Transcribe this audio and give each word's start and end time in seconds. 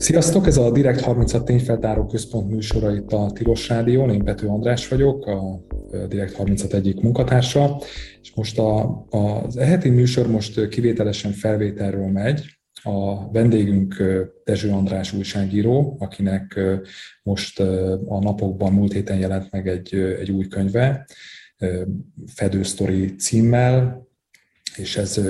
Sziasztok, 0.00 0.46
ez 0.46 0.56
a 0.56 0.70
Direkt 0.70 1.00
36 1.00 1.44
tényfeltáró 1.44 2.06
központ 2.06 2.50
műsora 2.50 2.94
itt 2.94 3.12
a 3.12 3.30
Tilos 3.32 3.68
Rádión. 3.68 4.10
Én 4.10 4.24
Pető 4.24 4.46
András 4.46 4.88
vagyok, 4.88 5.26
a 5.26 5.60
Direkt 6.08 6.34
36 6.34 6.72
egyik 6.72 7.00
munkatársa, 7.00 7.80
és 8.22 8.32
most 8.34 8.58
a, 8.58 9.04
az 9.10 9.56
eheti 9.56 9.88
műsor 9.88 10.26
most 10.26 10.68
kivételesen 10.68 11.32
felvételről 11.32 12.06
megy. 12.06 12.44
A 12.82 13.30
vendégünk 13.30 14.02
Dezső 14.44 14.70
András 14.70 15.12
újságíró, 15.12 15.96
akinek 15.98 16.60
most 17.22 17.60
a 18.06 18.18
napokban, 18.20 18.72
múlt 18.72 18.92
héten 18.92 19.18
jelent 19.18 19.50
meg 19.50 19.68
egy, 19.68 19.94
egy 19.94 20.30
új 20.30 20.48
könyve, 20.48 21.06
Fedősztori 22.26 23.14
címmel, 23.14 24.06
és 24.76 24.96
ez 24.96 25.20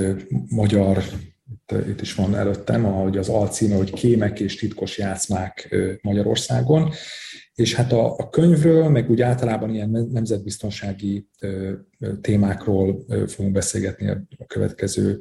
magyar 0.48 1.02
itt, 1.50 1.86
itt 1.88 2.00
is 2.00 2.14
van 2.14 2.34
előttem, 2.34 2.84
ahogy 2.84 3.18
az 3.18 3.28
alcíme, 3.28 3.74
hogy 3.74 3.92
Kémek 3.92 4.40
és 4.40 4.56
titkos 4.56 4.98
játszmák 4.98 5.76
Magyarországon, 6.02 6.92
és 7.54 7.74
hát 7.74 7.92
a, 7.92 8.16
a 8.16 8.28
könyvről, 8.28 8.88
meg 8.88 9.10
úgy 9.10 9.20
általában 9.20 9.74
ilyen 9.74 10.08
nemzetbiztonsági 10.12 11.28
témákról 12.20 13.04
fogunk 13.26 13.54
beszélgetni 13.54 14.08
a 14.38 14.46
következő 14.46 15.18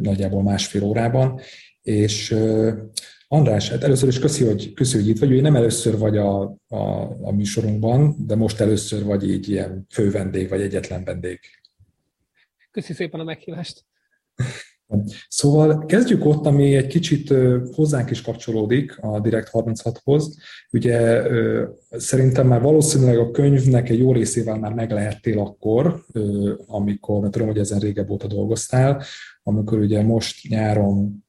nagyjából 0.00 0.42
másfél 0.42 0.82
órában, 0.82 1.40
és 1.82 2.36
András, 3.28 3.70
hát 3.70 3.82
először 3.82 4.08
is 4.08 4.18
köszi, 4.18 4.44
hogy, 4.44 4.72
köszi, 4.72 4.96
hogy 4.96 5.08
itt 5.08 5.18
vagy. 5.18 5.32
Ugye 5.32 5.40
nem 5.40 5.56
először 5.56 5.98
vagy 5.98 6.16
a, 6.16 6.42
a, 6.68 6.78
a 7.22 7.32
műsorunkban, 7.32 8.16
de 8.26 8.34
most 8.34 8.60
először 8.60 9.04
vagy 9.04 9.30
így 9.30 9.48
ilyen 9.48 9.86
fő 9.90 10.10
vagy 10.48 10.60
egyetlen 10.60 11.04
vendég. 11.04 11.40
Köszi 12.70 12.92
szépen 12.92 13.20
a 13.20 13.24
meghívást. 13.24 13.84
Szóval 15.28 15.84
kezdjük 15.86 16.24
ott, 16.24 16.46
ami 16.46 16.76
egy 16.76 16.86
kicsit 16.86 17.34
hozzánk 17.72 18.10
is 18.10 18.22
kapcsolódik 18.22 18.98
a 19.00 19.20
Direct 19.20 19.48
36-hoz. 19.52 20.36
Ugye 20.72 21.22
szerintem 21.90 22.46
már 22.46 22.60
valószínűleg 22.60 23.18
a 23.18 23.30
könyvnek 23.30 23.88
egy 23.88 23.98
jó 23.98 24.12
részével 24.12 24.58
már 24.58 24.72
meglehettél 24.72 25.38
akkor, 25.38 26.04
amikor, 26.66 27.20
mert 27.20 27.32
tudom, 27.32 27.48
hogy 27.48 27.58
ezen 27.58 27.78
régebb 27.78 28.10
óta 28.10 28.26
dolgoztál, 28.26 29.02
amikor 29.42 29.78
ugye 29.78 30.02
most 30.02 30.48
nyáron 30.48 31.24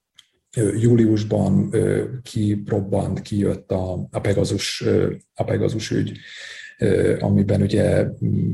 júliusban 0.55 1.73
kirobbant, 2.23 3.21
kijött 3.21 3.71
a, 3.71 4.07
a, 4.11 4.19
Pegasus, 4.19 4.83
a 5.33 5.43
Pegasus 5.43 5.91
ügy, 5.91 6.17
amiben 7.19 7.61
ugye 7.61 8.07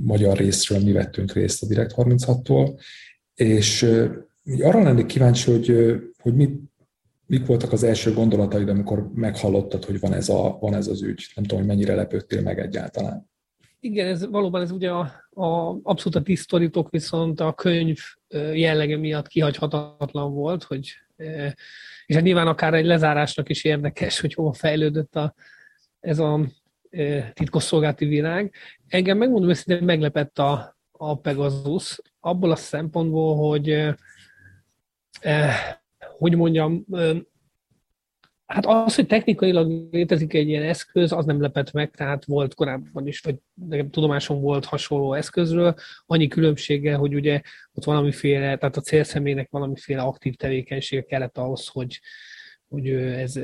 magyar 0.04 0.38
részről 0.38 0.80
mi 0.80 0.92
vettünk 0.92 1.34
részt 1.34 1.64
a 1.64 1.68
Direct 1.68 1.94
36-tól, 1.98 2.80
és 3.36 3.90
arra 4.60 4.84
lennék 4.84 5.06
kíváncsi, 5.06 5.52
hogy, 5.52 5.96
hogy 6.22 6.36
mit, 6.36 6.60
mik 7.26 7.46
voltak 7.46 7.72
az 7.72 7.84
első 7.84 8.14
gondolataid, 8.14 8.70
amikor 8.70 9.10
meghallottad, 9.14 9.86
hogy 9.86 10.00
van 10.00 10.14
ez, 10.14 10.30
a, 10.30 10.58
van 10.60 10.74
ez 10.74 10.88
az 10.88 11.02
ügy. 11.02 11.32
Nem 11.36 11.44
tudom, 11.44 11.60
hogy 11.60 11.68
mennyire 11.68 11.96
lepődtél 11.96 12.42
meg 12.42 12.60
egyáltalán. 12.60 13.32
Igen, 13.80 14.08
ez 14.08 14.28
valóban 14.28 14.62
ez 14.62 14.72
ugye 14.72 14.90
a, 14.90 15.00
a 15.30 15.80
abszolút 15.84 16.16
a 16.16 16.22
tisztorítók, 16.22 16.90
viszont 16.90 17.40
a 17.40 17.54
könyv 17.54 17.98
jellege 18.54 18.98
miatt 18.98 19.28
kihagyhatatlan 19.28 20.34
volt, 20.34 20.64
hogy 20.64 20.98
és 22.06 22.16
hát 22.16 22.24
nyilván 22.24 22.48
akár 22.48 22.74
egy 22.74 22.86
lezárásnak 22.86 23.50
is 23.50 23.64
érdekes, 23.64 24.20
hogy 24.20 24.34
hova 24.34 24.54
fejlődött 24.54 25.16
a, 25.16 25.34
ez 26.00 26.20
a 26.20 26.40
titkosszolgálati 27.34 28.06
világ. 28.06 28.54
Engem 28.88 29.18
megmondom 29.18 29.50
őszintén 29.50 29.84
meglepett 29.84 30.40
a, 30.40 30.78
a 30.92 31.18
Pegasus, 31.18 32.02
abból 32.20 32.52
a 32.52 32.56
szempontból, 32.56 33.36
hogy 33.36 33.94
eh, 35.24 35.56
hogy 36.18 36.36
mondjam, 36.36 36.86
eh, 36.92 37.18
hát 38.46 38.66
az, 38.66 38.96
hogy 38.96 39.08
technikailag 39.08 39.88
létezik 39.92 40.34
egy 40.34 40.48
ilyen 40.48 40.64
eszköz, 40.64 41.12
az 41.12 41.26
nem 41.26 41.42
lepett 41.42 41.72
meg, 41.72 41.92
tehát 41.92 42.26
volt 42.26 42.54
korábban 42.54 43.08
is, 43.08 43.20
vagy 43.20 43.36
nekem 43.54 43.90
tudomásom 43.90 44.42
volt 44.42 44.66
hasonló 44.66 45.14
eszközről, 45.14 45.76
annyi 46.06 46.28
különbsége, 46.28 46.96
hogy 46.96 47.14
ugye 47.14 47.42
ott 47.74 47.84
valamiféle, 47.84 48.58
tehát 48.58 48.78
a 48.78 48.82
célszemélynek 48.82 49.50
valamiféle 49.52 50.02
aktív 50.02 50.36
tevékenysége 50.36 51.02
kellett 51.02 51.38
ahhoz, 51.38 51.68
hogy, 51.68 52.00
hogy 52.68 52.88
ez 52.90 53.40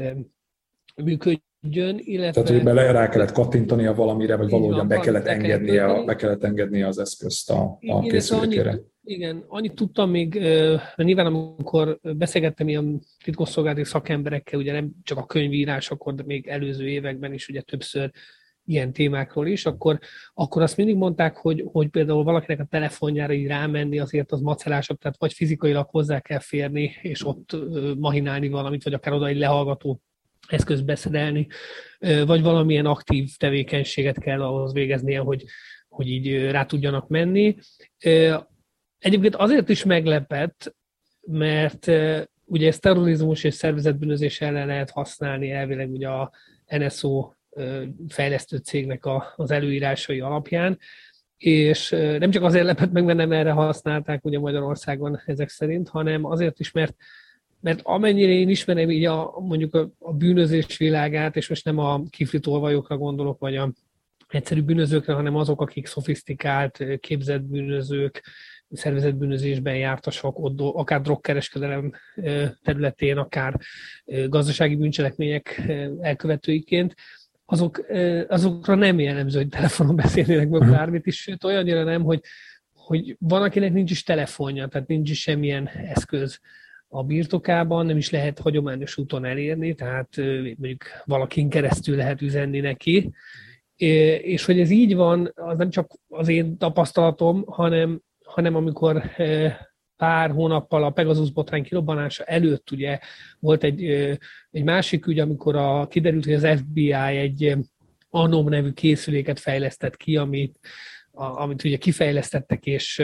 működjön 0.96 1.48
Jön, 1.62 2.00
illetve... 2.00 2.42
Tehát, 2.42 2.50
hogy 2.50 2.64
bele 2.64 2.92
rá 2.92 3.10
kellett 3.10 3.32
kattintania 3.32 3.94
valamire, 3.94 4.36
vagy 4.36 4.50
valahogyan 4.50 4.88
be 4.88 5.00
kellett, 5.00 5.26
engednie, 5.26 5.86
a, 5.86 6.04
be 6.04 6.16
kellett 6.16 6.44
engednie 6.44 6.88
az 6.88 7.00
eszközt 7.00 7.52
a, 7.52 7.78
a 7.88 8.02
készülékére. 8.02 8.80
Igen, 9.10 9.44
annyit 9.48 9.74
tudtam 9.74 10.10
még, 10.10 10.40
mert 10.40 10.96
nyilván 10.96 11.26
amikor 11.26 12.00
beszélgettem 12.02 12.68
ilyen 12.68 13.02
titkosszolgálati 13.24 13.84
szakemberekkel, 13.84 14.60
ugye 14.60 14.72
nem 14.72 14.92
csak 15.04 15.18
a 15.18 15.26
könyvírásakor, 15.26 16.14
de 16.16 16.24
még 16.26 16.48
előző 16.48 16.88
években 16.90 17.34
is 17.34 17.48
ugye 17.48 17.62
többször 17.62 18.12
ilyen 18.66 18.94
témákról 18.94 19.48
is, 19.48 19.66
akkor, 19.66 20.00
akkor 20.34 20.62
azt 20.62 20.78
mindig 20.78 20.96
mondták, 20.96 21.38
hogy, 21.38 21.64
hogy 21.72 21.88
például 21.88 22.24
valakinek 22.24 22.60
a 22.60 22.68
telefonjára 22.70 23.34
így 23.34 23.48
rámenni 23.48 24.00
azért 24.00 24.32
az 24.32 24.42
macerásabb, 24.42 24.98
tehát 24.98 25.18
vagy 25.20 25.34
fizikailag 25.34 25.88
hozzá 25.90 26.20
kell 26.20 26.40
férni, 26.40 26.96
és 27.02 27.26
ott 27.26 27.58
mahinálni 27.98 28.50
valamit, 28.50 28.84
vagy 28.84 28.94
akár 28.94 29.14
oda 29.14 29.28
egy 29.28 29.38
lehallgató 29.38 30.02
eszközt 30.48 30.86
beszedelni, 30.86 31.48
vagy 32.26 32.42
valamilyen 32.42 32.86
aktív 32.86 33.30
tevékenységet 33.38 34.20
kell 34.20 34.42
ahhoz 34.42 34.74
végeznie, 34.74 35.20
hogy, 35.20 35.44
hogy 35.88 36.08
így 36.08 36.50
rá 36.52 36.66
tudjanak 36.66 37.08
menni. 37.08 37.56
Egyébként 39.00 39.36
azért 39.36 39.70
is 39.70 39.84
meglepett, 39.84 40.76
mert 41.22 41.88
ugye 42.46 42.68
ezt 42.68 42.82
terrorizmus 42.82 43.44
és 43.44 43.54
szervezetbűnözés 43.54 44.42
ellen 44.42 44.68
lehet 44.68 44.90
használni 44.90 45.52
elvileg 45.52 45.92
ugye 45.92 46.08
a 46.08 46.32
NSO 46.68 47.32
fejlesztő 48.08 48.58
cégnek 48.58 49.06
a, 49.06 49.34
az 49.36 49.52
előírásai 49.52 50.20
alapján, 50.20 50.80
és 51.38 51.90
nem 51.90 52.32
csak 52.32 52.44
azért 52.44 52.66
lepett 52.66 52.92
meg, 52.92 53.04
mert 53.04 53.18
nem 53.18 53.32
erre 53.32 53.52
használták 53.52 54.26
ugye 54.26 54.40
Magyarországon 54.40 55.22
ezek 55.26 55.50
szerint, 55.50 55.90
hanem 55.90 56.26
azért 56.26 56.60
is, 56.60 56.72
mert 56.72 56.96
mert 57.62 57.82
amennyire 57.84 58.32
én 58.32 58.50
ismerem 58.50 58.90
így 58.90 59.06
a, 59.06 59.40
mondjuk 59.40 59.76
a, 59.76 59.90
a 60.00 60.14
bűnözés 60.14 60.78
világát, 60.78 61.36
és 61.36 61.50
most 61.50 61.66
nem 61.66 61.78
a 61.78 62.02
kifli 62.10 62.40
tolvajokra 62.40 62.98
gondolok, 62.98 63.40
vagy 63.40 63.56
a 63.56 63.72
egyszerű 64.28 64.62
bűnözőkre, 64.62 65.14
hanem 65.14 65.36
azok, 65.36 65.62
akik 65.62 65.86
szofisztikált, 65.86 66.84
képzett 67.00 67.42
bűnözők, 67.42 68.24
szervezetbűnözésben 68.72 69.76
jártasok, 69.76 70.40
ott, 70.40 70.60
akár 70.60 71.02
drogkereskedelem 71.02 71.94
területén, 72.64 73.18
akár 73.18 73.60
gazdasági 74.06 74.76
bűncselekmények 74.76 75.72
elkövetőiként, 76.02 76.96
azok, 77.46 77.86
azokra 78.28 78.76
nem 78.76 79.00
jellemző, 79.00 79.38
hogy 79.38 79.50
telefonon 79.50 79.96
beszélnének 79.96 80.50
meg 80.50 80.62
mhm. 80.62 80.72
bármit 80.72 81.06
is, 81.06 81.22
sőt 81.22 81.44
olyannyira 81.44 81.84
nem, 81.84 82.04
hogy, 82.04 82.22
hogy 82.74 83.16
van, 83.20 83.42
akinek 83.42 83.74
nincs 83.74 83.92
is 83.92 84.04
telefonja, 84.04 84.68
tehát 84.68 84.88
nincs 84.88 85.10
is 85.10 85.22
semmilyen 85.22 85.68
eszköz 85.68 86.40
a 86.88 87.04
birtokában, 87.04 87.86
nem 87.86 87.98
is 87.98 88.10
lehet 88.10 88.40
hagyományos 88.40 88.98
úton 88.98 89.26
elérni, 89.26 89.76
tehát 89.76 90.10
mondjuk 90.58 90.84
valakin 91.06 91.50
keresztül 91.50 91.96
lehet 91.96 92.22
üzenni 92.22 92.60
neki, 92.60 93.14
és 93.76 94.46
hogy 94.46 94.60
ez 94.60 94.70
így 94.70 94.96
van, 94.96 95.32
az 95.36 95.58
nem 95.58 95.70
csak 95.70 95.92
az 96.08 96.28
én 96.28 96.58
tapasztalatom, 96.58 97.44
hanem, 97.48 98.02
hanem 98.30 98.56
amikor 98.56 99.12
pár 99.98 100.32
hónappal 100.32 100.84
a 100.84 100.90
Pegasus 100.90 101.32
botrány 101.32 101.64
kirobbanása 101.64 102.24
előtt 102.24 102.72
ugye 102.72 103.00
volt 103.40 103.64
egy, 103.64 103.84
egy 104.52 104.64
másik 104.64 105.08
ügy, 105.08 105.20
amikor 105.20 105.56
a, 105.56 105.88
kiderült, 105.88 106.26
hogy 106.26 106.34
az 106.34 106.48
FBI 106.58 106.94
egy 106.94 107.58
Anom 108.10 108.50
nevű 108.50 108.72
készüléket 108.72 109.40
fejlesztett 109.40 109.98
ki, 109.98 110.18
amit, 110.18 110.60
a, 111.12 111.24
amit 111.24 111.64
ugye 111.64 111.78
kifejlesztettek, 111.78 112.66
és 112.66 113.04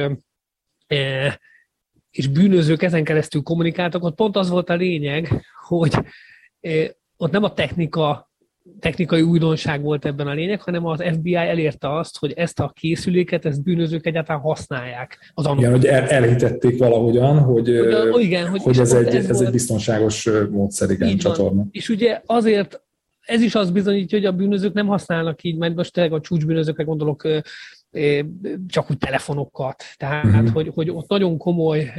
és 2.12 2.28
bűnözők 2.28 2.82
ezen 2.82 3.04
keresztül 3.04 3.42
kommunikáltak, 3.42 4.04
ott 4.04 4.16
pont 4.16 4.36
az 4.36 4.50
volt 4.50 4.70
a 4.70 4.76
lényeg, 4.76 5.46
hogy 5.68 5.94
ott 7.18 7.32
nem 7.32 7.44
a 7.44 7.54
technika, 7.54 8.32
technikai 8.80 9.22
újdonság 9.22 9.82
volt 9.82 10.06
ebben 10.06 10.28
a 10.28 10.34
lényeg, 10.34 10.62
hanem 10.62 10.86
az 10.86 11.04
FBI 11.14 11.36
elérte 11.36 11.98
azt, 11.98 12.18
hogy 12.18 12.34
ezt 12.36 12.60
a 12.60 12.72
készüléket, 12.76 13.46
ezt 13.46 13.64
bűnözők 13.64 14.06
egyáltalán 14.06 14.42
használják. 14.42 15.32
Az 15.34 15.50
igen, 15.58 15.72
hogy 15.72 15.86
el, 15.86 16.08
elhitették 16.08 16.78
valahogyan, 16.78 17.40
hogy, 17.40 17.70
Ugyan, 17.70 18.20
igen, 18.20 18.48
hogy, 18.48 18.62
hogy 18.62 18.80
ez, 18.80 18.94
egy, 18.94 19.16
ez, 19.16 19.30
ez 19.30 19.42
egy 19.42 19.52
biztonságos 19.52 20.30
módszer, 20.52 20.90
igen, 20.90 21.18
csatorna. 21.18 21.66
És 21.72 21.90
ugye 21.90 22.22
azért 22.26 22.82
ez 23.22 23.42
is 23.42 23.56
azt 23.56 23.74
bizonyítja, 23.74 24.18
hogy 24.18 24.28
a 24.28 24.32
bűnözők 24.32 24.74
nem 24.74 24.88
használnak 24.88 25.44
így, 25.44 25.58
mert 25.58 25.76
most 25.76 25.94
tényleg 25.94 26.14
a 26.14 26.22
csúcsbűnözőkre 26.22 26.84
gondolok 26.84 27.28
csak 28.68 28.92
úgy 28.92 28.98
telefonokat. 28.98 29.84
Tehát, 29.98 30.26
uh-huh. 30.26 30.50
hogy, 30.50 30.72
hogy 30.74 30.90
ott 30.90 31.10
nagyon 31.10 31.38
komoly 31.38 31.94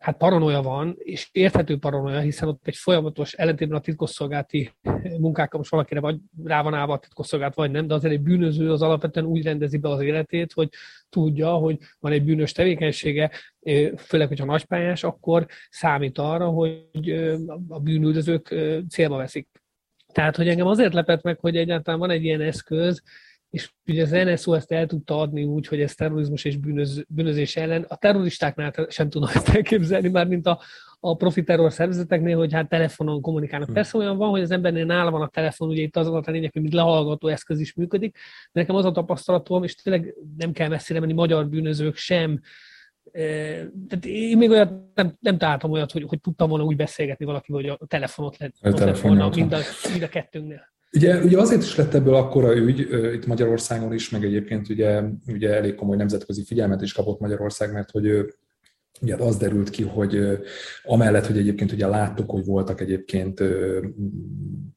hát 0.00 0.16
paranoia 0.16 0.62
van, 0.62 0.94
és 0.98 1.28
érthető 1.32 1.78
paranoia, 1.78 2.20
hiszen 2.20 2.48
ott 2.48 2.66
egy 2.66 2.76
folyamatos, 2.76 3.32
ellentétben 3.32 3.78
a 3.78 3.80
titkosszolgálati 3.80 4.70
munkákkal 5.18 5.58
most 5.58 5.70
valakire 5.70 6.00
vagy 6.00 6.18
rá 6.44 6.62
van 6.62 6.74
állva 6.74 6.92
a 6.92 6.98
titkosszolgált, 6.98 7.54
vagy 7.54 7.70
nem, 7.70 7.86
de 7.86 7.94
azért 7.94 8.12
egy 8.12 8.20
bűnöző 8.20 8.70
az 8.70 8.82
alapvetően 8.82 9.26
úgy 9.26 9.42
rendezi 9.42 9.78
be 9.78 9.88
az 9.88 10.00
életét, 10.00 10.52
hogy 10.52 10.68
tudja, 11.08 11.52
hogy 11.52 11.78
van 11.98 12.12
egy 12.12 12.24
bűnös 12.24 12.52
tevékenysége, 12.52 13.30
főleg, 13.96 14.28
hogyha 14.28 14.44
nagypályás, 14.44 15.04
akkor 15.04 15.46
számít 15.70 16.18
arra, 16.18 16.48
hogy 16.48 17.10
a 17.68 17.80
bűnüldözők 17.80 18.54
célba 18.88 19.16
veszik. 19.16 19.48
Tehát, 20.12 20.36
hogy 20.36 20.48
engem 20.48 20.66
azért 20.66 20.94
lepett 20.94 21.22
meg, 21.22 21.38
hogy 21.38 21.56
egyáltalán 21.56 22.00
van 22.00 22.10
egy 22.10 22.24
ilyen 22.24 22.40
eszköz, 22.40 23.02
és 23.50 23.72
ugye 23.86 24.02
az 24.02 24.10
NSO 24.10 24.54
ezt 24.54 24.72
el 24.72 24.86
tudta 24.86 25.18
adni 25.18 25.44
úgy, 25.44 25.66
hogy 25.66 25.80
ez 25.80 25.94
terrorizmus 25.94 26.44
és 26.44 26.56
bűnöz, 26.56 27.04
bűnözés 27.08 27.56
ellen. 27.56 27.84
A 27.88 27.96
terroristáknál 27.96 28.72
sem 28.88 29.10
tudom 29.10 29.28
ezt 29.34 29.48
elképzelni, 29.48 30.08
már 30.08 30.26
mint 30.26 30.46
a, 30.46 30.60
a 31.00 31.16
profi 31.16 31.42
terror 31.42 31.72
szervezeteknél, 31.72 32.36
hogy 32.36 32.52
hát 32.52 32.68
telefonon 32.68 33.20
kommunikálnak. 33.20 33.66
Hmm. 33.66 33.76
Persze 33.76 33.98
olyan 33.98 34.16
van, 34.16 34.30
hogy 34.30 34.40
az 34.40 34.50
embernél 34.50 34.84
nála 34.84 35.10
van 35.10 35.22
a 35.22 35.28
telefon, 35.28 35.68
ugye 35.68 35.82
itt 35.82 35.96
az 35.96 36.06
a 36.06 36.22
lényeg, 36.26 36.52
hogy 36.52 36.62
mint 36.62 36.74
lehallgató 36.74 37.28
eszköz 37.28 37.60
is 37.60 37.74
működik, 37.74 38.12
de 38.52 38.60
nekem 38.60 38.74
az 38.74 38.84
a 38.84 38.92
tapasztalatom, 38.92 39.62
és 39.62 39.74
tényleg 39.74 40.14
nem 40.36 40.52
kell 40.52 40.68
messzire 40.68 41.00
menni, 41.00 41.12
magyar 41.12 41.48
bűnözők 41.48 41.96
sem, 41.96 42.40
tehát 43.88 44.04
én 44.04 44.36
még 44.36 44.50
olyat 44.50 44.72
nem, 44.94 45.16
nem 45.20 45.38
találtam 45.38 45.70
olyat, 45.70 45.92
hogy, 45.92 46.04
hogy 46.08 46.20
tudtam 46.20 46.48
volna 46.48 46.64
úgy 46.64 46.76
beszélgetni 46.76 47.24
valakivel, 47.24 47.60
hogy 47.60 47.76
a 47.80 47.86
telefonot 47.86 48.36
lett, 48.36 48.54
volna 49.00 49.28
mind 49.28 49.52
a, 49.52 49.58
mind 49.90 50.02
a 50.02 50.08
kettőnknél. 50.08 50.68
Ugye, 50.92 51.22
ugye 51.22 51.38
azért 51.38 51.62
is 51.62 51.76
lett 51.76 51.94
ebből 51.94 52.14
akkora 52.14 52.56
ügy 52.56 52.78
itt 53.14 53.26
Magyarországon 53.26 53.92
is, 53.92 54.10
meg 54.10 54.24
egyébként 54.24 54.68
ugye, 54.68 55.02
ugye 55.26 55.54
elég 55.54 55.74
komoly 55.74 55.96
nemzetközi 55.96 56.44
figyelmet 56.44 56.82
is 56.82 56.92
kapott 56.92 57.20
Magyarország, 57.20 57.72
mert 57.72 57.90
hogy 57.90 58.34
Ugye 59.02 59.16
az 59.16 59.36
derült 59.36 59.70
ki, 59.70 59.82
hogy 59.82 60.18
amellett, 60.82 61.26
hogy 61.26 61.38
egyébként 61.38 61.72
ugye 61.72 61.86
láttuk, 61.86 62.30
hogy 62.30 62.44
voltak 62.44 62.80
egyébként 62.80 63.42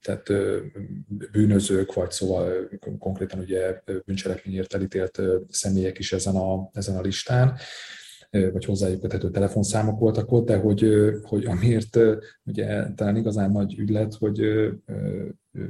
tehát 0.01 0.29
bűnözők, 1.31 1.93
vagy 1.93 2.11
szóval 2.11 2.69
konkrétan 2.99 3.39
ugye 3.39 3.81
bűncselekményért 4.05 4.73
elítélt 4.73 5.21
személyek 5.49 5.99
is 5.99 6.13
ezen 6.13 6.35
a, 6.35 6.69
ezen 6.73 6.97
a 6.97 7.01
listán, 7.01 7.57
vagy 8.51 8.65
hozzájuk 8.65 9.01
köthető 9.01 9.29
telefonszámok 9.29 9.99
voltak 9.99 10.31
ott, 10.31 10.45
de 10.45 10.57
hogy, 10.57 10.85
hogy 11.21 11.45
amiért 11.45 11.99
ugye 12.43 12.93
talán 12.95 13.15
igazán 13.15 13.51
nagy 13.51 13.79
ügylet, 13.79 14.13
hogy 14.13 14.41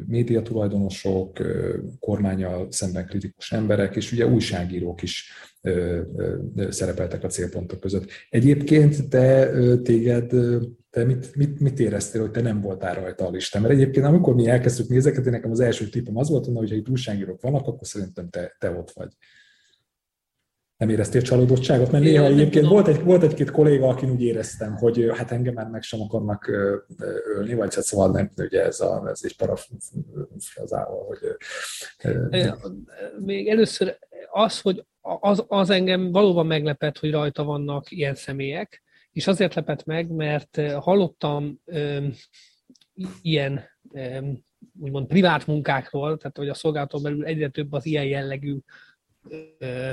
médiatulajdonosok, 0.08 1.40
kormányal 2.00 2.68
szemben 2.70 3.06
kritikus 3.06 3.52
emberek, 3.52 3.96
és 3.96 4.12
ugye 4.12 4.28
újságírók 4.28 5.02
is 5.02 5.32
szerepeltek 6.70 7.24
a 7.24 7.28
célpontok 7.28 7.80
között. 7.80 8.10
Egyébként 8.30 9.10
te 9.10 9.52
téged, 9.82 10.32
te 10.90 11.04
mit, 11.06 11.36
mit, 11.36 11.60
mit 11.60 11.80
éreztél, 11.80 12.22
hogy 12.22 12.32
te 12.32 12.42
nem 12.42 12.62
voltál 12.62 12.96
rajta 12.96 13.28
a 13.28 13.32
listán? 13.32 13.62
Mert 13.62 13.74
egyébként 13.74 14.06
amikor 14.06 14.36
mi 14.36 14.48
elkezdtük 14.48 14.88
nézeket, 14.88 15.26
nekem 15.26 15.52
az 15.52 15.60
első 15.60 15.88
tippem 15.88 16.18
az 16.18 16.30
volt, 16.30 16.46
hogy 16.46 16.70
ha 16.70 16.76
itt 16.76 16.90
újságírók 16.90 17.42
vannak, 17.42 17.68
akkor 17.68 17.88
szerintem 17.88 18.30
te, 18.30 18.56
te 18.60 18.72
ott 18.72 18.92
vagy 18.92 19.10
nem 20.84 20.92
éreztél 20.94 21.22
csalódottságot, 21.22 21.92
mert 21.92 22.04
néha 22.04 22.26
egyébként 22.26 22.68
volt, 22.68 22.88
egy, 22.88 23.04
volt 23.04 23.24
egy-két 23.24 23.52
kolléga, 23.52 23.88
akin 23.88 24.10
úgy 24.10 24.24
éreztem, 24.24 24.76
hogy 24.76 25.12
hát 25.16 25.32
engem 25.32 25.54
már 25.54 25.68
meg 25.68 25.82
sem 25.82 26.02
akarnak 26.02 26.48
ölni, 27.38 27.54
vagy 27.54 27.76
hát 27.76 27.84
szóval 27.84 28.12
nem, 28.12 28.30
ugye 28.38 28.64
ez, 28.64 28.80
a, 28.80 29.10
ez 29.10 29.20
egy 29.24 29.38
parafrazával, 29.38 31.06
hogy... 31.06 31.20
Még 33.20 33.48
először 33.48 33.98
az, 34.32 34.62
hogy 34.62 34.86
az, 35.02 35.44
az 35.48 35.70
engem 35.70 36.12
valóban 36.12 36.46
meglepett, 36.46 36.98
hogy 36.98 37.12
rajta 37.12 37.44
vannak 37.44 37.92
ilyen 37.92 38.16
személyek, 38.16 38.84
és 39.12 39.28
azért 39.28 39.54
lepett 39.54 39.86
meg, 39.86 40.12
mert 40.12 40.62
hallottam 40.80 41.60
um, 41.66 42.14
ilyen 43.22 43.62
um, 43.82 44.44
úgymond 44.80 45.08
privát 45.08 45.48
munkákról, 45.48 46.18
tehát 46.18 46.38
hogy 46.38 46.50
a 46.50 46.54
szolgálaton 46.54 47.02
belül 47.02 47.26
egyre 47.26 47.50
több 47.50 47.74
az 47.74 47.86
ilyen 47.86 48.06
jellegű 48.06 48.58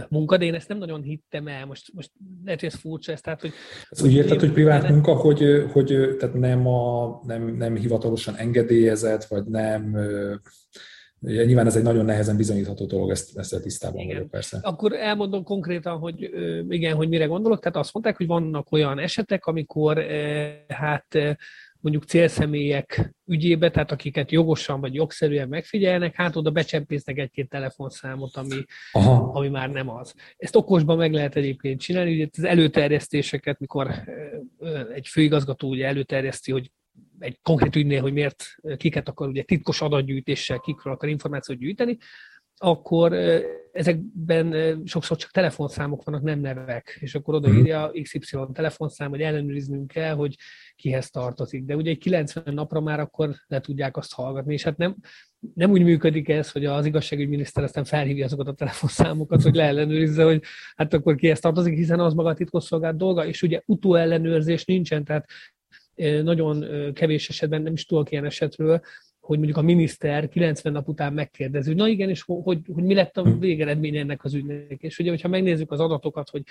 munka, 0.08 0.36
de 0.36 0.44
én 0.44 0.54
ezt 0.54 0.68
nem 0.68 0.78
nagyon 0.78 1.02
hittem 1.02 1.48
el. 1.48 1.66
Most, 1.66 1.92
most 1.94 2.10
lehet, 2.44 2.60
hogy 2.60 2.68
ez 2.68 2.78
furcsa, 2.78 3.12
ez 3.12 3.20
tehát, 3.20 3.40
hogy... 3.40 3.52
Ezt 3.90 4.02
úgy 4.02 4.14
érted, 4.14 4.40
hogy 4.40 4.52
privát 4.52 4.82
nem... 4.82 4.92
munka, 4.92 5.14
hogy, 5.14 5.64
hogy 5.72 6.16
tehát 6.18 6.34
nem, 6.34 6.66
a, 6.66 7.20
nem, 7.26 7.56
nem 7.56 7.76
hivatalosan 7.76 8.34
engedélyezett, 8.36 9.24
vagy 9.24 9.44
nem... 9.44 9.96
Nyilván 11.20 11.66
ez 11.66 11.76
egy 11.76 11.82
nagyon 11.82 12.04
nehezen 12.04 12.36
bizonyítható 12.36 12.86
dolog, 12.86 13.10
ezt, 13.10 13.38
ezt 13.38 13.62
tisztában 13.62 14.00
igen. 14.00 14.14
vagyok 14.14 14.30
persze. 14.30 14.58
Akkor 14.62 14.92
elmondom 14.92 15.44
konkrétan, 15.44 15.98
hogy 15.98 16.30
igen, 16.68 16.94
hogy 16.96 17.08
mire 17.08 17.24
gondolok. 17.24 17.60
Tehát 17.60 17.76
azt 17.76 17.92
mondták, 17.92 18.16
hogy 18.16 18.26
vannak 18.26 18.72
olyan 18.72 18.98
esetek, 18.98 19.46
amikor 19.46 20.04
hát 20.68 21.38
mondjuk 21.80 22.04
célszemélyek 22.04 23.14
ügyébe, 23.26 23.70
tehát 23.70 23.92
akiket 23.92 24.30
jogosan 24.30 24.80
vagy 24.80 24.94
jogszerűen 24.94 25.48
megfigyelnek, 25.48 26.14
hát 26.14 26.36
oda 26.36 26.50
becsempésznek 26.50 27.18
egy-két 27.18 27.48
telefonszámot, 27.48 28.36
ami, 28.36 28.64
ami 29.32 29.48
már 29.48 29.70
nem 29.70 29.88
az. 29.88 30.14
Ezt 30.36 30.56
okosban 30.56 30.96
meg 30.96 31.12
lehet 31.12 31.36
egyébként 31.36 31.80
csinálni, 31.80 32.14
ugye 32.14 32.26
az 32.36 32.44
előterjesztéseket, 32.44 33.58
mikor 33.58 34.04
egy 34.94 35.08
főigazgató 35.08 35.68
ugye 35.68 35.86
előterjeszti, 35.86 36.52
hogy 36.52 36.70
egy 37.18 37.38
konkrét 37.42 37.76
ügynél, 37.76 38.00
hogy 38.00 38.12
miért 38.12 38.44
kiket 38.76 39.08
akar 39.08 39.28
ugye 39.28 39.42
titkos 39.42 39.80
adatgyűjtéssel, 39.80 40.58
kikről 40.58 40.92
akar 40.92 41.08
információt 41.08 41.58
gyűjteni, 41.58 41.98
akkor 42.62 43.12
ezekben 43.72 44.80
sokszor 44.84 45.16
csak 45.16 45.30
telefonszámok 45.30 46.04
vannak, 46.04 46.22
nem 46.22 46.40
nevek, 46.40 46.98
és 47.00 47.14
akkor 47.14 47.34
odaírja 47.34 47.90
mhm. 47.92 48.02
XY 48.02 48.38
telefonszám, 48.52 49.10
hogy 49.10 49.20
ellenőriznünk 49.20 49.86
kell, 49.86 50.14
hogy 50.14 50.36
kihez 50.76 51.10
tartozik. 51.10 51.64
De 51.64 51.76
ugye 51.76 51.90
egy 51.90 51.98
90 51.98 52.54
napra 52.54 52.80
már 52.80 53.00
akkor 53.00 53.34
le 53.46 53.60
tudják 53.60 53.96
azt 53.96 54.14
hallgatni, 54.14 54.52
és 54.52 54.62
hát 54.62 54.76
nem, 54.76 54.96
nem 55.54 55.70
úgy 55.70 55.82
működik 55.82 56.28
ez, 56.28 56.50
hogy 56.50 56.64
az 56.64 56.86
igazságügyminiszter 56.86 57.64
aztán 57.64 57.84
felhívja 57.84 58.24
azokat 58.24 58.48
a 58.48 58.54
telefonszámokat, 58.54 59.42
hogy 59.42 59.54
leellenőrizze, 59.54 60.24
hogy 60.24 60.42
hát 60.76 60.94
akkor 60.94 61.14
kihez 61.14 61.40
tartozik, 61.40 61.74
hiszen 61.74 62.00
az 62.00 62.14
maga 62.14 62.28
a 62.28 62.34
titkosszolgált 62.34 62.96
dolga, 62.96 63.26
és 63.26 63.42
ugye 63.42 63.60
utóellenőrzés 63.66 64.64
nincsen, 64.64 65.04
tehát 65.04 65.26
nagyon 66.22 66.64
kevés 66.92 67.28
esetben, 67.28 67.62
nem 67.62 67.72
is 67.72 67.84
tudok 67.84 68.10
ilyen 68.10 68.24
esetről, 68.24 68.80
hogy 69.30 69.38
mondjuk 69.38 69.58
a 69.58 69.62
miniszter 69.62 70.28
90 70.28 70.72
nap 70.72 70.88
után 70.88 71.12
megkérdezi, 71.12 71.68
hogy 71.68 71.76
na 71.76 71.88
igen, 71.88 72.08
és 72.08 72.22
hogy, 72.22 72.40
hogy, 72.42 72.58
hogy 72.72 72.84
mi 72.84 72.94
lett 72.94 73.16
a 73.16 73.22
hm. 73.22 73.38
végeredmény 73.38 73.96
ennek 73.96 74.24
az 74.24 74.34
ügynek. 74.34 74.82
És 74.82 74.98
ugye, 74.98 75.10
hogyha 75.10 75.28
megnézzük 75.28 75.70
az 75.70 75.80
adatokat, 75.80 76.30
hogy 76.30 76.42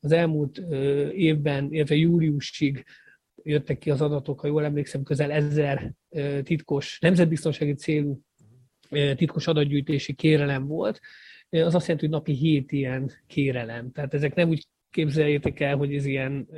az 0.00 0.12
elmúlt 0.12 0.58
évben, 1.12 1.72
illetve 1.72 1.94
júliusig 1.94 2.84
jöttek 3.42 3.78
ki 3.78 3.90
az 3.90 4.00
adatok, 4.00 4.40
ha 4.40 4.46
jól 4.46 4.64
emlékszem, 4.64 5.02
közel 5.02 5.30
ezer 5.30 5.92
titkos, 6.42 6.98
nemzetbiztonsági 7.00 7.74
célú 7.74 8.20
titkos 9.14 9.46
adatgyűjtési 9.46 10.12
kérelem 10.12 10.66
volt, 10.66 11.00
az 11.50 11.74
azt 11.74 11.86
jelenti, 11.86 12.06
hogy 12.06 12.14
napi 12.14 12.32
hét 12.32 12.72
ilyen 12.72 13.12
kérelem. 13.26 13.90
Tehát 13.92 14.14
ezek 14.14 14.34
nem 14.34 14.48
úgy 14.48 14.66
képzeljétek 14.90 15.60
el, 15.60 15.76
hogy 15.76 15.94
ez 15.94 16.04
ilyen 16.04 16.48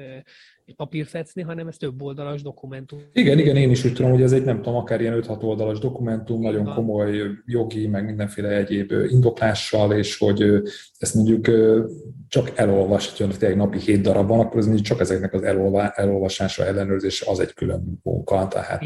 papírfecni, 0.76 1.42
hanem 1.42 1.68
ez 1.68 1.76
több 1.76 2.02
oldalas 2.02 2.42
dokumentum. 2.42 2.98
Igen, 3.12 3.38
igen, 3.38 3.56
én 3.56 3.70
is 3.70 3.84
úgy 3.84 3.92
tudom, 3.92 4.10
hogy 4.10 4.22
ez 4.22 4.32
egy 4.32 4.44
nem 4.44 4.56
tudom, 4.56 4.74
akár 4.74 5.00
ilyen 5.00 5.22
5-6 5.22 5.42
oldalas 5.42 5.78
dokumentum, 5.78 6.40
nagyon 6.40 6.64
komoly 6.64 7.20
jogi, 7.46 7.86
meg 7.86 8.04
mindenféle 8.04 8.48
egyéb 8.48 8.92
indoklással, 9.08 9.92
és 9.92 10.18
hogy 10.18 10.62
ezt 10.98 11.14
mondjuk 11.14 11.50
csak 12.28 12.52
elolvashatja, 12.54 13.26
tényleg 13.26 13.58
napi 13.58 13.78
7 13.78 14.00
darab 14.00 14.28
van, 14.28 14.40
akkor 14.40 14.58
ez 14.58 14.66
mondjuk 14.66 14.86
csak 14.86 15.00
ezeknek 15.00 15.32
az 15.32 15.42
elolva, 15.42 15.90
elolvasása, 15.90 16.66
ellenőrzése 16.66 17.30
az 17.30 17.40
egy 17.40 17.52
külön 17.52 18.00
munka. 18.02 18.48
Tehát, 18.48 18.82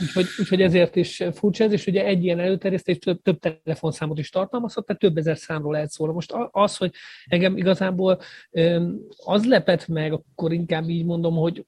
úgyhogy, 0.00 0.26
úgyhogy 0.38 0.62
ezért 0.62 0.96
is 0.96 1.24
furcsa 1.32 1.64
ez, 1.64 1.72
és 1.72 1.86
ugye 1.86 2.04
egy 2.04 2.24
ilyen 2.24 2.38
előterjesztés 2.38 2.98
több, 2.98 3.22
több 3.22 3.38
telefonszámot 3.38 4.18
is 4.18 4.30
tartalmazhat, 4.30 4.86
tehát 4.86 5.00
több 5.00 5.16
ezer 5.16 5.38
számról 5.38 5.72
lehet 5.72 5.90
szólni. 5.90 6.14
Most 6.14 6.34
az, 6.50 6.76
hogy 6.76 6.92
engem 7.26 7.56
igazából 7.56 8.20
az 9.24 9.46
lepett 9.46 9.88
meg, 9.88 10.12
akkor 10.12 10.52
inkább 10.52 10.88
így 10.88 11.04
mondom, 11.10 11.34
hogy, 11.34 11.66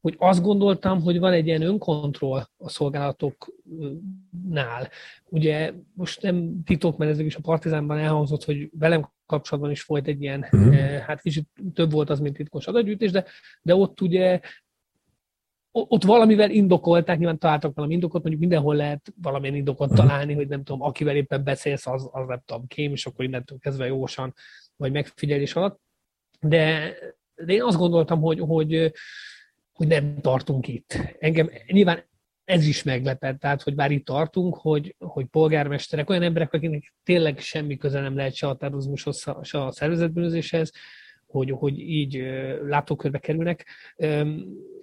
hogy 0.00 0.14
azt 0.18 0.42
gondoltam, 0.42 1.02
hogy 1.02 1.18
van 1.18 1.32
egy 1.32 1.46
ilyen 1.46 1.62
önkontroll 1.62 2.46
a 2.56 2.68
szolgálatoknál. 2.68 4.88
Ugye 5.28 5.72
most 5.94 6.22
nem 6.22 6.62
titok, 6.64 6.96
mert 6.96 7.10
ez 7.10 7.18
is 7.18 7.36
a 7.36 7.40
Partizánban 7.40 7.98
elhangzott, 7.98 8.44
hogy 8.44 8.70
velem 8.78 9.10
kapcsolatban 9.26 9.72
is 9.72 9.84
volt 9.84 10.06
egy 10.06 10.22
ilyen, 10.22 10.46
uh-huh. 10.52 10.98
hát 10.98 11.20
kicsit 11.20 11.48
több 11.74 11.92
volt 11.92 12.10
az, 12.10 12.20
mint 12.20 12.36
titkos 12.36 12.66
adatgyűjtés, 12.66 13.10
de, 13.10 13.24
de 13.62 13.74
ott 13.74 14.00
ugye 14.00 14.40
ott 15.78 16.04
valamivel 16.04 16.50
indokolták, 16.50 17.18
nyilván 17.18 17.38
találtak 17.38 17.74
valami 17.74 17.94
indokot, 17.94 18.20
mondjuk 18.20 18.40
mindenhol 18.40 18.74
lehet 18.74 19.14
valamilyen 19.22 19.54
indokot 19.54 19.90
uh-huh. 19.90 20.06
találni, 20.06 20.34
hogy 20.34 20.48
nem 20.48 20.64
tudom, 20.64 20.82
akivel 20.82 21.16
éppen 21.16 21.44
beszélsz, 21.44 21.86
az, 21.86 22.08
az 22.12 22.26
nem 22.26 22.42
tudom, 22.44 22.66
kém, 22.66 22.92
és 22.92 23.06
akkor 23.06 23.24
innentől 23.24 23.58
kezdve 23.58 23.86
jósan, 23.86 24.34
vagy 24.76 24.92
megfigyelés 24.92 25.54
alatt. 25.54 25.80
De, 26.40 26.94
de 27.44 27.52
én 27.52 27.62
azt 27.62 27.76
gondoltam, 27.76 28.20
hogy, 28.20 28.40
hogy, 28.40 28.92
hogy 29.72 29.86
nem 29.86 30.18
tartunk 30.20 30.68
itt. 30.68 30.98
Engem 31.18 31.50
nyilván 31.66 32.04
ez 32.44 32.66
is 32.66 32.82
meglepett, 32.82 33.38
tehát, 33.38 33.62
hogy 33.62 33.74
bár 33.74 33.90
itt 33.90 34.04
tartunk, 34.04 34.56
hogy, 34.56 34.94
hogy 34.98 35.24
polgármesterek, 35.24 36.10
olyan 36.10 36.22
emberek, 36.22 36.52
akiknek 36.52 36.94
tényleg 37.04 37.38
semmi 37.38 37.76
köze 37.76 38.00
nem 38.00 38.16
lehet 38.16 38.34
se 38.34 38.48
a 38.48 38.56
terrorizmushoz, 38.56 39.24
se 39.42 39.64
a 39.64 39.72
szervezetbűnözéshez, 39.72 40.72
hogy, 41.26 41.50
hogy 41.50 41.78
így 41.78 42.24
látókörbe 42.62 43.18
kerülnek. 43.18 43.66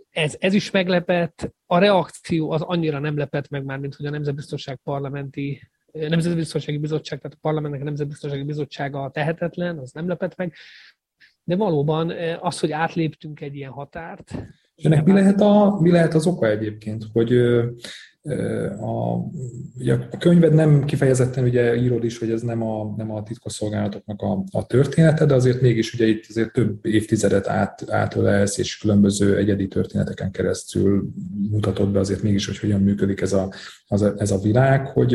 Ez, 0.10 0.36
ez 0.40 0.54
is 0.54 0.72
meglepett, 0.72 1.54
a 1.66 1.78
reakció 1.78 2.52
az 2.52 2.62
annyira 2.62 3.00
nem 3.00 3.18
lepett 3.18 3.50
meg 3.50 3.64
már, 3.64 3.80
mint 3.80 3.96
hogy 3.96 4.06
a 4.06 4.10
Nemzetbiztonság 4.10 4.80
parlamenti 4.84 5.62
Nemzetbiztonsági 5.92 6.78
Bizottság, 6.78 7.20
tehát 7.20 7.38
a 7.38 7.42
parlamentnek 7.42 7.82
a 7.82 7.84
Nemzetbiztonsági 7.84 8.44
Bizottsága 8.44 9.10
tehetetlen, 9.12 9.78
az 9.78 9.92
nem 9.92 10.08
lepett 10.08 10.36
meg, 10.36 10.54
de 11.44 11.56
valóban 11.56 12.14
az, 12.42 12.60
hogy 12.60 12.72
átléptünk 12.72 13.42
egy 13.42 13.56
ilyen 13.56 13.72
határt. 13.72 14.36
És 14.76 14.84
ennek 14.84 15.06
mi 15.06 15.12
lehet, 15.12 15.42
a, 15.42 15.78
mi 15.82 15.92
lehet 15.92 16.14
az 16.14 16.28
oka 16.28 16.50
egyébként, 16.50 17.04
hogy 17.14 17.34
a, 18.80 19.18
ugye 19.78 19.94
a 19.94 20.18
könyved 20.18 20.54
nem 20.54 20.86
kifejezetten 20.86 21.44
ugye 21.44 21.76
írod 21.76 22.04
is, 22.04 22.18
hogy 22.18 22.32
ez 22.32 22.42
nem 22.42 22.64
a, 22.64 22.94
nem 22.98 23.12
a 23.12 23.24
titkosszolgálatoknak 23.24 24.22
a, 24.22 24.44
a 24.52 24.66
története, 24.66 25.26
de 25.26 25.34
azért 25.34 25.62
mégis 25.62 25.94
ugye 25.94 26.06
itt 26.06 26.26
azért 26.30 26.54
több 26.54 26.86
évtizedet 26.86 27.48
át, 27.48 27.92
átölelsz, 27.92 28.58
és 28.58 28.78
különböző 28.78 29.38
egyedi 29.38 29.68
történeteken 29.68 30.32
keresztül 30.32 31.10
mutatod 31.52 31.90
be 31.90 32.00
azért 32.00 32.22
mégis, 32.22 32.46
hogy 32.46 32.58
hogyan 32.58 32.82
működik 32.82 33.22
ez 33.22 33.34
a, 33.34 33.54
az, 33.88 34.02
ez 34.18 34.32
a 34.32 34.40
világ, 34.40 34.88
hogy 34.88 35.14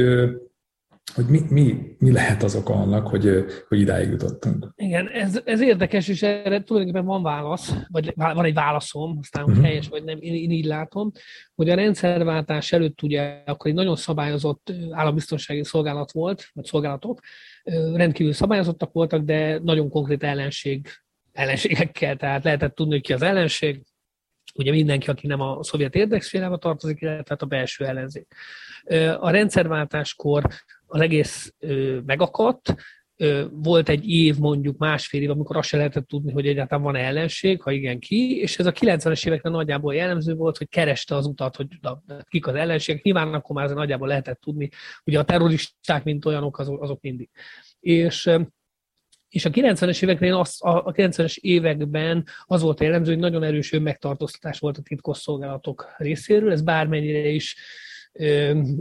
hogy 1.14 1.26
mi, 1.26 1.40
mi, 1.48 1.96
mi 1.98 2.12
lehet 2.12 2.42
az 2.42 2.54
oka 2.54 2.74
annak, 2.74 3.08
hogy, 3.08 3.44
hogy 3.68 3.80
idáig 3.80 4.10
jutottunk. 4.10 4.72
Igen, 4.76 5.08
ez, 5.08 5.40
ez 5.44 5.60
érdekes, 5.60 6.08
és 6.08 6.22
erre 6.22 6.62
tulajdonképpen 6.62 7.06
van 7.06 7.22
válasz, 7.22 7.74
vagy 7.88 8.12
van 8.16 8.44
egy 8.44 8.54
válaszom, 8.54 9.18
aztán 9.20 9.44
uh-huh. 9.44 9.64
helyes 9.64 9.88
vagy 9.88 10.04
nem, 10.04 10.18
én, 10.20 10.34
én 10.34 10.50
így 10.50 10.64
látom, 10.64 11.10
hogy 11.54 11.70
a 11.70 11.74
rendszerváltás 11.74 12.72
előtt 12.72 13.02
ugye 13.02 13.42
akkor 13.46 13.70
egy 13.70 13.76
nagyon 13.76 13.96
szabályozott 13.96 14.72
állambiztonsági 14.90 15.64
szolgálat 15.64 16.12
volt, 16.12 16.50
vagy 16.52 16.64
szolgálatok, 16.64 17.20
rendkívül 17.94 18.32
szabályozottak 18.32 18.92
voltak, 18.92 19.22
de 19.22 19.58
nagyon 19.58 19.88
konkrét 19.88 20.22
ellenség, 20.22 20.88
ellenségekkel, 21.32 22.16
tehát 22.16 22.44
lehetett 22.44 22.74
tudni, 22.74 22.92
hogy 22.92 23.02
ki 23.02 23.12
az 23.12 23.22
ellenség, 23.22 23.82
ugye 24.54 24.70
mindenki, 24.70 25.10
aki 25.10 25.26
nem 25.26 25.40
a 25.40 25.62
szovjet 25.62 25.94
érdekszférába 25.94 26.56
tartozik, 26.56 27.00
illetve 27.00 27.24
hát 27.28 27.42
a 27.42 27.46
belső 27.46 27.84
ellenzék. 27.84 28.26
A 29.18 29.30
rendszerváltáskor 29.30 30.48
az 30.88 31.00
egész 31.00 31.54
megakadt, 32.06 32.74
volt 33.50 33.88
egy 33.88 34.08
év, 34.08 34.38
mondjuk 34.38 34.78
másfél 34.78 35.22
év, 35.22 35.30
amikor 35.30 35.56
azt 35.56 35.68
se 35.68 35.76
lehetett 35.76 36.06
tudni, 36.06 36.32
hogy 36.32 36.46
egyáltalán 36.46 36.84
van 36.84 36.96
ellenség, 36.96 37.62
ha 37.62 37.70
igen, 37.70 37.98
ki, 37.98 38.40
és 38.40 38.58
ez 38.58 38.66
a 38.66 38.72
90-es 38.72 39.26
években 39.26 39.52
nagyjából 39.52 39.94
jellemző 39.94 40.34
volt, 40.34 40.56
hogy 40.58 40.68
kereste 40.68 41.16
az 41.16 41.26
utat, 41.26 41.56
hogy 41.56 41.66
na, 41.80 42.02
kik 42.28 42.46
az 42.46 42.54
ellenségek. 42.54 43.02
Nyilván 43.02 43.34
akkor 43.34 43.56
már 43.56 43.70
nagyjából 43.70 44.08
lehetett 44.08 44.40
tudni, 44.40 44.68
ugye 45.04 45.18
a 45.18 45.24
terroristák, 45.24 46.04
mint 46.04 46.24
olyanok, 46.24 46.58
azok, 46.58 46.82
azok 46.82 47.00
mindig. 47.00 47.30
És 47.80 48.30
és 49.28 49.44
a 49.44 49.50
90-es 49.50 50.02
években, 50.02 50.32
az, 50.32 50.56
a 50.58 50.92
90-es 50.92 51.36
években 51.36 52.24
az 52.44 52.62
volt 52.62 52.80
jellemző, 52.80 53.12
hogy 53.12 53.20
nagyon 53.20 53.42
erős 53.42 53.72
önmegtartóztatás 53.72 54.58
volt 54.58 54.78
a 54.78 54.82
titkosszolgálatok 54.82 55.94
részéről, 55.96 56.52
ez 56.52 56.62
bármennyire 56.62 57.28
is 57.28 57.56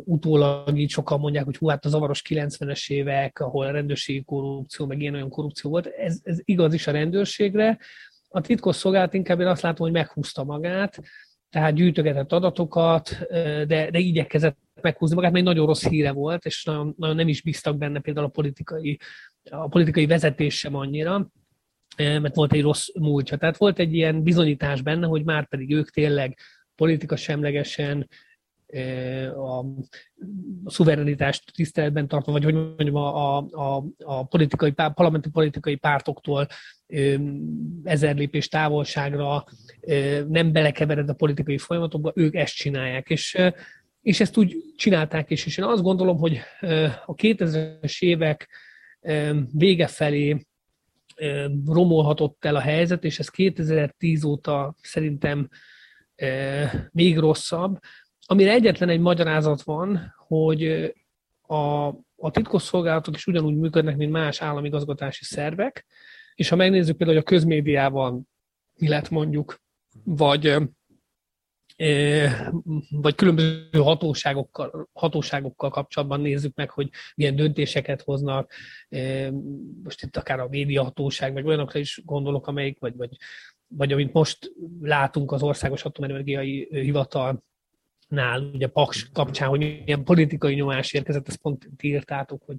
utólag 0.03 0.77
így 0.77 0.89
sokan 0.89 1.19
mondják, 1.19 1.45
hogy 1.45 1.57
hú, 1.57 1.67
hát 1.67 1.85
a 1.85 1.89
zavaros 1.89 2.21
90-es 2.29 2.89
évek, 2.91 3.39
ahol 3.39 3.65
a 3.65 3.71
rendőrségi 3.71 4.23
korrupció, 4.23 4.85
meg 4.85 5.01
ilyen 5.01 5.13
olyan 5.13 5.29
korrupció 5.29 5.69
volt, 5.69 5.85
ez, 5.85 6.19
ez 6.23 6.39
igaz 6.43 6.73
is 6.73 6.87
a 6.87 6.91
rendőrségre. 6.91 7.77
A 8.29 8.41
titkosszolgálat 8.41 9.13
inkább 9.13 9.39
én 9.39 9.47
azt 9.47 9.61
látom, 9.61 9.85
hogy 9.85 9.95
meghúzta 9.95 10.43
magát, 10.43 11.01
tehát 11.49 11.73
gyűjtögetett 11.73 12.31
adatokat, 12.31 13.27
de, 13.67 13.89
de 13.91 13.99
igyekezett 13.99 14.57
meghúzni 14.81 15.15
magát, 15.15 15.31
mert 15.31 15.43
egy 15.43 15.49
nagyon 15.51 15.67
rossz 15.67 15.87
híre 15.87 16.11
volt, 16.11 16.45
és 16.45 16.63
nagyon, 16.63 16.95
nagyon 16.97 17.15
nem 17.15 17.27
is 17.27 17.41
bíztak 17.41 17.77
benne 17.77 17.99
például 17.99 18.25
a 18.25 18.29
politikai, 18.29 18.99
a 19.49 19.67
politikai 19.67 20.05
vezetés 20.05 20.57
sem 20.57 20.75
annyira, 20.75 21.29
mert 21.97 22.35
volt 22.35 22.53
egy 22.53 22.61
rossz 22.61 22.87
múltja. 22.99 23.37
Tehát 23.37 23.57
volt 23.57 23.79
egy 23.79 23.93
ilyen 23.93 24.23
bizonyítás 24.23 24.81
benne, 24.81 25.07
hogy 25.07 25.23
már 25.23 25.47
pedig 25.47 25.71
ők 25.71 25.89
tényleg 25.89 26.37
politika 26.75 27.15
semlegesen 27.15 28.07
a, 29.35 29.65
szuverenitást 30.65 31.51
tiszteletben 31.53 32.07
tartva, 32.07 32.31
vagy 32.31 32.43
hogy 32.43 32.53
mondjam, 32.53 32.95
a, 32.95 33.37
a, 33.37 33.85
a 33.97 34.25
politikai, 34.25 34.71
parlamenti 34.71 35.29
politikai 35.29 35.75
pártoktól 35.75 36.47
ezer 37.83 38.15
lépés 38.15 38.47
távolságra 38.47 39.45
nem 40.27 40.51
belekevered 40.51 41.09
a 41.09 41.13
politikai 41.13 41.57
folyamatokba, 41.57 42.11
ők 42.15 42.35
ezt 42.35 42.55
csinálják. 42.55 43.09
És, 43.09 43.37
és 44.01 44.19
ezt 44.19 44.37
úgy 44.37 44.55
csinálták 44.75 45.29
is, 45.29 45.45
és 45.45 45.57
én 45.57 45.65
azt 45.65 45.81
gondolom, 45.81 46.17
hogy 46.17 46.39
a 47.05 47.15
2000-es 47.15 47.99
évek 47.99 48.49
vége 49.51 49.87
felé 49.87 50.45
romolhatott 51.65 52.45
el 52.45 52.55
a 52.55 52.59
helyzet, 52.59 53.03
és 53.03 53.19
ez 53.19 53.29
2010 53.29 54.23
óta 54.23 54.75
szerintem 54.81 55.49
még 56.91 57.17
rosszabb, 57.17 57.79
amire 58.29 58.51
egyetlen 58.51 58.89
egy 58.89 58.99
magyarázat 58.99 59.61
van, 59.61 60.15
hogy 60.27 60.93
a, 61.41 61.87
a 62.15 62.31
titkosszolgálatok 62.31 63.15
is 63.15 63.27
ugyanúgy 63.27 63.55
működnek, 63.55 63.97
mint 63.97 64.11
más 64.11 64.41
államigazgatási 64.41 65.23
szervek, 65.23 65.85
és 66.35 66.49
ha 66.49 66.55
megnézzük 66.55 66.97
például, 66.97 67.19
hogy 67.19 67.27
a 67.27 67.35
közmédiában 67.35 68.29
mi 68.73 68.87
lett 68.87 69.09
mondjuk, 69.09 69.61
vagy 70.03 70.57
vagy 72.89 73.15
különböző 73.15 73.69
hatóságokkal, 73.71 74.89
hatóságokkal 74.93 75.69
kapcsolatban 75.69 76.21
nézzük 76.21 76.55
meg, 76.55 76.69
hogy 76.69 76.89
milyen 77.15 77.35
döntéseket 77.35 78.01
hoznak. 78.01 78.53
Most 79.83 80.03
itt 80.03 80.17
akár 80.17 80.39
a 80.39 80.47
médiahatóság, 80.49 81.33
vagy 81.33 81.45
olyanokra 81.45 81.79
is 81.79 82.01
gondolok, 82.05 82.47
amelyik, 82.47 82.79
vagy, 82.79 82.95
vagy, 82.95 83.17
vagy 83.67 83.91
amit 83.91 84.13
most 84.13 84.51
látunk 84.81 85.31
az 85.31 85.43
Országos 85.43 85.83
Atomenergiai 85.83 86.67
Hivatal 86.71 87.43
nál, 88.07 88.41
ugye 88.53 88.67
Paks 88.67 89.09
kapcsán, 89.13 89.49
hogy 89.49 89.59
milyen 89.59 90.03
politikai 90.03 90.53
nyomás 90.53 90.93
érkezett, 90.93 91.27
ezt 91.27 91.41
pont 91.41 91.67
írtátok, 91.81 92.43
hogy 92.45 92.57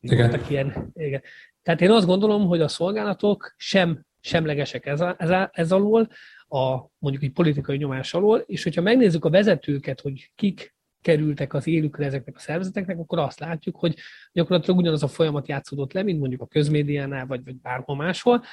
igen. 0.00 0.28
voltak 0.28 0.50
ilyen. 0.50 0.90
Igen. 0.94 1.22
Tehát 1.62 1.80
én 1.80 1.90
azt 1.90 2.06
gondolom, 2.06 2.46
hogy 2.46 2.60
a 2.60 2.68
szolgálatok 2.68 3.54
sem 3.56 4.04
semlegesek 4.20 4.86
ez, 4.86 5.00
a, 5.00 5.14
ez, 5.18 5.30
a, 5.30 5.50
ez 5.52 5.72
alól, 5.72 6.08
a, 6.48 6.76
mondjuk 6.98 7.22
egy 7.22 7.32
politikai 7.32 7.76
nyomás 7.76 8.14
alól, 8.14 8.38
és 8.38 8.62
hogyha 8.62 8.82
megnézzük 8.82 9.24
a 9.24 9.30
vezetőket, 9.30 10.00
hogy 10.00 10.30
kik 10.34 10.74
kerültek 11.00 11.54
az 11.54 11.66
élükre 11.66 12.04
ezeknek 12.04 12.36
a 12.36 12.40
szervezeteknek, 12.40 12.98
akkor 12.98 13.18
azt 13.18 13.40
látjuk, 13.40 13.76
hogy 13.76 13.96
gyakorlatilag 14.32 14.78
ugyanaz 14.78 15.02
a 15.02 15.08
folyamat 15.08 15.48
játszódott 15.48 15.92
le, 15.92 16.02
mint 16.02 16.18
mondjuk 16.18 16.40
a 16.40 16.46
közmédiánál, 16.46 17.26
vagy, 17.26 17.44
vagy 17.44 17.56
bárhol 17.56 17.96
máshol 17.96 18.44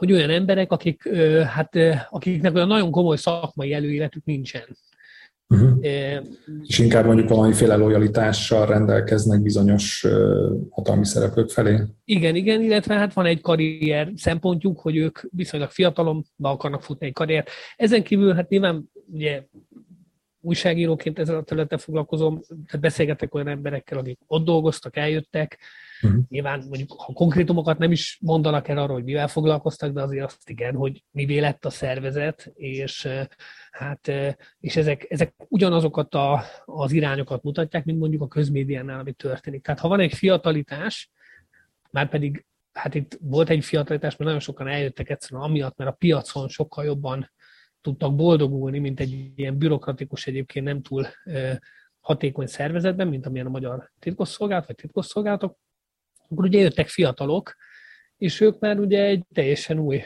hogy 0.00 0.12
olyan 0.12 0.30
emberek, 0.30 0.72
akik, 0.72 1.08
hát, 1.46 1.76
akiknek 2.10 2.54
olyan 2.54 2.68
nagyon 2.68 2.90
komoly 2.90 3.16
szakmai 3.16 3.72
előéletük 3.72 4.24
nincsen. 4.24 4.76
Uh-huh. 5.48 5.78
E, 5.80 6.22
és 6.62 6.78
inkább 6.78 7.04
mondjuk 7.04 7.28
valamiféle 7.28 7.76
lojalitással 7.76 8.66
rendelkeznek 8.66 9.42
bizonyos 9.42 10.06
hatalmi 10.70 11.06
szereplők 11.06 11.50
felé. 11.50 11.82
Igen, 12.04 12.34
igen, 12.34 12.62
illetve 12.62 12.94
hát 12.94 13.12
van 13.12 13.26
egy 13.26 13.40
karrier 13.40 14.12
szempontjuk, 14.16 14.80
hogy 14.80 14.96
ők 14.96 15.18
viszonylag 15.30 15.70
fiatalon 15.70 16.24
be 16.36 16.48
akarnak 16.48 16.82
futni 16.82 17.06
egy 17.06 17.12
karriert. 17.12 17.50
Ezen 17.76 18.02
kívül 18.02 18.34
hát 18.34 18.48
nyilván 18.48 18.90
ugye 19.12 19.42
újságíróként 20.40 21.18
ezzel 21.18 21.36
a 21.36 21.42
területen 21.42 21.78
foglalkozom, 21.78 22.40
tehát 22.48 22.80
beszélgetek 22.80 23.34
olyan 23.34 23.48
emberekkel, 23.48 23.98
akik 23.98 24.18
ott 24.26 24.44
dolgoztak, 24.44 24.96
eljöttek, 24.96 25.58
Uh-huh. 26.02 26.22
Nyilván 26.28 26.58
mondjuk, 26.68 26.92
ha 26.92 27.12
konkrétumokat 27.12 27.78
nem 27.78 27.92
is 27.92 28.18
mondanak 28.20 28.68
el 28.68 28.78
arról, 28.78 28.94
hogy 28.94 29.04
mivel 29.04 29.28
foglalkoztak, 29.28 29.92
de 29.92 30.02
azért 30.02 30.24
azt 30.24 30.50
igen, 30.50 30.74
hogy 30.74 31.04
mi 31.10 31.40
lett 31.40 31.64
a 31.64 31.70
szervezet, 31.70 32.52
és 32.54 33.08
hát 33.70 34.12
és 34.60 34.76
ezek, 34.76 35.06
ezek 35.08 35.34
ugyanazokat 35.48 36.14
a, 36.14 36.42
az 36.64 36.92
irányokat 36.92 37.42
mutatják, 37.42 37.84
mint 37.84 37.98
mondjuk 37.98 38.22
a 38.22 38.28
közmédiánál, 38.28 39.00
ami 39.00 39.12
történik. 39.12 39.62
Tehát 39.62 39.80
ha 39.80 39.88
van 39.88 40.00
egy 40.00 40.14
fiatalitás, 40.14 41.10
már 41.90 42.08
pedig 42.08 42.44
hát 42.72 42.94
itt 42.94 43.18
volt 43.20 43.50
egy 43.50 43.64
fiatalitás, 43.64 44.10
mert 44.10 44.24
nagyon 44.24 44.40
sokan 44.40 44.68
eljöttek 44.68 45.10
egyszerűen 45.10 45.42
amiatt, 45.42 45.76
mert 45.76 45.90
a 45.90 45.94
piacon 45.98 46.48
sokkal 46.48 46.84
jobban 46.84 47.30
tudtak 47.80 48.14
boldogulni, 48.14 48.78
mint 48.78 49.00
egy 49.00 49.32
ilyen 49.36 49.58
bürokratikus, 49.58 50.26
egyébként 50.26 50.64
nem 50.64 50.82
túl 50.82 51.06
hatékony 52.00 52.46
szervezetben, 52.46 53.08
mint 53.08 53.26
amilyen 53.26 53.46
a 53.46 53.50
magyar 53.50 53.90
titkosszolgálat, 53.98 54.66
vagy 54.66 54.76
titkosszolgálatok, 54.76 55.58
akkor 56.30 56.44
ugye 56.44 56.60
jöttek 56.60 56.88
fiatalok, 56.88 57.54
és 58.16 58.40
ők 58.40 58.58
már 58.58 58.78
ugye 58.78 59.04
egy 59.04 59.24
teljesen 59.32 59.78
új 59.78 60.02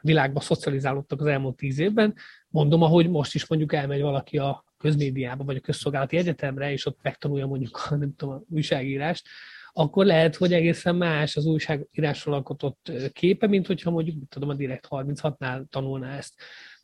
világba 0.00 0.40
szocializálódtak 0.40 1.20
az 1.20 1.26
elmúlt 1.26 1.56
tíz 1.56 1.78
évben. 1.78 2.14
Mondom, 2.48 2.82
ahogy 2.82 3.10
most 3.10 3.34
is 3.34 3.46
mondjuk 3.46 3.72
elmegy 3.72 4.00
valaki 4.00 4.38
a 4.38 4.64
közmédiába, 4.78 5.44
vagy 5.44 5.56
a 5.56 5.60
közszolgálati 5.60 6.16
egyetemre, 6.16 6.72
és 6.72 6.86
ott 6.86 6.98
megtanulja 7.02 7.46
mondjuk 7.46 7.80
a, 7.88 7.94
nem 7.94 8.14
tudom, 8.16 8.34
a 8.34 8.42
újságírást, 8.48 9.26
akkor 9.72 10.06
lehet, 10.06 10.36
hogy 10.36 10.52
egészen 10.52 10.96
más 10.96 11.36
az 11.36 11.46
újságírásról 11.46 12.34
alkotott 12.34 12.92
képe, 13.12 13.46
mint 13.46 13.66
hogyha 13.66 13.90
mondjuk, 13.90 14.28
tudom, 14.28 14.48
a 14.48 14.54
Direkt 14.54 14.86
36-nál 14.90 15.64
tanulná 15.70 16.16
ezt. 16.16 16.34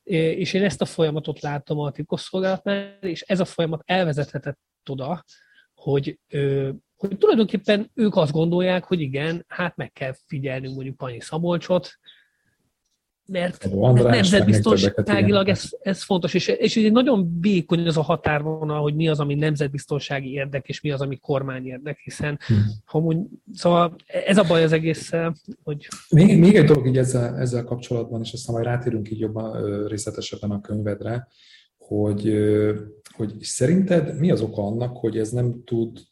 És 0.03 0.53
én 0.53 0.65
ezt 0.65 0.81
a 0.81 0.85
folyamatot 0.85 1.41
látom 1.41 1.79
a 1.79 1.91
titkosszolgálatnál, 1.91 2.99
és 3.01 3.21
ez 3.21 3.41
a 3.41 3.45
folyamat 3.45 3.83
elvezethetett 3.85 4.59
oda, 4.91 5.25
hogy 5.75 6.19
hogy 7.09 7.19
tulajdonképpen 7.19 7.91
ők 7.95 8.17
azt 8.17 8.33
gondolják, 8.33 8.85
hogy 8.85 9.01
igen, 9.01 9.45
hát 9.49 9.77
meg 9.77 9.93
kell 9.93 10.15
figyelnünk 10.27 10.75
mondjuk 10.75 10.97
Panyi 10.97 11.21
Szabolcsot, 11.21 11.99
mert, 13.27 13.69
mert 13.75 14.09
nemzetbiztonságilag 14.09 15.49
ez, 15.49 15.71
ez 15.83 16.03
fontos, 16.03 16.35
és, 16.35 16.49
és 16.49 16.77
egy 16.77 16.93
nagyon 16.93 17.39
vékony 17.41 17.87
az 17.87 17.97
a 17.97 18.03
határvonal, 18.03 18.81
hogy 18.81 18.95
mi 18.95 19.09
az, 19.09 19.21
ami 19.21 19.35
nemzetbiztonsági 19.35 20.33
érdek, 20.33 20.69
és 20.69 20.81
mi 20.81 20.91
az, 20.91 21.01
ami 21.01 21.17
kormány 21.17 21.67
érdek, 21.67 21.99
hiszen 21.99 22.39
hmm. 22.47 22.65
ha 22.85 23.01
mondj, 23.01 23.29
szóval 23.55 23.97
ez 24.07 24.39
a 24.39 24.45
baj 24.45 24.65
az 24.65 24.73
egész, 24.73 25.11
hogy... 25.63 25.89
Még, 26.11 26.39
még 26.39 26.57
egy 26.57 26.65
dolog 26.65 26.87
így 26.87 26.99
ezzel, 26.99 27.37
ezzel 27.37 27.65
kapcsolatban, 27.65 28.21
és 28.21 28.33
aztán 28.33 28.55
majd 28.55 28.67
rátérünk 28.67 29.11
így 29.11 29.21
jobban 29.21 29.87
részletesebben 29.87 30.51
a 30.51 30.61
könyvedre, 30.61 31.29
hogy, 31.79 32.33
hogy 33.11 33.35
szerinted 33.41 34.19
mi 34.19 34.31
az 34.31 34.41
oka 34.41 34.63
annak, 34.63 34.97
hogy 34.97 35.19
ez 35.19 35.31
nem 35.31 35.65
tud 35.65 36.12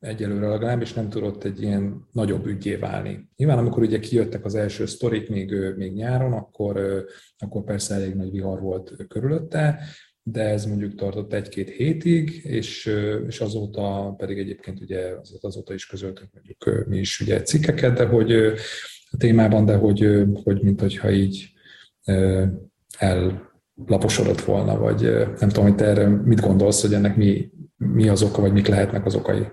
egyelőre 0.00 0.48
legalábbis 0.48 0.92
nem 0.92 1.08
tudott 1.08 1.44
egy 1.44 1.62
ilyen 1.62 2.06
nagyobb 2.12 2.46
ügyé 2.46 2.74
válni. 2.74 3.28
Nyilván 3.36 3.58
amikor 3.58 3.82
ugye 3.82 3.98
kijöttek 3.98 4.44
az 4.44 4.54
első 4.54 4.86
sztorik 4.86 5.28
még, 5.28 5.54
még 5.76 5.92
nyáron, 5.92 6.32
akkor, 6.32 7.04
akkor 7.38 7.64
persze 7.64 7.94
elég 7.94 8.14
nagy 8.14 8.30
vihar 8.30 8.60
volt 8.60 9.06
körülötte, 9.08 9.80
de 10.22 10.42
ez 10.42 10.64
mondjuk 10.64 10.94
tartott 10.94 11.32
egy-két 11.32 11.70
hétig, 11.70 12.40
és, 12.44 12.94
és 13.26 13.40
azóta 13.40 14.14
pedig 14.16 14.38
egyébként 14.38 14.80
ugye 14.80 15.14
azóta 15.40 15.74
is 15.74 15.86
közöltünk 15.86 16.30
mondjuk 16.32 16.88
mi 16.88 16.98
is 16.98 17.20
ugye 17.20 17.42
cikkeket, 17.42 17.96
de 17.96 18.04
hogy 18.04 18.32
a 19.10 19.16
témában, 19.18 19.64
de 19.64 19.76
hogy, 19.76 20.24
hogy 20.44 20.62
mint 20.62 20.80
hogyha 20.80 21.10
így 21.10 21.52
ellaposodott 22.98 24.40
volna, 24.40 24.78
vagy 24.78 25.02
nem 25.40 25.48
tudom, 25.48 25.64
hogy 25.64 25.74
te 25.74 25.84
erre 25.84 26.08
mit 26.08 26.40
gondolsz, 26.40 26.82
hogy 26.82 26.94
ennek 26.94 27.16
mi, 27.16 27.50
mi 27.76 28.08
az 28.08 28.22
oka, 28.22 28.40
vagy 28.40 28.52
mik 28.52 28.66
lehetnek 28.66 29.06
az 29.06 29.14
okai? 29.14 29.46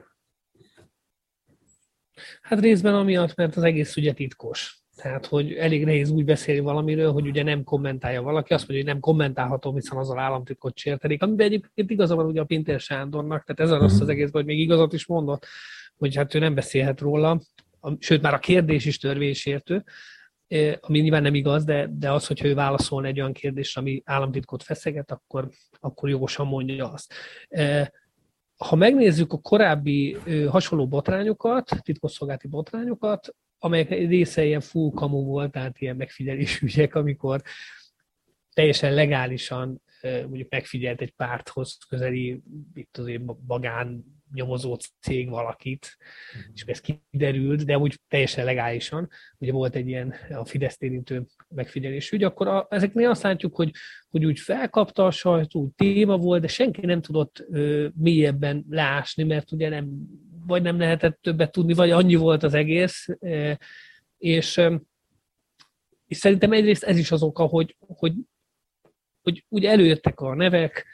Hát 2.46 2.60
részben 2.60 2.96
amiatt, 2.96 3.36
mert 3.36 3.56
az 3.56 3.64
egész 3.64 3.96
ugye 3.96 4.14
titkos. 4.14 4.80
Tehát, 4.96 5.26
hogy 5.26 5.54
elég 5.54 5.86
nehéz 5.86 6.10
úgy 6.10 6.26
beszélni 6.26 6.62
valamiről, 6.62 7.12
hogy 7.12 7.28
ugye 7.28 7.44
nem 7.44 7.64
kommentálja 7.64 8.22
valaki, 8.22 8.54
azt 8.54 8.68
mondja, 8.68 8.86
hogy 8.86 8.94
nem 8.94 9.02
kommentálható, 9.02 9.74
hiszen 9.74 9.98
az 9.98 10.10
a 10.10 10.20
államtitkot 10.20 10.78
sértelik, 10.78 11.22
amiben 11.22 11.46
egyébként 11.46 11.90
igaza 11.90 12.16
van 12.16 12.26
ugye 12.26 12.42
a 12.42 12.46
Pintér 12.46 12.80
Sándornak, 12.80 13.44
tehát 13.44 13.72
ez 13.72 13.78
a 13.78 13.82
rossz 13.82 13.94
az 13.94 14.00
mhm. 14.00 14.10
egész, 14.10 14.32
hogy 14.32 14.46
még 14.46 14.60
igazat 14.60 14.94
is 14.94 15.06
mondott, 15.06 15.46
hogy 15.98 16.16
hát 16.16 16.34
ő 16.34 16.40
nem 16.40 16.56
beszélhet 16.56 17.00
róla, 17.00 17.42
sőt 18.00 18.22
már 18.22 18.34
a 18.34 18.40
kérdés 18.40 18.86
is 18.86 18.98
törvésértő, 18.98 19.84
ami 20.80 21.00
nyilván 21.00 21.22
nem 21.22 21.36
igaz, 21.36 21.64
de, 21.64 21.88
de 21.92 22.12
az, 22.12 22.28
hogyha 22.28 22.48
ő 22.48 22.54
válaszolna 22.54 23.08
egy 23.08 23.20
olyan 23.20 23.34
kérdésre, 23.34 23.82
ami 23.82 24.02
államtitkot 24.06 24.64
feszeget, 24.64 25.12
akkor, 25.12 25.50
akkor 25.80 26.10
jogosan 26.10 26.48
mondja 26.48 26.92
azt 26.92 27.14
ha 28.58 28.76
megnézzük 28.76 29.34
a 29.34 29.38
korábbi 29.38 30.18
ö, 30.26 30.46
hasonló 30.46 30.88
botrányokat, 30.88 31.70
titkosszolgálati 31.82 32.48
botrányokat, 32.48 33.36
amelyek 33.60 33.90
része 33.90 34.46
ilyen 34.46 34.62
full 34.62 34.92
kamu 34.92 35.24
volt, 35.24 35.52
tehát 35.52 35.80
ilyen 35.80 35.96
megfigyelés 35.96 36.62
ügyek, 36.62 36.96
amikor 36.96 37.42
teljesen 38.54 38.94
legálisan 38.94 39.84
mondjuk 40.02 40.50
megfigyelt 40.50 41.02
egy 41.02 41.12
párthoz 41.12 41.78
közeli, 41.90 42.42
itt 42.74 42.98
azért 42.98 43.22
bagán 43.46 44.15
nyomozó 44.34 44.78
cég 45.02 45.30
valakit, 45.30 45.98
uh-huh. 46.36 46.52
és 46.54 46.62
ez 46.62 46.82
kiderült, 46.82 47.66
de 47.66 47.78
úgy 47.78 48.00
teljesen 48.08 48.46
legálisan, 48.46 49.10
ugye 49.38 49.52
volt 49.52 49.76
egy 49.76 49.88
ilyen 49.88 50.14
a 50.30 50.46
Fidesz 50.46 50.78
érintő 50.80 51.26
megfigyelés 51.50 52.12
ügy, 52.12 52.24
akkor 52.24 52.48
a, 52.48 52.68
ezeknél 52.70 53.10
azt 53.10 53.24
látjuk, 53.24 53.56
hogy, 53.56 53.72
hogy 54.10 54.26
úgy 54.26 54.40
felkapta 54.40 55.06
a 55.06 55.12
sajtó, 55.12 55.72
téma 55.76 56.18
volt, 56.18 56.42
de 56.42 56.48
senki 56.48 56.86
nem 56.86 57.02
tudott 57.02 57.46
ö, 57.50 57.88
mélyebben 57.96 58.66
leásni, 58.70 59.24
mert 59.24 59.52
ugye 59.52 59.70
nem, 59.70 59.90
vagy 60.46 60.62
nem 60.62 60.80
lehetett 60.80 61.22
többet 61.22 61.52
tudni, 61.52 61.74
vagy 61.74 61.92
annyi 61.92 62.16
volt 62.16 62.44
az 62.44 62.54
egész, 62.54 63.08
ö, 63.20 63.52
és, 64.18 64.58
ö, 64.58 64.76
és 66.08 66.18
szerintem 66.18 66.52
egyrészt 66.52 66.84
ez 66.84 66.98
is 66.98 67.12
az 67.12 67.24
oka, 67.24 67.44
hogy, 67.44 67.76
hogy, 67.80 68.14
hogy 69.22 69.46
úgy 69.50 69.66
előjöttek 69.66 70.20
a 70.20 70.36
nevek, 70.36 70.86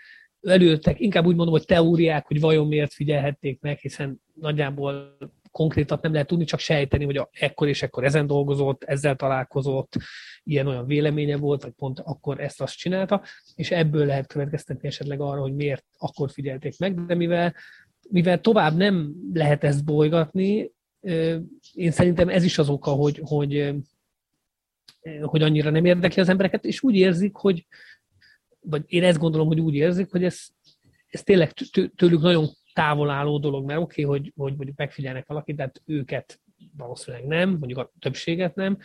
előttek, 0.41 0.99
inkább 0.99 1.25
úgy 1.25 1.35
mondom, 1.35 1.53
hogy 1.53 1.65
teóriák, 1.65 2.27
hogy 2.27 2.39
vajon 2.39 2.67
miért 2.67 2.93
figyelhették 2.93 3.61
meg, 3.61 3.77
hiszen 3.77 4.21
nagyjából 4.33 5.17
konkrétat 5.51 6.01
nem 6.01 6.11
lehet 6.11 6.27
tudni, 6.27 6.45
csak 6.45 6.59
sejteni, 6.59 7.05
hogy 7.05 7.21
ekkor 7.31 7.67
és 7.67 7.81
ekkor 7.81 8.03
ezen 8.03 8.27
dolgozott, 8.27 8.83
ezzel 8.83 9.15
találkozott, 9.15 9.97
ilyen-olyan 10.43 10.85
véleménye 10.85 11.37
volt, 11.37 11.63
vagy 11.63 11.71
pont 11.71 11.99
akkor 11.99 12.39
ezt 12.39 12.61
azt 12.61 12.77
csinálta, 12.77 13.21
és 13.55 13.71
ebből 13.71 14.05
lehet 14.05 14.27
következtetni 14.27 14.87
esetleg 14.87 15.21
arra, 15.21 15.41
hogy 15.41 15.55
miért 15.55 15.85
akkor 15.97 16.31
figyelték 16.31 16.79
meg, 16.79 17.05
de 17.05 17.15
mivel, 17.15 17.55
mivel 18.09 18.41
tovább 18.41 18.77
nem 18.77 19.13
lehet 19.33 19.63
ezt 19.63 19.85
bolygatni, 19.85 20.71
én 21.73 21.91
szerintem 21.91 22.29
ez 22.29 22.43
is 22.43 22.57
az 22.57 22.69
oka, 22.69 22.91
hogy, 22.91 23.21
hogy, 23.23 23.73
hogy 25.21 25.41
annyira 25.41 25.69
nem 25.69 25.85
érdekli 25.85 26.21
az 26.21 26.29
embereket, 26.29 26.65
és 26.65 26.83
úgy 26.83 26.95
érzik, 26.95 27.35
hogy, 27.35 27.65
vagy 28.61 28.83
én 28.87 29.03
ezt 29.03 29.17
gondolom, 29.17 29.47
hogy 29.47 29.59
úgy 29.59 29.75
érzik, 29.75 30.11
hogy 30.11 30.23
ez, 30.23 30.47
ez 31.07 31.23
tényleg 31.23 31.51
tőlük 31.95 32.21
nagyon 32.21 32.47
távol 32.73 33.09
álló 33.09 33.37
dolog, 33.39 33.65
mert 33.65 33.79
oké, 33.79 34.03
okay, 34.03 34.19
hogy, 34.19 34.33
hogy 34.35 34.55
mondjuk 34.55 34.77
megfigyelnek 34.77 35.27
valakit, 35.27 35.55
de 35.55 35.61
hát 35.61 35.81
őket 35.85 36.41
valószínűleg 36.77 37.27
nem, 37.27 37.49
mondjuk 37.49 37.79
a 37.79 37.91
többséget 37.99 38.55
nem, 38.55 38.77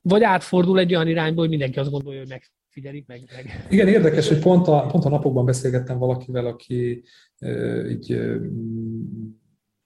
vagy 0.00 0.22
átfordul 0.22 0.78
egy 0.78 0.94
olyan 0.94 1.08
irányba, 1.08 1.40
hogy 1.40 1.48
mindenki 1.48 1.78
azt 1.78 1.90
gondolja, 1.90 2.18
hogy 2.18 2.28
megfigyelik, 2.28 3.06
meg, 3.06 3.22
meg. 3.34 3.66
Igen, 3.70 3.88
érdekes, 3.88 4.28
hogy 4.28 4.38
pont 4.38 4.66
a, 4.66 4.86
pont 4.86 5.04
a 5.04 5.08
napokban 5.08 5.44
beszélgettem 5.44 5.98
valakivel, 5.98 6.46
aki 6.46 7.04
e, 7.38 7.84
így 7.88 8.12
e, 8.12 8.36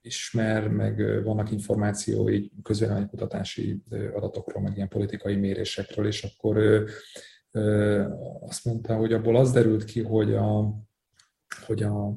ismer, 0.00 0.68
meg 0.68 1.22
vannak 1.24 1.50
információi 1.50 2.50
közvéleménykutatási 2.62 3.82
adatokról, 4.14 4.62
meg 4.62 4.76
ilyen 4.76 4.88
politikai 4.88 5.36
mérésekről, 5.36 6.06
és 6.06 6.22
akkor 6.22 6.84
azt 8.40 8.64
mondta, 8.64 8.96
hogy 8.96 9.12
abból 9.12 9.36
az 9.36 9.52
derült 9.52 9.84
ki, 9.84 10.02
hogy, 10.02 10.34
a, 10.34 10.74
hogy, 11.66 11.82
a, 11.82 12.16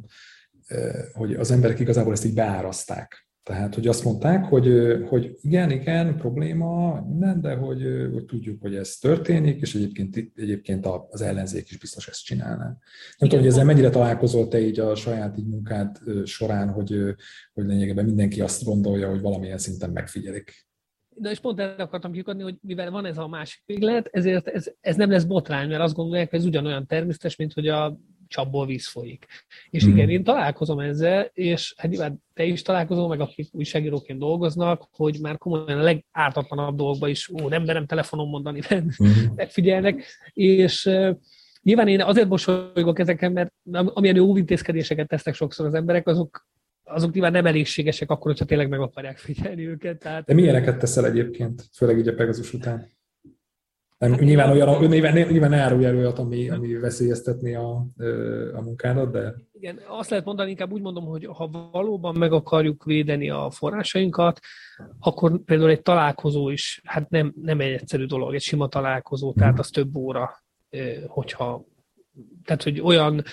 hogy 1.13 1.34
az 1.34 1.52
emberek 1.52 1.80
igazából 1.80 2.12
ezt 2.12 2.26
így 2.26 2.34
beáraszták. 2.34 3.28
Tehát, 3.43 3.76
hogy 3.76 3.88
azt 3.88 4.04
mondták, 4.04 4.45
hogy, 4.45 4.67
hogy 5.10 5.38
igen, 5.41 5.71
igen, 5.71 6.17
probléma, 6.17 7.02
minden, 7.02 7.41
de 7.41 7.56
hogy, 7.56 8.10
hogy 8.13 8.26
tudjuk, 8.26 8.62
hogy 8.62 8.76
ez 8.76 8.95
történik, 8.95 9.62
és 9.62 9.76
egyébként, 9.76 10.32
egyébként 10.36 10.88
az 11.10 11.21
ellenzék 11.21 11.69
is 11.69 11.78
biztos 11.78 12.08
ezt 12.08 12.23
csinálná. 12.23 12.65
Nem 12.65 12.76
igen, 13.17 13.30
tudom, 13.30 13.39
hogy 13.39 13.47
ezzel 13.47 13.65
mennyire 13.65 13.89
találkozol 13.89 14.47
te 14.47 14.60
így 14.60 14.80
a 14.80 14.95
saját 14.95 15.38
így 15.38 15.47
munkád 15.47 15.97
során, 16.23 16.69
hogy, 16.69 17.15
hogy 17.54 17.65
lényegében 17.65 18.06
mindenki 18.06 18.41
azt 18.41 18.63
gondolja, 18.63 19.10
hogy 19.10 19.21
valamilyen 19.21 19.58
szinten 19.58 19.89
megfigyelik 19.89 20.66
de 21.19 21.30
és 21.30 21.39
pont 21.39 21.60
erre 21.60 21.84
akartam 21.84 22.12
kiukadni, 22.12 22.43
hogy 22.43 22.56
mivel 22.62 22.91
van 22.91 23.06
ez 23.06 23.17
a 23.17 23.27
másik 23.27 23.62
véglet, 23.65 24.10
ezért 24.12 24.47
ez, 24.47 24.71
ez 24.82 24.95
nem 24.95 25.12
lesz 25.12 25.23
botrány, 25.23 25.67
mert 25.67 25.82
azt 25.82 25.95
gondolják, 25.95 26.30
hogy 26.30 26.39
ez 26.39 26.45
ugyanolyan 26.45 26.86
természetes, 26.86 27.36
mint 27.36 27.53
hogy 27.53 27.67
a 27.67 27.97
csapból 28.27 28.65
víz 28.65 28.88
folyik. 28.88 29.25
És 29.69 29.86
mm. 29.86 29.89
igen, 29.89 30.10
én 30.10 30.23
találkozom 30.23 30.80
ezzel, 30.80 31.30
és 31.34 31.73
hát 31.77 31.91
nyilván 31.91 32.23
te 32.34 32.43
is 32.43 32.62
találkozol, 32.62 33.08
meg 33.08 33.19
akik 33.19 33.49
újságíróként 33.51 34.19
dolgoznak, 34.19 34.88
hogy 34.91 35.17
már 35.21 35.38
komolyan 35.38 35.80
a 35.80 35.84
legártatlanabb 35.84 36.77
dolgokban 36.77 37.10
is, 37.10 37.30
ó, 37.30 37.47
nem 37.47 37.63
merem 37.63 37.86
telefonon 37.86 38.27
mondani, 38.27 38.62
mm. 38.75 38.88
megfigyelnek, 39.36 40.03
és 40.34 40.86
uh, 40.86 41.15
nyilván 41.62 41.88
én 41.88 42.01
azért 42.01 42.27
mosolygok 42.27 42.99
ezeken, 42.99 43.32
mert 43.32 43.53
amilyen 43.71 44.19
óvintézkedéseket 44.19 45.08
tesznek 45.08 45.36
sokszor 45.36 45.65
az 45.65 45.73
emberek, 45.73 46.08
azok 46.08 46.47
azok 46.88 47.13
nyilván 47.13 47.32
nem 47.32 47.45
elégségesek 47.45 48.10
akkor, 48.10 48.32
hogyha 48.32 48.45
tényleg 48.45 48.69
meg 48.69 48.80
akarják 48.80 49.17
figyelni 49.17 49.67
őket. 49.67 50.00
Tehát... 50.00 50.26
De 50.26 50.34
milyeneket 50.34 50.80
teszel 50.80 51.06
egyébként, 51.06 51.69
főleg 51.73 51.97
így 51.97 52.08
a 52.08 52.13
Pegasus 52.13 52.54
után? 52.54 52.95
Nem, 53.97 54.12
hát 54.12 54.19
nyilván, 54.19 54.52
olyan, 54.52 54.86
nyilván, 54.86 55.13
nyilván 55.13 55.50
ne 55.50 55.62
árulj 55.62 55.86
elő 55.86 55.97
olyat, 55.97 56.19
ami, 56.19 56.50
ami 56.50 56.73
veszélyeztetni 56.73 57.56
a, 57.56 57.86
a 58.54 58.62
munkádat, 58.62 59.12
de... 59.12 59.34
Igen, 59.52 59.80
azt 59.88 60.10
lehet 60.10 60.26
mondani, 60.26 60.50
inkább 60.50 60.71
úgy 60.71 60.82
mondom, 60.82 61.06
hogy 61.06 61.26
ha 61.26 61.69
valóban 61.71 62.15
meg 62.17 62.32
akarjuk 62.32 62.84
védeni 62.84 63.30
a 63.30 63.50
forrásainkat, 63.50 64.39
akkor 65.00 65.43
például 65.43 65.69
egy 65.69 65.82
találkozó 65.82 66.50
is, 66.50 66.82
hát 66.84 67.10
nem, 67.10 67.34
nem 67.41 67.60
egy 67.60 67.71
egyszerű 67.71 68.06
dolog, 68.06 68.34
egy 68.34 68.41
sima 68.41 68.67
találkozó, 68.67 69.34
tehát 69.34 69.60
az 69.60 69.69
több 69.69 69.95
óra, 69.95 70.43
hogyha, 71.08 71.65
tehát 72.43 72.63
hogy 72.63 72.82
olyan 72.82 73.23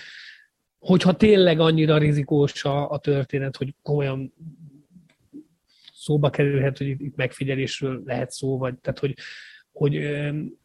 hogyha 0.84 1.16
tényleg 1.16 1.60
annyira 1.60 1.98
rizikós 1.98 2.64
a, 2.64 2.90
a 2.90 2.98
történet, 2.98 3.56
hogy 3.56 3.74
komolyan 3.82 4.34
szóba 5.92 6.30
kerülhet, 6.30 6.78
hogy 6.78 6.86
itt 6.86 7.16
megfigyelésről 7.16 8.02
lehet 8.04 8.30
szó, 8.30 8.58
vagy 8.58 8.78
tehát, 8.78 8.98
hogy, 8.98 9.14
hogy 9.72 9.96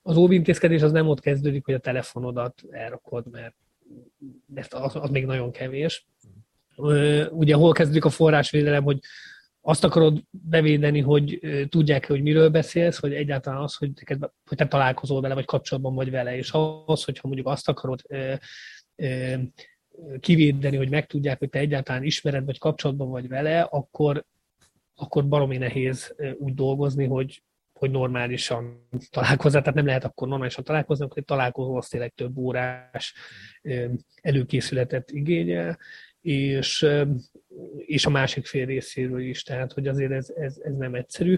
az 0.01 0.17
óvintézkedés 0.17 0.81
az 0.81 0.91
nem 0.91 1.07
ott 1.07 1.19
kezdődik, 1.19 1.65
hogy 1.65 1.73
a 1.73 1.79
telefonodat 1.79 2.63
elrakod, 2.69 3.31
mert 3.31 3.55
ezt 4.53 4.73
az, 4.73 4.95
az 4.95 5.09
még 5.09 5.25
nagyon 5.25 5.51
kevés. 5.51 6.07
Ugye 7.29 7.55
hol 7.55 7.71
kezdődik 7.71 8.05
a 8.05 8.09
forrásvédelem, 8.09 8.83
hogy 8.83 8.99
azt 9.61 9.83
akarod 9.83 10.23
bevédeni, 10.29 10.99
hogy 10.99 11.39
tudják 11.69 12.07
hogy 12.07 12.21
miről 12.21 12.49
beszélsz, 12.49 12.99
vagy 12.99 13.13
egyáltalán 13.13 13.61
az, 13.61 13.75
hogy, 13.75 13.91
neked, 13.95 14.31
hogy 14.45 14.57
te 14.57 14.67
találkozol 14.67 15.21
vele, 15.21 15.33
vagy 15.33 15.45
kapcsolatban 15.45 15.95
vagy 15.95 16.11
vele, 16.11 16.37
és 16.37 16.51
az, 16.85 17.03
hogyha 17.03 17.27
mondjuk 17.27 17.47
azt 17.47 17.69
akarod 17.69 18.01
kivédeni, 20.19 20.77
hogy 20.77 20.89
megtudják, 20.89 21.39
hogy 21.39 21.49
te 21.49 21.59
egyáltalán 21.59 22.03
ismered, 22.03 22.45
vagy 22.45 22.57
kapcsolatban 22.57 23.09
vagy 23.09 23.27
vele, 23.27 23.61
akkor, 23.61 24.25
akkor 24.95 25.27
baromi 25.27 25.57
nehéz 25.57 26.15
úgy 26.37 26.53
dolgozni, 26.53 27.05
hogy, 27.05 27.43
hogy 27.73 27.91
normálisan 27.91 28.87
találkozzál, 29.09 29.61
tehát 29.61 29.75
nem 29.75 29.85
lehet 29.85 30.03
akkor 30.03 30.27
normálisan 30.27 30.63
találkozni, 30.63 31.05
akkor 31.05 31.17
egy 31.17 31.25
találkozó 31.25 31.75
az 31.75 31.87
tényleg 31.87 32.13
több 32.13 32.37
órás 32.37 33.13
előkészületet 34.21 35.11
igényel, 35.11 35.77
és, 36.21 36.87
és 37.77 38.05
a 38.05 38.09
másik 38.09 38.45
fél 38.45 38.65
részéről 38.65 39.21
is, 39.21 39.43
tehát 39.43 39.73
hogy 39.73 39.87
azért 39.87 40.11
ez, 40.11 40.29
ez, 40.29 40.57
ez 40.63 40.75
nem 40.75 40.95
egyszerű. 40.95 41.37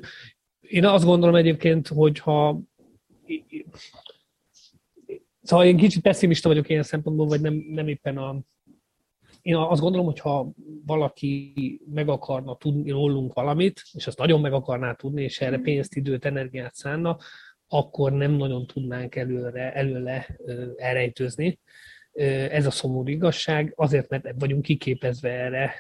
Én 0.60 0.86
azt 0.86 1.06
gondolom 1.06 1.36
egyébként, 1.36 1.88
hogy 1.88 2.20
ha 2.20 2.60
Szóval 5.42 5.66
én 5.66 5.78
kicsit 5.78 6.02
pessimista 6.02 6.50
vagyok 6.50 6.70
ilyen 6.70 6.84
szempontból, 6.84 7.28
vagy 7.28 7.42
nem, 7.42 7.54
nem 7.54 7.88
éppen 7.88 8.18
a... 8.18 8.40
Én 9.42 9.56
azt 9.56 9.82
gondolom, 9.82 10.06
hogy 10.06 10.20
ha 10.20 10.52
valaki 10.86 11.54
meg 11.94 12.10
akarna 12.10 12.56
tudni 12.56 12.90
rólunk 12.90 13.34
valamit, 13.34 13.82
és 13.92 14.08
azt 14.08 14.18
nagyon 14.18 14.42
meg 14.42 14.54
akarná 14.54 14.94
tudni, 14.94 15.24
és 15.24 15.42
erre 15.42 15.58
pénzt, 15.58 15.96
időt, 15.96 16.26
energiát 16.26 16.76
szánna, 16.76 17.18
akkor 17.68 18.12
nem 18.12 18.32
nagyon 18.32 18.68
tudnánk 18.68 19.16
előre, 19.16 19.74
előle 19.74 20.28
elrejtőzni. 20.78 21.60
Ez 22.52 22.66
a 22.66 22.72
szomorú 22.72 23.08
igazság, 23.08 23.74
azért, 23.76 24.10
mert 24.10 24.34
vagyunk 24.40 24.62
kiképezve 24.62 25.30
erre, 25.30 25.74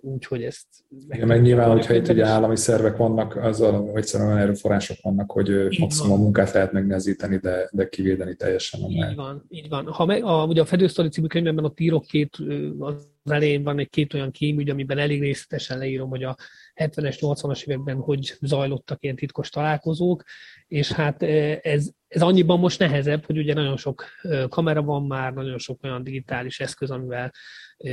úgyhogy 0.00 0.42
ezt... 0.42 0.66
Igen, 1.08 1.26
meg 1.26 1.42
nyilván, 1.42 1.70
hogyha 1.70 1.94
itt 1.94 2.08
ugye 2.08 2.26
állami 2.26 2.56
szervek 2.56 2.96
vannak, 2.96 3.36
azzal 3.36 3.90
egyszerűen 3.94 4.38
erőforrások 4.38 4.96
vannak, 5.02 5.30
hogy 5.30 5.48
így 5.48 5.80
maximum 5.80 6.10
van. 6.10 6.18
a 6.18 6.22
munkát 6.22 6.52
lehet 6.52 6.72
megnehezíteni, 6.72 7.36
de, 7.36 7.68
de 7.72 7.88
kivédeni 7.88 8.34
teljesen 8.34 8.80
nem 8.80 8.90
Így 8.90 9.14
van, 9.14 9.44
így 9.48 9.68
van. 9.68 9.86
Ha 9.86 10.04
meg, 10.04 10.24
a, 10.24 10.44
ugye 10.44 10.60
a 10.60 10.64
Fedősztori 10.64 11.08
című 11.08 11.26
könyvemben 11.26 11.64
ott 11.64 11.80
írok 11.80 12.04
két, 12.04 12.36
az 12.78 13.08
elején 13.24 13.62
van 13.62 13.78
egy 13.78 13.90
két 13.90 14.14
olyan 14.14 14.30
kémügy, 14.30 14.70
amiben 14.70 14.98
elég 14.98 15.20
részletesen 15.20 15.78
leírom, 15.78 16.08
hogy 16.08 16.22
a 16.22 16.36
70-es, 16.84 17.16
80-as 17.20 17.62
években 17.62 17.96
hogy 17.96 18.36
zajlottak 18.40 19.02
ilyen 19.02 19.16
titkos 19.16 19.48
találkozók, 19.48 20.24
és 20.66 20.92
hát 20.92 21.22
ez, 21.62 21.90
ez 22.08 22.22
annyiban 22.22 22.58
most 22.58 22.78
nehezebb, 22.78 23.24
hogy 23.24 23.38
ugye 23.38 23.54
nagyon 23.54 23.76
sok 23.76 24.04
kamera 24.48 24.82
van 24.82 25.06
már, 25.06 25.32
nagyon 25.32 25.58
sok 25.58 25.78
olyan 25.82 26.04
digitális 26.04 26.60
eszköz, 26.60 26.90
amivel 26.90 27.32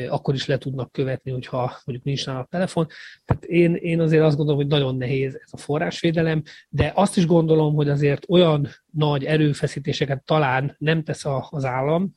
akkor 0.09 0.33
is 0.33 0.45
le 0.45 0.57
tudnak 0.57 0.91
követni, 0.91 1.31
hogyha 1.31 1.59
mondjuk 1.85 2.03
nincs 2.07 2.25
nála 2.25 2.39
a 2.39 2.47
telefon. 2.49 2.87
Tehát 3.25 3.45
én, 3.45 3.75
én 3.75 3.99
azért 3.99 4.23
azt 4.23 4.35
gondolom, 4.35 4.61
hogy 4.61 4.69
nagyon 4.69 4.97
nehéz 4.97 5.39
ez 5.43 5.49
a 5.51 5.57
forrásvédelem, 5.57 6.43
de 6.69 6.91
azt 6.95 7.17
is 7.17 7.25
gondolom, 7.25 7.75
hogy 7.75 7.89
azért 7.89 8.25
olyan 8.29 8.67
nagy 8.91 9.25
erőfeszítéseket 9.25 10.23
talán 10.23 10.75
nem 10.77 11.03
tesz 11.03 11.25
az 11.49 11.65
állam, 11.65 12.15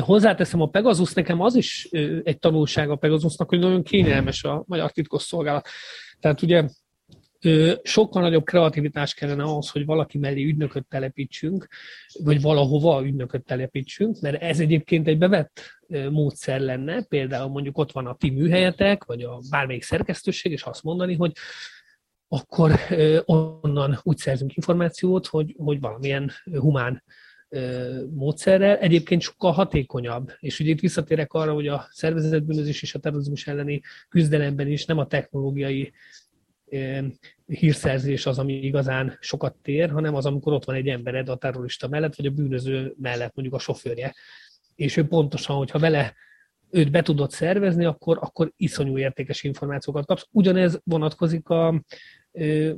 hozzáteszem, 0.00 0.60
a 0.60 0.66
Pegasus 0.66 1.12
nekem 1.12 1.40
az 1.40 1.54
is 1.54 1.88
egy 2.22 2.38
tanulság 2.38 2.90
a 2.90 2.96
Pegasusnak, 2.96 3.48
hogy 3.48 3.58
nagyon 3.58 3.82
kényelmes 3.82 4.44
a 4.44 4.64
magyar 4.66 4.90
titkosszolgálat. 4.92 5.68
Tehát 6.20 6.42
ugye 6.42 6.68
sokkal 7.82 8.22
nagyobb 8.22 8.44
kreativitás 8.44 9.14
kellene 9.14 9.42
ahhoz, 9.42 9.70
hogy 9.70 9.84
valaki 9.84 10.18
mellé 10.18 10.44
ügynököt 10.44 10.86
telepítsünk, 10.88 11.68
vagy 12.24 12.40
valahova 12.40 13.02
ügynököt 13.04 13.44
telepítsünk, 13.44 14.20
mert 14.20 14.42
ez 14.42 14.60
egyébként 14.60 15.08
egy 15.08 15.18
bevett 15.18 15.60
módszer 16.10 16.60
lenne, 16.60 17.04
például 17.04 17.48
mondjuk 17.48 17.78
ott 17.78 17.92
van 17.92 18.06
a 18.06 18.14
ti 18.14 18.30
műhelyetek, 18.30 19.04
vagy 19.04 19.22
a 19.22 19.38
bármelyik 19.50 19.82
szerkesztőség, 19.82 20.52
és 20.52 20.62
azt 20.62 20.82
mondani, 20.82 21.14
hogy 21.14 21.32
akkor 22.28 22.80
onnan 23.24 24.00
úgy 24.02 24.16
szerzünk 24.16 24.56
információt, 24.56 25.26
hogy, 25.26 25.54
hogy 25.58 25.80
valamilyen 25.80 26.30
humán 26.44 27.02
módszerrel, 28.14 28.76
egyébként 28.76 29.22
sokkal 29.22 29.52
hatékonyabb. 29.52 30.32
És 30.38 30.60
ugye 30.60 30.70
itt 30.70 30.80
visszatérek 30.80 31.32
arra, 31.32 31.52
hogy 31.52 31.68
a 31.68 31.86
szervezetbűnözés 31.90 32.82
és 32.82 32.94
a 32.94 32.98
terrorizmus 32.98 33.46
elleni 33.46 33.80
küzdelemben 34.08 34.68
is 34.68 34.84
nem 34.84 34.98
a 34.98 35.06
technológiai 35.06 35.92
hírszerzés 37.46 38.26
az, 38.26 38.38
ami 38.38 38.52
igazán 38.52 39.16
sokat 39.20 39.54
tér, 39.62 39.90
hanem 39.90 40.14
az, 40.14 40.26
amikor 40.26 40.52
ott 40.52 40.64
van 40.64 40.76
egy 40.76 40.88
embered 40.88 41.28
a 41.28 41.36
terrorista 41.36 41.88
mellett, 41.88 42.16
vagy 42.16 42.26
a 42.26 42.30
bűnöző 42.30 42.94
mellett, 43.00 43.34
mondjuk 43.34 43.56
a 43.56 43.62
sofőrje. 43.62 44.14
És 44.74 44.96
ő 44.96 45.06
pontosan, 45.06 45.56
hogyha 45.56 45.78
vele 45.78 46.14
őt 46.70 46.90
be 46.90 47.02
tudod 47.02 47.30
szervezni, 47.30 47.84
akkor, 47.84 48.18
akkor 48.20 48.52
iszonyú 48.56 48.98
értékes 48.98 49.42
információkat 49.42 50.06
kapsz. 50.06 50.26
Ugyanez 50.30 50.80
vonatkozik 50.84 51.48
a, 51.48 51.82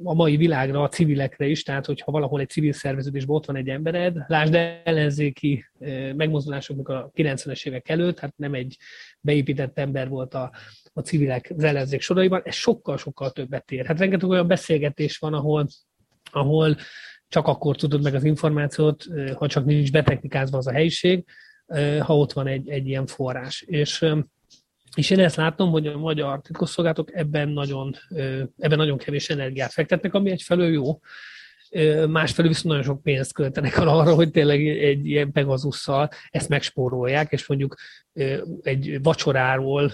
a 0.03 0.14
mai 0.14 0.37
világra, 0.37 0.83
a 0.83 0.88
civilekre 0.88 1.47
is, 1.47 1.62
tehát 1.62 1.87
hogyha 1.87 2.12
valahol 2.12 2.40
egy 2.40 2.49
civil 2.49 2.73
szerveződésben 2.73 3.37
ott 3.37 3.47
van 3.47 3.57
egy 3.57 3.68
embered, 3.68 4.25
lásd 4.27 4.55
ellenzéki 4.85 5.64
megmozdulásoknak 6.16 6.88
a 6.88 7.11
90-es 7.14 7.66
évek 7.66 7.88
előtt, 7.88 8.18
hát 8.18 8.37
nem 8.37 8.55
egy 8.55 8.77
beépített 9.21 9.79
ember 9.79 10.09
volt 10.09 10.35
a, 10.35 10.53
a 10.92 11.01
civilek 11.01 11.53
az 11.57 11.64
ellenzék 11.64 12.01
soraiban, 12.01 12.42
ez 12.44 12.55
sokkal-sokkal 12.55 13.31
többet 13.31 13.71
ér. 13.71 13.87
Hát 13.87 13.99
rengeteg 13.99 14.29
olyan 14.29 14.47
beszélgetés 14.47 15.18
van, 15.18 15.35
ahol, 15.35 15.66
ahol 16.31 16.77
csak 17.29 17.47
akkor 17.47 17.77
tudod 17.77 18.03
meg 18.03 18.14
az 18.14 18.25
információt, 18.25 19.05
ha 19.35 19.47
csak 19.47 19.64
nincs 19.64 19.92
beteknikázva 19.92 20.59
az 20.59 20.66
a 20.66 20.73
helyiség, 20.73 21.25
ha 22.01 22.16
ott 22.16 22.33
van 22.33 22.47
egy, 22.47 22.68
egy 22.68 22.87
ilyen 22.87 23.07
forrás. 23.07 23.61
És 23.66 24.05
és 24.94 25.11
én 25.11 25.18
ezt 25.18 25.37
látom, 25.37 25.70
hogy 25.70 25.87
a 25.87 25.98
magyar 25.98 26.40
titkosszolgálatok 26.40 27.14
ebben 27.14 27.48
nagyon, 27.48 27.94
ebben 28.59 28.79
nagyon 28.79 28.98
kevés 28.98 29.29
energiát 29.29 29.72
fektetnek, 29.72 30.14
ami 30.14 30.31
egyfelől 30.31 30.72
jó, 30.72 31.01
másfelől 32.09 32.51
viszont 32.51 32.68
nagyon 32.68 32.83
sok 32.83 33.03
pénzt 33.03 33.33
költenek 33.33 33.79
arra, 33.79 34.14
hogy 34.14 34.31
tényleg 34.31 34.68
egy 34.68 35.07
ilyen 35.07 35.33
Pegasusszal 35.33 36.09
ezt 36.31 36.48
megspórolják, 36.48 37.33
és 37.33 37.46
mondjuk 37.46 37.74
egy 38.62 39.03
vacsoráról 39.03 39.92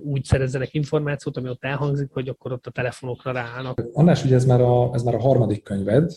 úgy 0.00 0.24
szerezzenek 0.24 0.74
információt, 0.74 1.36
ami 1.36 1.48
ott 1.48 1.64
elhangzik, 1.64 2.08
hogy 2.12 2.28
akkor 2.28 2.52
ott 2.52 2.66
a 2.66 2.70
telefonokra 2.70 3.32
ráállnak. 3.32 3.82
Annás, 3.92 4.24
ugye 4.24 4.34
ez 4.34 4.44
már 4.44 4.60
a, 4.60 4.90
ez 4.94 5.02
már 5.02 5.14
a 5.14 5.20
harmadik 5.20 5.62
könyved, 5.62 6.12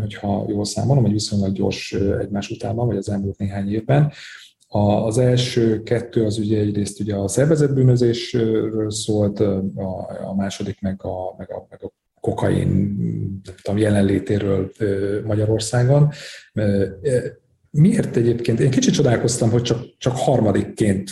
hogyha 0.00 0.44
jól 0.48 0.64
számolom, 0.64 1.02
hogy 1.02 1.12
viszonylag 1.12 1.52
gyors 1.52 1.92
egymás 1.92 2.50
után 2.50 2.74
vagy 2.74 2.96
az 2.96 3.10
elmúlt 3.10 3.38
néhány 3.38 3.72
évben. 3.72 4.12
Az 4.74 5.18
első 5.18 5.82
kettő 5.82 6.24
az 6.24 6.38
ugye 6.38 6.58
egyrészt 6.58 7.00
ugye 7.00 7.14
a 7.14 7.28
szervezetbűnözésről 7.28 8.90
szólt, 8.90 9.40
a, 9.40 9.64
a 10.24 10.34
második 10.34 10.80
meg 10.80 11.04
a, 11.04 11.34
meg 11.38 11.52
a, 11.52 11.66
meg 11.70 11.82
a 11.82 11.92
kokain 12.20 12.96
tudom, 13.62 13.78
jelenlétéről 13.80 14.72
Magyarországon. 15.24 16.10
Miért 17.70 18.16
egyébként? 18.16 18.60
Én 18.60 18.70
kicsit 18.70 18.94
csodálkoztam, 18.94 19.50
hogy 19.50 19.62
csak, 19.62 19.96
csak 19.98 20.16
harmadikként 20.16 21.10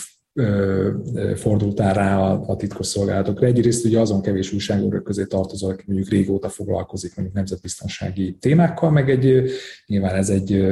fordultál 1.35 1.95
rá 1.95 2.19
a, 2.19 2.45
a 2.47 2.57
titkosszolgálatokra. 2.57 3.47
Egyrészt 3.47 3.85
ugye 3.85 4.01
azon 4.01 4.23
kevés 4.23 4.53
újságírók 4.53 5.03
közé 5.03 5.25
tartozol, 5.25 5.71
aki 5.71 5.83
mondjuk 5.87 6.09
régóta 6.09 6.49
foglalkozik 6.49 7.17
mondjuk 7.17 7.37
nemzetbiztonsági 7.37 8.37
témákkal, 8.41 8.91
meg 8.91 9.11
egy, 9.11 9.51
nyilván 9.87 10.15
ez 10.15 10.29
egy 10.29 10.67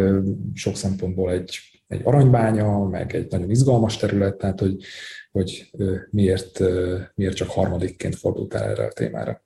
sok 0.55 0.77
szempontból 0.77 1.33
egy 1.33 1.59
egy 1.89 2.01
aranybánya, 2.05 2.85
meg 2.85 3.15
egy 3.15 3.31
nagyon 3.31 3.51
izgalmas 3.51 3.97
terület, 3.97 4.37
tehát 4.37 4.61
hogy, 4.61 4.77
hogy 5.31 5.71
miért, 6.11 6.61
miért 7.15 7.37
csak 7.37 7.49
harmadikként 7.49 8.15
fordultál 8.15 8.63
erre 8.63 8.85
a 8.85 8.93
témára. 8.93 9.43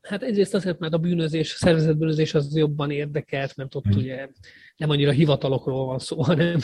Hát 0.00 0.22
egyrészt 0.22 0.54
azért, 0.54 0.78
mert 0.78 0.92
a 0.92 0.98
bűnözés, 0.98 1.54
a 1.54 1.56
szervezetbűnözés 1.56 2.34
az 2.34 2.56
jobban 2.56 2.90
érdekelt, 2.90 3.56
mert 3.56 3.74
ott 3.74 3.84
hmm. 3.84 3.96
ugye 3.96 4.28
nem 4.76 4.90
annyira 4.90 5.10
hivatalokról 5.10 5.86
van 5.86 5.98
szó, 5.98 6.22
hanem, 6.22 6.60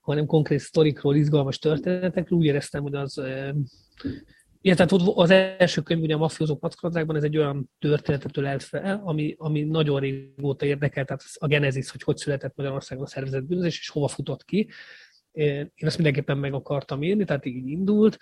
hanem 0.00 0.26
konkrét 0.26 0.58
sztorikról, 0.58 1.16
izgalmas 1.16 1.58
történetekről. 1.58 2.38
Úgy 2.38 2.44
éreztem, 2.44 2.82
hogy 2.82 2.94
az 2.94 3.20
igen, 4.60 4.76
tehát 4.76 4.92
az 5.14 5.30
első 5.30 5.82
könyv, 5.82 6.02
ugye 6.02 6.14
a 6.14 6.18
mafiózók 6.18 6.60
macskadragban, 6.60 7.16
ez 7.16 7.22
egy 7.22 7.36
olyan 7.36 7.70
történetet 7.78 8.36
ölelt 8.36 8.62
fel, 8.62 9.02
ami, 9.04 9.34
ami 9.38 9.62
nagyon 9.62 10.00
régóta 10.00 10.66
érdekel, 10.66 11.04
tehát 11.04 11.24
a 11.34 11.46
genezis, 11.46 11.90
hogy 11.90 12.02
hogy 12.02 12.16
született 12.16 12.56
Magyarországon 12.56 13.04
a 13.04 13.08
szervezett 13.08 13.44
bűnözés, 13.44 13.78
és 13.78 13.88
hova 13.88 14.08
futott 14.08 14.44
ki. 14.44 14.68
Én 15.32 15.70
ezt 15.74 15.96
mindenképpen 15.96 16.38
meg 16.38 16.54
akartam 16.54 17.02
írni, 17.02 17.24
tehát 17.24 17.44
így 17.44 17.68
indult. 17.68 18.18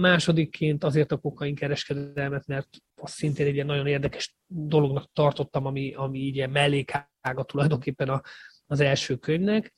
Másodikként 0.00 0.84
azért 0.84 1.12
a 1.12 1.16
kokain 1.16 1.54
kereskedelmet, 1.54 2.46
mert 2.46 2.68
azt 2.94 3.14
szintén 3.14 3.46
egy 3.46 3.54
ilyen 3.54 3.66
nagyon 3.66 3.86
érdekes 3.86 4.36
dolognak 4.46 5.12
tartottam, 5.12 5.66
ami, 5.66 5.94
ami 5.94 6.18
így 6.18 6.48
mellékága 6.48 7.42
tulajdonképpen 7.46 8.08
a, 8.08 8.22
az 8.66 8.80
első 8.80 9.16
könyvnek. 9.16 9.74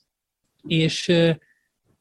És, 0.62 1.09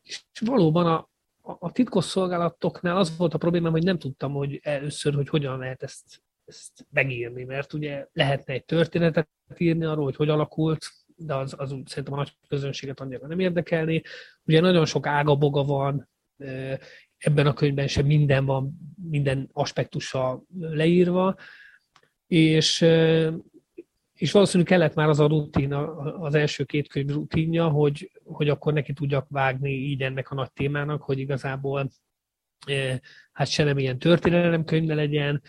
és 0.03 0.23
valóban 0.39 0.85
a, 0.85 1.11
a 1.43 1.71
titkosszolgálatoknál 1.71 2.97
az 2.97 3.17
volt 3.17 3.33
a 3.33 3.37
problémám, 3.37 3.71
hogy 3.71 3.83
nem 3.83 3.97
tudtam, 3.97 4.33
hogy 4.33 4.59
először, 4.63 5.13
hogy 5.13 5.29
hogyan 5.29 5.57
lehet 5.57 5.83
ezt, 5.83 6.23
ezt 6.45 6.87
megírni, 6.89 7.43
mert 7.43 7.73
ugye 7.73 8.07
lehetne 8.13 8.53
egy 8.53 8.65
történetet 8.65 9.29
írni 9.57 9.85
arról, 9.85 10.03
hogy 10.03 10.15
hogy 10.15 10.29
alakult, 10.29 10.85
de 11.15 11.35
az, 11.35 11.55
az 11.57 11.71
úgy 11.71 11.87
szerintem 11.87 12.13
a 12.13 12.17
nagy 12.17 12.37
közönséget 12.47 12.99
annyira 12.99 13.27
nem 13.27 13.39
érdekelni. 13.39 14.01
Ugye 14.45 14.59
nagyon 14.59 14.85
sok 14.85 15.07
ágaboga 15.07 15.63
van, 15.63 16.09
ebben 17.17 17.47
a 17.47 17.53
könyvben 17.53 17.87
sem 17.87 18.05
minden 18.05 18.45
van, 18.45 18.77
minden 19.09 19.49
aspektusa 19.53 20.43
leírva, 20.59 21.35
és 22.27 22.85
és 24.23 24.31
valószínűleg 24.31 24.71
kellett 24.71 24.95
már 24.95 25.09
az 25.09 25.19
a 25.19 25.27
rutin, 25.27 25.73
az 25.73 26.33
első 26.33 26.63
két 26.63 26.87
könyv 26.87 27.09
rutinja, 27.09 27.67
hogy, 27.67 28.11
hogy 28.23 28.49
akkor 28.49 28.73
neki 28.73 28.93
tudjak 28.93 29.27
vágni 29.29 29.71
így 29.71 30.01
ennek 30.01 30.31
a 30.31 30.35
nagy 30.35 30.51
témának, 30.51 31.01
hogy 31.01 31.19
igazából 31.19 31.91
hát 33.31 33.47
se 33.47 33.63
nem 33.63 33.77
ilyen 33.77 33.99
történelemkönyv 33.99 34.87
ne 34.87 34.93
legyen, 34.93 35.41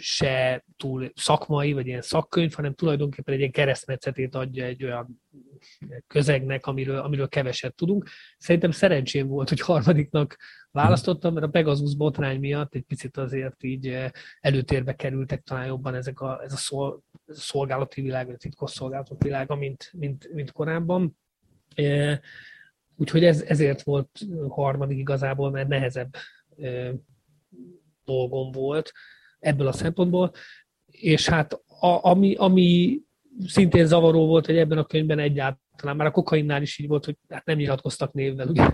se 0.00 0.64
túl 0.76 1.12
szakmai, 1.14 1.72
vagy 1.72 1.86
ilyen 1.86 2.02
szakkönyv, 2.02 2.52
hanem 2.52 2.74
tulajdonképpen 2.74 3.34
egy 3.34 3.40
ilyen 3.40 3.52
keresztmetszetét 3.52 4.34
adja 4.34 4.64
egy 4.64 4.84
olyan 4.84 5.22
közegnek, 6.06 6.66
amiről, 6.66 6.98
amiről 6.98 7.28
keveset 7.28 7.74
tudunk. 7.74 8.08
Szerintem 8.38 8.70
szerencsém 8.70 9.26
volt, 9.26 9.48
hogy 9.48 9.60
harmadiknak 9.60 10.36
választottam, 10.70 11.34
mert 11.34 11.46
a 11.46 11.50
Pegasus 11.50 11.96
botrány 11.96 12.38
miatt 12.38 12.74
egy 12.74 12.82
picit 12.82 13.16
azért 13.16 13.62
így 13.62 13.88
eh, 13.88 14.10
előtérbe 14.40 14.94
kerültek 14.94 15.42
talán 15.42 15.66
jobban 15.66 15.94
ezek 15.94 16.20
a, 16.20 16.42
ez 16.42 16.52
a, 16.52 16.56
szol, 16.56 17.02
szolgálati 17.26 18.00
világ, 18.00 18.26
vagy 18.26 18.34
a 18.34 18.38
titkos 18.38 18.70
szolgálatok 18.70 19.22
világa, 19.22 19.54
mint, 19.54 19.90
mint, 19.96 20.32
mint 20.32 20.52
korábban. 20.52 21.18
Eh, 21.74 22.18
úgyhogy 22.96 23.24
ez, 23.24 23.42
ezért 23.42 23.82
volt 23.82 24.20
harmadik 24.48 24.98
igazából, 24.98 25.50
mert 25.50 25.68
nehezebb 25.68 26.14
eh, 26.56 26.92
dolgom 28.04 28.52
volt 28.52 28.92
ebből 29.38 29.66
a 29.66 29.72
szempontból, 29.72 30.32
és 30.86 31.28
hát 31.28 31.52
a, 31.80 32.08
ami, 32.10 32.34
ami 32.34 32.98
szintén 33.46 33.86
zavaró 33.86 34.26
volt, 34.26 34.46
hogy 34.46 34.56
ebben 34.56 34.78
a 34.78 34.84
könyvben 34.84 35.18
egyáltalán, 35.18 35.96
már 35.96 36.06
a 36.06 36.10
kokainnál 36.10 36.62
is 36.62 36.78
így 36.78 36.88
volt, 36.88 37.04
hogy 37.04 37.16
hát 37.28 37.44
nem 37.44 37.56
nyilatkoztak 37.56 38.12
névvel 38.12 38.48
ugye, 38.48 38.70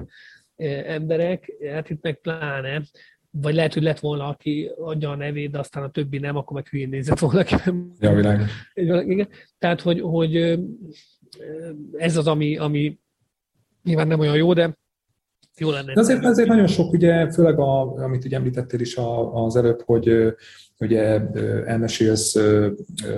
emberek, 0.86 1.52
hát 1.72 1.90
itt 1.90 2.02
meg 2.02 2.20
pláne, 2.20 2.82
vagy 3.30 3.54
lehet, 3.54 3.74
hogy 3.74 3.82
lett 3.82 3.98
volna, 3.98 4.28
aki 4.28 4.70
adja 4.76 5.10
a 5.10 5.16
nevét, 5.16 5.50
de 5.50 5.58
aztán 5.58 5.82
a 5.82 5.90
többi 5.90 6.18
nem, 6.18 6.36
akkor 6.36 6.56
meg 6.56 6.68
hülyén 6.68 6.88
nézett 6.88 7.18
volna 7.18 7.42
ki. 7.42 7.54
Ja, 8.00 8.14
világos. 8.14 8.50
Igen. 8.74 9.28
Tehát, 9.58 9.80
hogy, 9.80 10.00
hogy 10.00 10.60
ez 11.92 12.16
az, 12.16 12.26
ami, 12.26 12.56
ami 12.56 12.98
nyilván 13.82 14.06
nem 14.06 14.20
olyan 14.20 14.36
jó, 14.36 14.52
de 14.52 14.78
jó 15.58 15.70
lenne. 15.70 15.92
De 15.92 16.00
azért, 16.00 16.24
azért 16.24 16.48
nagyon 16.48 16.66
sok, 16.66 16.92
ugye, 16.92 17.30
főleg 17.30 17.58
a, 17.58 17.94
amit 17.96 18.24
ugye 18.24 18.36
említettél 18.36 18.80
is 18.80 18.98
az 19.32 19.56
előbb, 19.56 19.82
hogy 19.84 20.34
Ugye 20.84 21.20
elmesélsz 21.64 22.34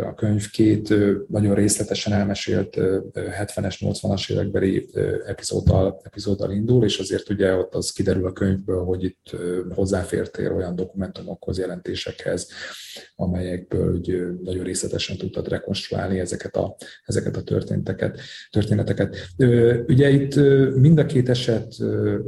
a 0.02 0.14
könyv 0.16 0.50
két 0.50 0.94
nagyon 1.28 1.54
részletesen 1.54 2.12
elmesélt 2.12 2.76
70-es, 3.14 3.76
80-as 3.80 4.32
évekbeli 4.32 4.88
epizóddal, 5.26 6.00
epizóddal 6.02 6.50
indul, 6.52 6.84
és 6.84 6.98
azért 6.98 7.30
ugye 7.30 7.54
ott 7.54 7.74
az 7.74 7.90
kiderül 7.90 8.26
a 8.26 8.32
könyvből, 8.32 8.84
hogy 8.84 9.04
itt 9.04 9.36
hozzáfértél 9.74 10.52
olyan 10.52 10.76
dokumentumokhoz, 10.76 11.58
jelentésekhez, 11.58 12.48
amelyekből 13.16 13.94
ugye 13.94 14.24
nagyon 14.42 14.64
részletesen 14.64 15.16
tudtad 15.16 15.48
rekonstruálni 15.48 16.18
ezeket 16.18 16.56
a, 16.56 16.76
ezeket 17.04 17.36
a 17.36 17.42
történeteket, 17.42 18.20
történeteket. 18.50 19.16
Ugye 19.86 20.10
itt 20.10 20.34
mind 20.74 20.98
a 20.98 21.06
két 21.06 21.28
eset 21.28 21.74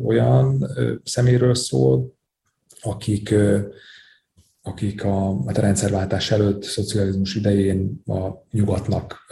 olyan 0.04 0.66
szeméről 1.04 1.54
szól, 1.54 2.16
akik 2.80 3.34
akik 4.68 5.04
a, 5.04 5.28
a 5.28 5.60
rendszerváltás 5.60 6.30
előtt, 6.30 6.62
szocializmus 6.62 7.34
idején 7.34 8.02
a 8.06 8.28
nyugatnak 8.50 9.26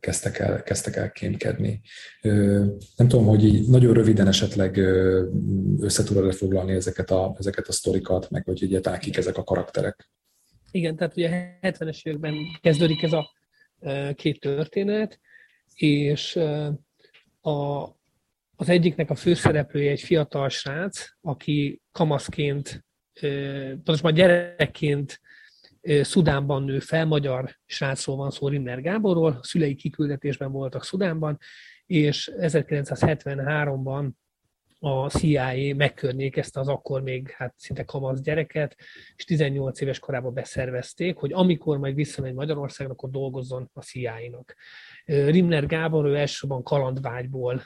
kezdtek 0.00 0.38
el, 0.38 0.62
kezdtek 0.62 0.96
el 0.96 1.10
kémkedni. 1.10 1.80
Nem 2.96 3.08
tudom, 3.08 3.26
hogy 3.26 3.44
így 3.44 3.68
nagyon 3.68 3.94
röviden 3.94 4.26
esetleg 4.26 4.76
össze 5.80 6.02
tudod 6.04 6.32
foglalni 6.32 6.72
ezeket 6.72 7.10
a, 7.10 7.34
ezeket 7.38 7.68
a 7.68 7.72
sztorikat, 7.72 8.30
meg 8.30 8.44
hogy 8.44 8.62
egyáltalán 8.62 8.98
kik 8.98 9.16
ezek 9.16 9.36
a 9.36 9.44
karakterek. 9.44 10.10
Igen, 10.70 10.96
tehát 10.96 11.16
ugye 11.16 11.58
70-es 11.62 12.02
években 12.02 12.34
kezdődik 12.60 13.02
ez 13.02 13.12
a 13.12 13.32
két 14.14 14.40
történet, 14.40 15.20
és 15.74 16.36
a, 17.40 17.82
az 18.56 18.68
egyiknek 18.68 19.10
a 19.10 19.14
főszereplője 19.14 19.90
egy 19.90 20.00
fiatal 20.00 20.48
srác, 20.48 21.04
aki 21.20 21.80
kamaszként 21.92 22.86
pontosabban 23.20 24.14
gyerekként 24.14 25.20
Szudánban 26.00 26.62
nő 26.62 26.78
fel, 26.78 27.06
magyar 27.06 27.56
srácról 27.66 28.16
van 28.16 28.30
szó, 28.30 28.48
Rimner 28.48 28.80
Gáborról, 28.80 29.38
szülei 29.42 29.74
kiküldetésben 29.74 30.52
voltak 30.52 30.84
Szudánban, 30.84 31.38
és 31.86 32.30
1973-ban 32.36 34.10
a 34.80 35.08
CIA 35.08 35.74
megkörnyékezte 35.74 36.60
az 36.60 36.68
akkor 36.68 37.02
még 37.02 37.30
hát 37.30 37.54
szinte 37.56 37.84
kamasz 37.84 38.20
gyereket, 38.20 38.76
és 39.16 39.24
18 39.24 39.80
éves 39.80 39.98
korában 39.98 40.34
beszervezték, 40.34 41.16
hogy 41.16 41.32
amikor 41.32 41.78
majd 41.78 41.94
visszamegy 41.94 42.34
Magyarországra, 42.34 42.92
akkor 42.92 43.10
dolgozzon 43.10 43.70
a 43.72 43.82
CIA-nak. 43.82 44.56
Rimner 45.04 45.66
Gábor 45.66 46.06
ő 46.06 46.16
elsősorban 46.16 46.62
kalandvágyból 46.62 47.62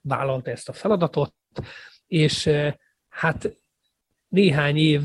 vállalta 0.00 0.50
ezt 0.50 0.68
a 0.68 0.72
feladatot, 0.72 1.34
és 2.06 2.50
hát 3.08 3.56
néhány 4.30 4.76
év 4.76 5.02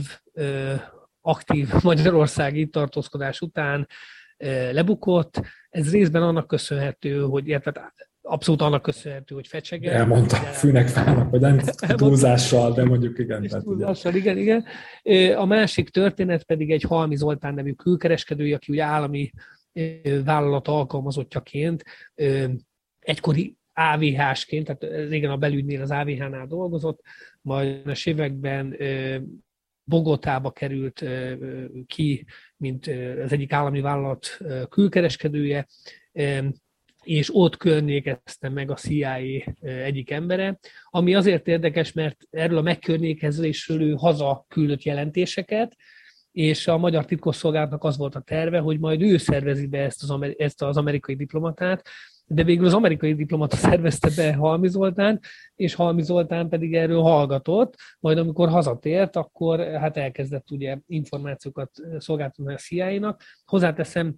aktív 1.22 1.70
magyarországi 1.84 2.68
tartózkodás 2.68 3.42
után 3.42 3.88
lebukott. 4.72 5.42
Ez 5.70 5.92
részben 5.92 6.24
annak 6.24 6.48
köszönhető, 6.48 7.22
hogy 7.22 7.48
illetve 7.48 7.94
abszolút 8.22 8.62
annak 8.62 8.82
köszönhető, 8.82 9.36
hogy 9.36 9.48
fecsege. 9.48 9.92
Elmondta 9.92 10.40
de... 10.40 10.46
fűnek 10.46 10.88
fának, 10.88 11.30
vagy 11.30 11.40
nem 11.40 11.60
túlzással, 11.96 12.74
de 12.74 12.86
mondjuk 12.86 13.20
igen. 13.20 13.48
Túlzással, 13.48 14.16
igen, 14.16 14.38
igen. 14.38 14.66
A 15.36 15.46
másik 15.46 15.90
történet 15.90 16.44
pedig 16.44 16.72
egy 16.72 16.82
Halmi 16.82 17.16
Zoltán 17.16 17.54
nevű 17.54 17.72
külkereskedő, 17.72 18.54
aki 18.54 18.72
ugye 18.72 18.84
állami 18.84 19.32
vállalat 20.24 20.68
alkalmazottjaként 20.68 21.84
egykori 23.00 23.58
AVH-sként, 23.76 24.66
tehát 24.66 25.08
régen 25.10 25.32
a 25.32 25.38
belügynél 25.38 25.82
az 25.82 25.92
AVH-nál 25.92 26.48
dolgozott, 26.48 27.02
majd 27.42 27.88
a 27.88 27.96
években 28.04 28.78
Bogotába 29.84 30.52
került 30.52 31.06
ki, 31.86 32.26
mint 32.58 32.88
az 33.24 33.32
egyik 33.32 33.54
állami 33.54 33.82
vállalat 33.82 34.38
külkereskedője, 34.70 35.68
és 37.04 37.36
ott 37.36 37.58
környékezte 37.58 38.50
meg 38.50 38.72
a 38.72 38.76
CIA 38.76 39.18
egyik 39.62 40.12
embere, 40.12 40.60
ami 40.90 41.16
azért 41.16 41.48
érdekes, 41.48 41.92
mert 41.92 42.18
erről 42.30 42.58
a 42.58 42.62
megkörnyékezésről 42.62 43.82
ő 43.82 43.94
haza 43.94 44.46
küldött 44.48 44.84
jelentéseket, 44.84 45.76
és 46.32 46.68
a 46.68 46.78
magyar 46.78 47.06
titkosszolgálatnak 47.06 47.84
az 47.84 47.98
volt 47.98 48.16
a 48.16 48.22
terve, 48.22 48.60
hogy 48.60 48.80
majd 48.80 49.02
ő 49.02 49.18
szervezi 49.18 49.68
be 49.68 49.80
ezt 49.80 50.04
az, 50.04 50.36
ezt 50.38 50.62
az 50.62 50.78
amerikai 50.78 51.16
diplomatát, 51.16 51.88
de 52.28 52.44
végül 52.44 52.66
az 52.66 52.74
amerikai 52.74 53.14
diplomata 53.14 53.56
szervezte 53.56 54.10
be 54.16 54.34
Halmi 54.34 54.68
Zoltán, 54.68 55.20
és 55.56 55.74
Halmi 55.74 56.02
Zoltán 56.02 56.50
pedig 56.50 56.74
erről 56.74 57.02
hallgatott, 57.02 57.76
majd 58.00 58.18
amikor 58.18 58.50
hazatért, 58.50 59.16
akkor 59.16 59.60
hát 59.60 59.98
elkezdett 59.98 60.52
ugye 60.52 60.78
információkat 60.88 61.72
szolgáltatni 61.98 62.54
a 62.54 62.58
CIA-nak. 62.58 63.22
Hozzáteszem, 63.46 64.16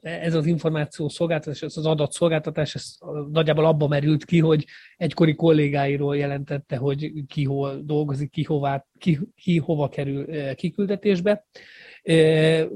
ez 0.00 0.34
az 0.34 0.46
információ 0.46 1.08
szolgáltatás, 1.08 1.62
ez 1.62 1.76
az 1.76 1.86
adatszolgáltatás, 1.86 2.74
ez 2.74 2.96
nagyjából 3.30 3.64
abba 3.64 3.88
merült 3.88 4.24
ki, 4.24 4.40
hogy 4.40 4.64
egykori 4.96 5.34
kollégáiról 5.34 6.16
jelentette, 6.16 6.76
hogy 6.76 7.12
ki 7.26 7.44
hol 7.44 7.80
dolgozik, 7.84 8.30
ki, 8.30 8.42
hová, 8.44 8.86
ki, 8.98 9.18
ki 9.36 9.58
hova 9.58 9.88
kerül 9.88 10.54
kiküldetésbe. 10.54 11.44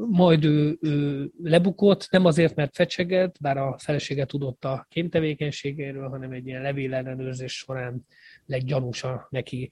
Majd 0.09 0.45
ő, 0.45 0.79
ő 0.81 1.31
lebukott, 1.43 2.09
nem 2.11 2.25
azért, 2.25 2.55
mert 2.55 2.75
fecsegett, 2.75 3.37
bár 3.41 3.57
a 3.57 3.79
felesége 3.79 4.25
tudott 4.25 4.65
a 4.65 4.87
kémtevékenységéről, 4.89 6.09
hanem 6.09 6.33
egy 6.33 6.47
ilyen 6.47 6.63
levélellenőrzés 6.63 7.57
során 7.57 8.07
leggyanúsa 8.47 9.27
neki 9.31 9.71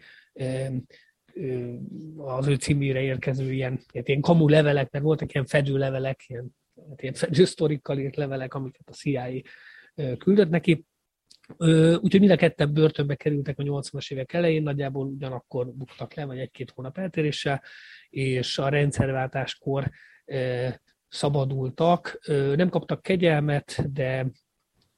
az 2.17 2.47
ő 2.47 2.55
címére 2.55 3.01
érkező 3.01 3.53
ilyen, 3.53 3.81
ilyen 3.93 4.21
kamu 4.21 4.49
levelek, 4.49 4.91
mert 4.91 5.05
voltak 5.05 5.33
ilyen 5.33 5.47
fedő 5.47 5.77
levelek, 5.77 6.25
ilyen, 6.27 6.57
ilyen 6.97 7.15
fedő 7.15 7.45
sztorikkal 7.45 7.99
írt 7.99 8.17
levelek, 8.17 8.55
amiket 8.55 8.89
a 8.89 8.93
CIA 8.93 9.43
küldött 10.19 10.51
neki. 10.51 10.85
Úgyhogy 12.01 12.21
mind 12.21 12.31
a 12.31 12.37
ketten 12.37 12.73
börtönbe 12.73 13.15
kerültek 13.15 13.59
a 13.59 13.63
80-as 13.63 14.13
évek 14.13 14.33
elején, 14.33 14.63
nagyjából 14.63 15.07
ugyanakkor 15.07 15.73
buktak 15.73 16.15
le, 16.15 16.25
vagy 16.25 16.39
egy-két 16.39 16.71
hónap 16.71 16.99
eltéréssel, 16.99 17.63
és 18.17 18.59
a 18.59 18.69
rendszerváltáskor 18.69 19.91
szabadultak. 21.09 22.19
Nem 22.57 22.69
kaptak 22.69 23.03
kegyelmet, 23.03 23.93
de 23.93 24.27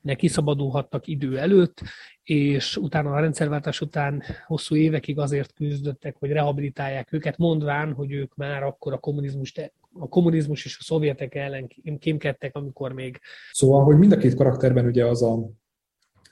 de 0.00 0.14
kiszabadulhattak 0.14 1.06
idő 1.06 1.38
előtt, 1.38 1.80
és 2.22 2.76
utána 2.76 3.12
a 3.12 3.20
rendszerváltás 3.20 3.80
után 3.80 4.22
hosszú 4.46 4.76
évekig 4.76 5.18
azért 5.18 5.52
küzdöttek, 5.52 6.16
hogy 6.18 6.30
rehabilitálják 6.30 7.12
őket, 7.12 7.36
mondván, 7.36 7.92
hogy 7.92 8.12
ők 8.12 8.34
már 8.34 8.62
akkor 8.62 8.92
a 8.92 8.98
kommunizmus, 8.98 9.54
a 9.92 10.08
kommunizmus 10.08 10.64
és 10.64 10.76
a 10.80 10.82
szovjetek 10.82 11.34
ellen 11.34 11.68
kémkedtek, 11.98 12.56
amikor 12.56 12.92
még... 12.92 13.20
Szóval, 13.52 13.84
hogy 13.84 13.98
mind 13.98 14.12
a 14.12 14.16
két 14.16 14.34
karakterben 14.34 14.86
ugye 14.86 15.06
az 15.06 15.22
a 15.22 15.50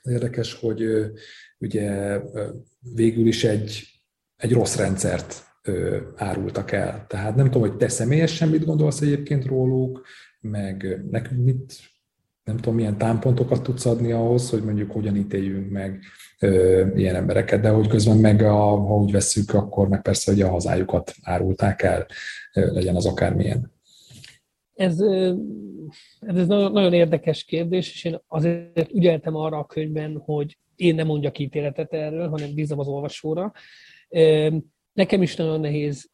érdekes, 0.03 0.53
hogy 0.53 0.83
ugye 1.57 2.19
végül 2.79 3.27
is 3.27 3.43
egy, 3.43 3.83
egy 4.35 4.51
rossz 4.51 4.77
rendszert 4.77 5.45
árultak 6.15 6.71
el. 6.71 7.05
Tehát 7.07 7.35
nem 7.35 7.45
tudom, 7.45 7.69
hogy 7.69 7.77
te 7.77 7.87
személyesen 7.87 8.49
mit 8.49 8.65
gondolsz 8.65 9.01
egyébként 9.01 9.45
róluk, 9.45 10.05
meg 10.39 11.05
nekünk 11.11 11.43
mit, 11.43 11.73
nem 12.43 12.55
tudom, 12.55 12.75
milyen 12.75 12.97
támpontokat 12.97 13.63
tudsz 13.63 13.85
adni 13.85 14.11
ahhoz, 14.11 14.49
hogy 14.49 14.63
mondjuk 14.63 14.91
hogyan 14.91 15.15
ítéljünk 15.15 15.71
meg 15.71 16.03
ö, 16.39 16.85
ilyen 16.95 17.15
embereket, 17.15 17.61
de 17.61 17.69
hogy 17.69 17.87
közben 17.87 18.17
meg, 18.17 18.41
a, 18.41 18.55
ha 18.55 18.95
úgy 18.95 19.11
veszük, 19.11 19.53
akkor 19.53 19.87
meg 19.87 20.01
persze, 20.01 20.31
hogy 20.31 20.41
a 20.41 20.49
hazájukat 20.49 21.13
árulták 21.21 21.81
el, 21.81 22.05
ö, 22.53 22.71
legyen 22.73 22.95
az 22.95 23.05
akármilyen. 23.05 23.71
Ez, 24.73 24.99
ez 26.19 26.47
nagyon 26.47 26.93
érdekes 26.93 27.43
kérdés, 27.43 27.93
és 27.93 28.03
én 28.03 28.19
azért 28.27 28.93
ügyeltem 28.93 29.35
arra 29.35 29.57
a 29.57 29.65
könyvben, 29.65 30.21
hogy 30.25 30.57
én 30.75 30.95
nem 30.95 31.07
mondjak 31.07 31.39
ítéletet 31.39 31.93
erről, 31.93 32.29
hanem 32.29 32.53
bízom 32.53 32.79
az 32.79 32.87
olvasóra. 32.87 33.53
Nekem 34.97 35.21
is 35.21 35.35
nagyon 35.35 35.59
nehéz 35.59 36.09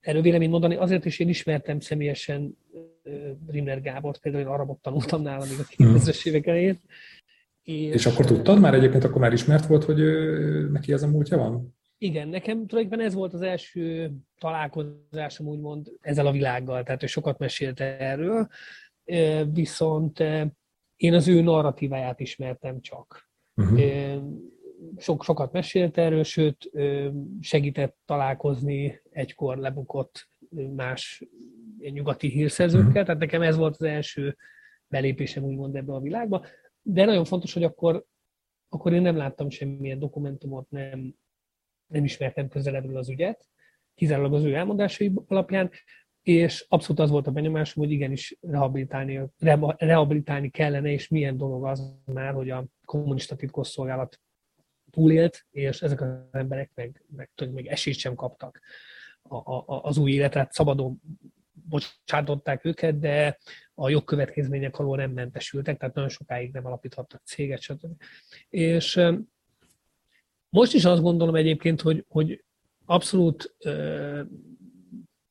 erről 0.00 0.22
véleményt 0.22 0.50
mondani, 0.50 0.74
azért 0.74 1.04
is 1.04 1.18
én 1.18 1.28
ismertem 1.28 1.80
személyesen 1.80 2.58
Rimmer 3.46 3.80
Gábort, 3.80 4.20
például 4.20 4.44
én 4.44 4.50
arabot 4.50 4.82
tanultam 4.82 5.22
nála 5.22 5.44
még 5.44 5.58
a 5.58 5.62
2000-es 5.62 6.26
évek 6.26 6.46
elején. 6.46 6.80
És, 7.62 7.94
és 7.94 8.06
akkor 8.06 8.24
tudtad 8.24 8.60
már 8.60 8.74
egyébként, 8.74 9.04
akkor 9.04 9.20
már 9.20 9.32
ismert 9.32 9.66
volt, 9.66 9.84
hogy 9.84 10.00
neki 10.70 10.92
ez 10.92 11.02
a 11.02 11.08
múltja 11.08 11.36
van? 11.36 11.76
Igen, 11.98 12.28
nekem 12.28 12.66
tulajdonképpen 12.66 13.06
ez 13.06 13.14
volt 13.14 13.34
az 13.34 13.42
első 13.42 14.12
találkozásom 14.38 15.46
úgymond 15.46 15.92
ezzel 16.00 16.26
a 16.26 16.32
világgal, 16.32 16.82
tehát 16.82 17.02
ő 17.02 17.06
sokat 17.06 17.38
mesélt 17.38 17.80
erről, 17.80 18.48
viszont 19.52 20.20
én 20.96 21.14
az 21.14 21.28
ő 21.28 21.40
narratíváját 21.40 22.20
ismertem 22.20 22.80
csak. 22.80 23.30
Uh-huh. 23.54 23.78
Sok, 25.00 25.24
sokat 25.24 25.52
mesélt 25.52 25.98
erről, 25.98 26.22
sőt, 26.22 26.70
segített 27.40 27.96
találkozni 28.04 29.00
egykor 29.10 29.56
lebukott 29.56 30.28
más 30.74 31.24
nyugati 31.78 32.28
hírszerzőkkel, 32.28 32.88
uh-huh. 32.88 33.04
tehát 33.04 33.20
nekem 33.20 33.42
ez 33.42 33.56
volt 33.56 33.74
az 33.74 33.82
első 33.82 34.36
belépésem 34.88 35.44
úgymond 35.44 35.76
ebbe 35.76 35.92
a 35.92 36.00
világba. 36.00 36.44
De 36.82 37.04
nagyon 37.04 37.24
fontos, 37.24 37.52
hogy 37.52 37.64
akkor, 37.64 38.04
akkor 38.68 38.92
én 38.92 39.02
nem 39.02 39.16
láttam 39.16 39.50
semmilyen 39.50 39.98
dokumentumot, 39.98 40.70
nem, 40.70 41.14
nem 41.86 42.04
ismertem 42.04 42.48
közelebbről 42.48 42.96
az 42.96 43.08
ügyet, 43.08 43.48
kizárólag 43.94 44.34
az 44.34 44.44
ő 44.44 44.54
elmondásai 44.54 45.12
alapján, 45.26 45.70
és 46.22 46.66
abszolút 46.68 47.00
az 47.00 47.10
volt 47.10 47.26
a 47.26 47.30
benyomásom, 47.30 47.84
hogy 47.84 47.92
igenis 47.92 48.36
rehabilitálni, 48.40 49.20
rehabilitálni 49.76 50.50
kellene, 50.50 50.90
és 50.90 51.08
milyen 51.08 51.36
dolog 51.36 51.64
az 51.66 51.94
már, 52.04 52.32
hogy 52.32 52.50
a 52.50 52.66
kommunista 52.84 53.36
titkosszolgálat 53.36 54.20
túlélt, 54.90 55.46
és 55.50 55.82
ezek 55.82 56.00
az 56.00 56.08
emberek 56.30 56.70
meg, 56.74 57.02
meg, 57.16 57.30
meg, 57.36 57.52
meg 57.52 57.66
esélyt 57.66 57.96
sem 57.96 58.14
kaptak 58.14 58.60
a, 59.22 59.36
a, 59.36 59.82
az 59.82 59.98
új 59.98 60.12
életet, 60.12 60.52
szabadon 60.52 61.00
bocsátották 61.52 62.64
őket, 62.64 62.98
de 62.98 63.38
a 63.74 63.88
jogkövetkezmények 63.88 64.78
alól 64.78 64.96
nem 64.96 65.10
mentesültek, 65.10 65.78
tehát 65.78 65.94
nagyon 65.94 66.10
sokáig 66.10 66.52
nem 66.52 66.66
alapíthattak 66.66 67.22
céget, 67.24 67.60
stb. 67.60 68.02
És 68.48 69.00
most 70.48 70.72
is 70.74 70.84
azt 70.84 71.02
gondolom 71.02 71.34
egyébként, 71.34 71.80
hogy, 71.80 72.04
hogy 72.08 72.44
abszolút 72.84 73.56
uh, 73.64 74.20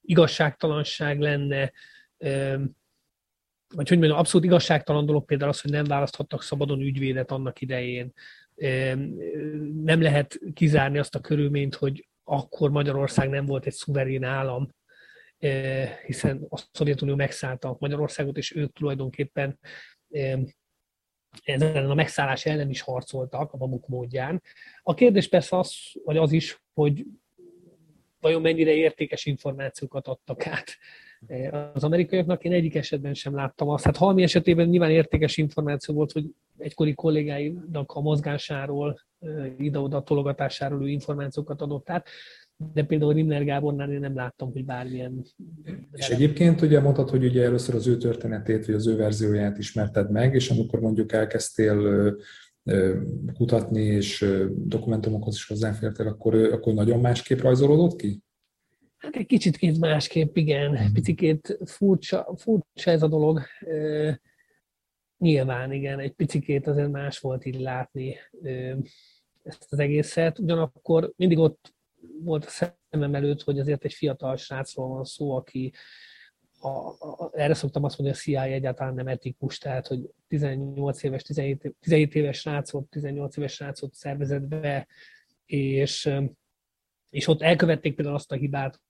igazságtalanság 0.01 1.19
lenne, 1.19 1.71
uh, 2.17 2.61
vagy 3.75 3.89
hogy 3.89 3.97
mondjam, 3.97 4.19
abszolút 4.19 4.45
igazságtalan 4.45 5.05
dolog 5.05 5.25
például 5.25 5.49
az, 5.49 5.61
hogy 5.61 5.71
nem 5.71 5.83
választhattak 5.83 6.43
szabadon 6.43 6.81
ügyvédet 6.81 7.31
annak 7.31 7.61
idején. 7.61 8.13
Nem 9.83 10.01
lehet 10.01 10.39
kizárni 10.53 10.97
azt 10.97 11.15
a 11.15 11.19
körülményt, 11.19 11.75
hogy 11.75 12.07
akkor 12.23 12.69
Magyarország 12.69 13.29
nem 13.29 13.45
volt 13.45 13.65
egy 13.65 13.73
szuverén 13.73 14.23
állam, 14.23 14.69
hiszen 16.05 16.45
a 16.49 16.61
Szovjetunió 16.71 17.15
megszállta 17.15 17.77
Magyarországot, 17.79 18.37
és 18.37 18.55
ők 18.55 18.73
tulajdonképpen 18.73 19.59
ezen 21.43 21.89
a 21.89 21.93
megszállás 21.93 22.45
ellen 22.45 22.69
is 22.69 22.81
harcoltak 22.81 23.53
a 23.53 23.57
maguk 23.57 23.87
módján. 23.87 24.41
A 24.83 24.93
kérdés 24.93 25.29
persze 25.29 25.57
az, 25.57 25.75
vagy 26.03 26.17
az 26.17 26.31
is, 26.31 26.63
hogy 26.73 27.05
vajon 28.19 28.41
mennyire 28.41 28.71
értékes 28.71 29.25
információkat 29.25 30.07
adtak 30.07 30.47
át 30.47 30.77
az 31.73 31.83
amerikaiaknak. 31.83 32.43
Én 32.43 32.51
egyik 32.51 32.75
esetben 32.75 33.13
sem 33.13 33.35
láttam 33.35 33.69
azt. 33.69 33.83
Hát 33.83 33.97
Halmi 33.97 34.23
esetében 34.23 34.67
nyilván 34.67 34.91
értékes 34.91 35.37
információ 35.37 35.95
volt, 35.95 36.11
hogy 36.11 36.25
egykori 36.59 36.93
kollégáinak 36.93 37.91
a 37.91 38.01
mozgásáról, 38.01 38.99
ide-oda 39.57 40.03
tologatásáról 40.03 40.83
ő 40.83 40.89
információkat 40.89 41.61
adott 41.61 41.89
át 41.89 42.07
de 42.73 42.83
például 42.83 43.13
Rimner 43.13 43.43
Gábornál 43.43 43.91
én 43.91 43.99
nem 43.99 44.15
láttam, 44.15 44.51
hogy 44.51 44.65
bármilyen... 44.65 45.25
És 45.91 46.09
egyébként 46.09 46.61
ugye 46.61 46.79
mondtad, 46.79 47.09
hogy 47.09 47.23
ugye 47.23 47.43
először 47.43 47.75
az 47.75 47.87
ő 47.87 47.97
történetét, 47.97 48.65
vagy 48.65 48.75
az 48.75 48.87
ő 48.87 48.95
verzióját 48.95 49.57
ismerted 49.57 50.11
meg, 50.11 50.35
és 50.35 50.49
amikor 50.49 50.79
mondjuk 50.79 51.11
elkezdtél 51.11 52.15
kutatni, 53.33 53.81
és 53.81 54.25
dokumentumokhoz 54.55 55.35
is 55.35 55.47
hozzáfértél, 55.47 56.07
akkor, 56.07 56.35
akkor 56.35 56.73
nagyon 56.73 56.99
másképp 56.99 57.39
rajzolódott 57.39 57.95
ki? 57.95 58.21
Hát 58.97 59.15
egy 59.15 59.25
kicsit 59.25 59.79
másképp, 59.79 60.35
igen. 60.35 60.71
Mhm. 60.71 60.93
Picikét 60.93 61.57
furcsa, 61.65 62.33
furcsa 62.37 62.91
ez 62.91 63.03
a 63.03 63.07
dolog. 63.07 63.41
Nyilván, 65.19 65.71
igen, 65.71 65.99
egy 65.99 66.13
picikét 66.13 66.67
azért 66.67 66.91
más 66.91 67.19
volt 67.19 67.45
így 67.45 67.59
látni 67.59 68.15
ezt 69.43 69.67
az 69.69 69.79
egészet. 69.79 70.39
Ugyanakkor 70.39 71.13
mindig 71.15 71.37
ott 71.37 71.73
volt 72.23 72.45
a 72.45 72.49
szemem 72.49 73.15
előtt, 73.15 73.41
hogy 73.41 73.59
azért 73.59 73.83
egy 73.83 73.93
fiatal 73.93 74.35
srácról 74.35 74.87
van 74.87 75.03
szó, 75.03 75.35
aki 75.35 75.73
a, 76.59 76.69
a, 76.69 77.29
erre 77.33 77.53
szoktam 77.53 77.83
azt 77.83 77.97
mondani, 77.97 78.19
hogy 78.23 78.33
a 78.33 78.41
CIA 78.41 78.53
egyáltalán 78.53 78.93
nem 78.93 79.07
etikus, 79.07 79.57
tehát 79.57 79.87
hogy 79.87 80.09
18 80.27 81.03
éves, 81.03 81.23
17, 81.23 81.75
17 81.79 82.15
éves 82.15 82.39
srácot, 82.39 82.89
18 82.89 83.37
éves 83.37 83.53
srácot 83.53 83.93
szervezett 83.93 84.43
be, 84.43 84.87
és, 85.45 86.09
és 87.09 87.27
ott 87.27 87.41
elkövették 87.41 87.95
például 87.95 88.15
azt 88.15 88.31
a 88.31 88.35
hibát, 88.35 88.81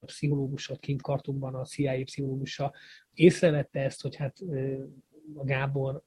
a 0.00 0.04
pszichológusot 0.06 0.78
kint 0.78 1.02
kartunkban, 1.02 1.54
a 1.54 1.64
CIA 1.64 2.04
pszichológusa 2.04 2.74
észrevette 3.14 3.80
ezt, 3.80 4.02
hogy 4.02 4.16
hát 4.16 4.36
a 5.34 5.44
Gábor 5.44 6.02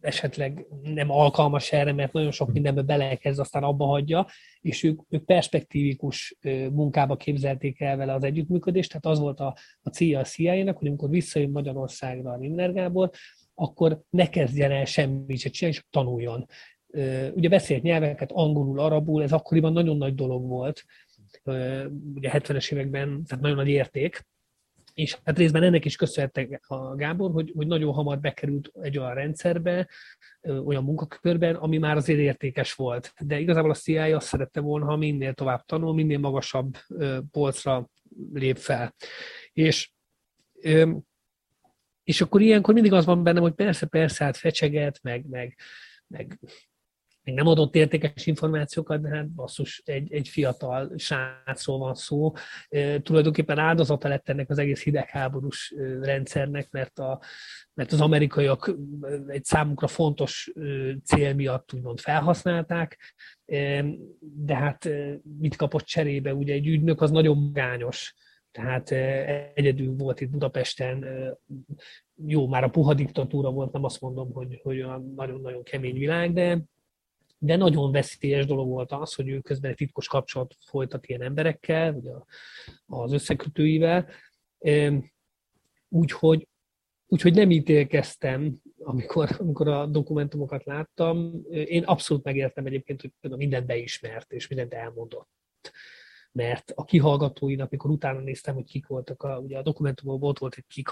esetleg 0.00 0.66
nem 0.82 1.10
alkalmas 1.10 1.72
erre, 1.72 1.92
mert 1.92 2.12
nagyon 2.12 2.30
sok 2.30 2.52
mindenbe 2.52 2.82
belekezd, 2.82 3.38
aztán 3.38 3.62
abba 3.62 3.84
hagyja, 3.84 4.26
és 4.60 4.82
ők, 4.82 5.00
ők 5.08 5.24
perspektívikus 5.24 6.36
munkába 6.72 7.16
képzelték 7.16 7.80
el 7.80 7.96
vele 7.96 8.12
az 8.12 8.24
együttműködést, 8.24 8.88
tehát 8.88 9.06
az 9.06 9.18
volt 9.18 9.40
a, 9.40 9.56
a 9.82 9.88
célja 9.88 10.18
a 10.18 10.24
CIA-nak, 10.24 10.78
hogy 10.78 10.88
amikor 10.88 11.10
visszajön 11.10 11.50
Magyarországra 11.50 12.30
a 12.30 12.36
Rimner 12.36 12.72
Gábor, 12.72 13.10
akkor 13.54 14.02
ne 14.10 14.28
kezdjen 14.28 14.70
el 14.70 14.84
semmit 14.84 15.38
se 15.38 15.48
csinálni, 15.48 15.78
csak 15.78 15.88
tanuljon. 15.90 16.46
Ugye 17.34 17.48
beszélt 17.48 17.82
nyelveket, 17.82 18.32
angolul, 18.32 18.80
arabul, 18.80 19.22
ez 19.22 19.32
akkoriban 19.32 19.72
nagyon 19.72 19.96
nagy 19.96 20.14
dolog 20.14 20.48
volt, 20.48 20.84
ugye 22.14 22.30
70-es 22.32 22.72
években, 22.72 23.24
tehát 23.24 23.42
nagyon 23.42 23.56
nagy 23.56 23.68
érték, 23.68 24.26
és 24.94 25.18
hát 25.24 25.38
részben 25.38 25.62
ennek 25.62 25.84
is 25.84 25.96
köszönhettek 25.96 26.60
a 26.66 26.94
Gábor, 26.94 27.30
hogy, 27.30 27.52
hogy 27.56 27.66
nagyon 27.66 27.92
hamar 27.92 28.20
bekerült 28.20 28.70
egy 28.80 28.98
olyan 28.98 29.14
rendszerbe, 29.14 29.88
olyan 30.64 30.84
munkakörben, 30.84 31.54
ami 31.54 31.78
már 31.78 31.96
azért 31.96 32.18
értékes 32.18 32.74
volt. 32.74 33.12
De 33.20 33.38
igazából 33.38 33.70
a 33.70 33.74
CIA 33.74 34.16
azt 34.16 34.26
szerette 34.26 34.60
volna, 34.60 34.86
ha 34.86 34.96
minél 34.96 35.34
tovább 35.34 35.64
tanul, 35.64 35.94
minél 35.94 36.18
magasabb 36.18 36.76
polcra 37.30 37.88
lép 38.32 38.56
fel. 38.56 38.94
És 39.52 39.92
és 42.04 42.20
akkor 42.20 42.40
ilyenkor 42.40 42.74
mindig 42.74 42.92
az 42.92 43.04
van 43.04 43.22
bennem, 43.22 43.42
hogy 43.42 43.54
persze, 43.54 43.86
persze, 43.86 44.24
hát 44.24 44.36
fecseget, 44.36 45.02
meg, 45.02 45.26
meg, 45.26 45.58
meg 46.06 46.38
még 47.24 47.34
nem 47.34 47.46
adott 47.46 47.74
értékes 47.74 48.26
információkat, 48.26 49.00
de 49.00 49.08
hát 49.08 49.28
basszus, 49.28 49.82
egy, 49.84 50.12
egy 50.12 50.28
fiatal 50.28 50.92
srácról 50.96 51.78
van 51.78 51.94
szó. 51.94 52.32
E, 52.68 53.00
tulajdonképpen 53.00 53.58
áldozata 53.58 54.08
lett 54.08 54.28
ennek 54.28 54.50
az 54.50 54.58
egész 54.58 54.82
hidegháborús 54.82 55.74
rendszernek, 56.00 56.70
mert, 56.70 56.98
a, 56.98 57.20
mert 57.74 57.92
az 57.92 58.00
amerikaiak 58.00 58.74
egy 59.26 59.44
számukra 59.44 59.86
fontos 59.86 60.52
cél 61.04 61.34
miatt 61.34 61.72
úgymond 61.72 62.00
felhasználták, 62.00 63.14
e, 63.46 63.84
de 64.20 64.54
hát 64.54 64.88
mit 65.38 65.56
kapott 65.56 65.84
cserébe? 65.84 66.34
Ugye 66.34 66.52
egy 66.52 66.66
ügynök 66.66 67.00
az 67.00 67.10
nagyon 67.10 67.36
magányos, 67.38 68.14
tehát 68.50 68.90
egyedül 69.54 69.94
volt 69.96 70.20
itt 70.20 70.30
Budapesten, 70.30 71.04
jó, 72.26 72.48
már 72.48 72.64
a 72.64 72.68
puha 72.68 72.94
diktatúra 72.94 73.50
volt, 73.50 73.72
nem 73.72 73.84
azt 73.84 74.00
mondom, 74.00 74.32
hogy, 74.32 74.60
hogy 74.62 74.76
olyan 74.76 75.12
nagyon-nagyon 75.16 75.62
kemény 75.62 75.98
világ, 75.98 76.32
de 76.32 76.58
de 77.44 77.56
nagyon 77.56 77.92
veszélyes 77.92 78.46
dolog 78.46 78.68
volt 78.68 78.92
az, 78.92 79.14
hogy 79.14 79.28
ő 79.28 79.40
közben 79.40 79.70
egy 79.70 79.76
titkos 79.76 80.08
kapcsolat 80.08 80.56
folytat 80.66 81.06
ilyen 81.06 81.22
emberekkel, 81.22 81.94
a, 82.86 82.96
az 82.96 83.12
összekötőivel. 83.12 84.08
Úgyhogy, 85.88 86.48
úgyhogy 87.06 87.34
nem 87.34 87.50
ítélkeztem, 87.50 88.60
amikor, 88.78 89.36
amikor 89.38 89.68
a 89.68 89.86
dokumentumokat 89.86 90.64
láttam. 90.64 91.42
Én 91.50 91.82
abszolút 91.84 92.24
megértem 92.24 92.66
egyébként, 92.66 93.00
hogy 93.20 93.30
mindent 93.36 93.66
beismert, 93.66 94.32
és 94.32 94.48
mindent 94.48 94.74
elmondott. 94.74 95.30
mert 96.32 96.72
a 96.74 96.84
kihallgatóinak, 96.84 97.68
amikor 97.70 97.90
utána 97.90 98.20
néztem, 98.20 98.54
hogy 98.54 98.64
kik 98.64 98.86
voltak, 98.86 99.22
a, 99.22 99.38
ugye 99.38 99.58
a 99.58 99.62
dokumentumban 99.62 100.22
ott 100.22 100.38
volt, 100.38 100.54
hogy 100.54 100.64
kik 100.66 100.88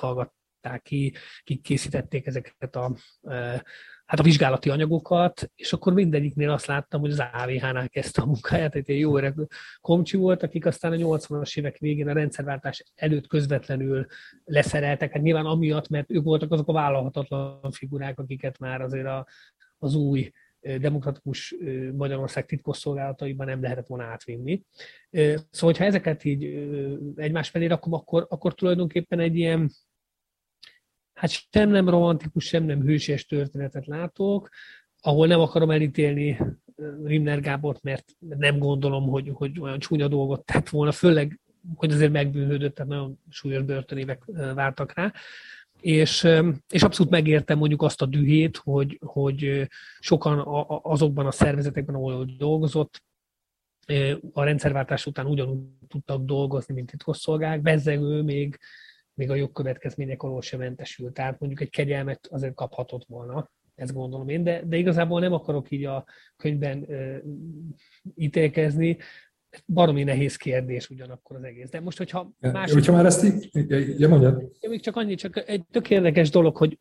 hallgatták 0.63 0.83
ki, 0.83 1.15
kik 1.45 1.63
készítették 1.63 2.27
ezeket 2.27 2.77
a, 2.77 2.97
hát 4.07 4.21
a 4.21 4.23
vizsgálati 4.23 4.71
anyagokat, 4.71 5.51
és 5.55 5.73
akkor 5.73 5.93
mindegyiknél 5.93 6.51
azt 6.51 6.67
láttam, 6.67 7.01
hogy 7.01 7.11
az 7.11 7.23
AVH-nál 7.33 7.89
kezdte 7.89 8.23
a 8.23 8.27
munkáját, 8.27 8.75
egy 8.75 8.99
jó 8.99 9.17
öreg 9.17 9.35
komcsi 9.81 10.17
volt, 10.17 10.43
akik 10.43 10.67
aztán 10.67 10.93
a 10.93 10.97
80-as 10.97 11.59
évek 11.59 11.79
végén 11.79 12.09
a 12.09 12.13
rendszerváltás 12.13 12.85
előtt 12.95 13.27
közvetlenül 13.27 14.07
leszereltek, 14.45 15.13
hát 15.13 15.23
nyilván 15.23 15.47
amiatt, 15.47 15.89
mert 15.89 16.11
ők 16.11 16.25
voltak 16.25 16.53
azok 16.53 16.69
a 16.69 16.73
vállalhatatlan 16.73 17.71
figurák, 17.71 18.19
akiket 18.19 18.59
már 18.59 18.81
azért 18.81 19.07
a, 19.07 19.27
az 19.79 19.95
új 19.95 20.31
demokratikus 20.79 21.55
Magyarország 21.97 22.47
titkosszolgálataiban 22.47 23.47
nem 23.47 23.63
lehetett 23.63 23.87
volna 23.87 24.05
átvinni. 24.05 24.63
Szóval, 25.11 25.45
hogyha 25.51 25.85
ezeket 25.85 26.25
így 26.25 26.45
egymás 27.17 27.51
mellé 27.51 27.67
rakom, 27.67 27.93
akkor, 27.93 28.27
akkor 28.29 28.55
tulajdonképpen 28.55 29.19
egy 29.19 29.37
ilyen, 29.37 29.71
hát 31.23 31.31
sem 31.31 31.71
nem 31.71 31.89
romantikus, 31.89 32.45
sem 32.45 32.65
nem 32.65 32.83
hősies 32.83 33.27
történetet 33.27 33.87
látok, 33.87 34.49
ahol 35.01 35.27
nem 35.27 35.41
akarom 35.41 35.71
elítélni 35.71 36.39
Rimner 37.05 37.41
Gábort, 37.41 37.83
mert 37.83 38.05
nem 38.19 38.59
gondolom, 38.59 39.09
hogy, 39.09 39.31
hogy 39.33 39.61
olyan 39.61 39.79
csúnya 39.79 40.09
dolgot 40.09 40.45
tett 40.45 40.69
volna, 40.69 40.93
főleg, 40.93 41.41
hogy 41.75 41.93
azért 41.93 42.13
megbűnhődött, 42.13 42.75
tehát 42.75 42.91
nagyon 42.91 43.19
súlyos 43.31 43.63
börtönévek 43.63 44.23
vártak 44.55 44.93
rá. 44.95 45.13
És, 45.81 46.29
és 46.69 46.83
abszolút 46.83 47.13
megértem 47.13 47.59
mondjuk 47.59 47.83
azt 47.83 48.03
a 48.03 48.07
dühét, 48.07 48.57
hogy, 48.57 48.99
hogy 49.05 49.69
sokan 50.01 50.43
azokban 50.83 51.27
a 51.27 51.31
szervezetekben, 51.31 51.95
ahol 51.95 52.29
dolgozott, 52.39 53.03
a 54.33 54.45
rendszerváltás 54.45 55.07
után 55.07 55.27
ugyanúgy 55.27 55.59
tudtak 55.89 56.25
dolgozni, 56.25 56.75
mint 56.75 56.91
titkosszolgák, 56.91 57.63
bezzegő 57.63 58.23
még, 58.23 58.59
még 59.15 59.31
a 59.31 59.35
jogkövetkezmények 59.35 60.23
alól 60.23 60.43
sem 60.43 60.59
mentesült. 60.59 61.13
Tehát 61.13 61.41
mondjuk 61.41 61.61
egy 61.61 61.71
kegyelmet 61.71 62.27
azért 62.31 62.55
kaphatott 62.55 63.05
volna, 63.09 63.51
ezt 63.75 63.93
gondolom 63.93 64.29
én, 64.29 64.43
de, 64.43 64.63
de 64.65 64.77
igazából 64.77 65.21
nem 65.21 65.33
akarok 65.33 65.71
így 65.71 65.85
a 65.85 66.05
könyvben 66.37 66.79
uh, 66.79 67.17
ítélkezni, 68.15 68.97
baromi 69.67 70.03
nehéz 70.03 70.37
kérdés 70.37 70.91
ugyanakkor 70.91 71.37
az 71.37 71.43
egész. 71.43 71.71
De 71.71 71.81
most, 71.81 71.99
hogyha 71.99 72.33
más... 72.39 72.73
Hogyha 72.73 72.93
már 72.93 73.05
ezt 73.05 73.25
így, 73.25 73.51
ja, 73.99 74.09
mondjad. 74.09 74.51
Még 74.69 74.81
csak 74.81 74.97
annyi, 74.97 75.15
csak 75.15 75.49
egy 75.49 75.65
tök 75.71 75.91
érdekes 75.91 76.31
dolog, 76.31 76.57
hogy, 76.57 76.79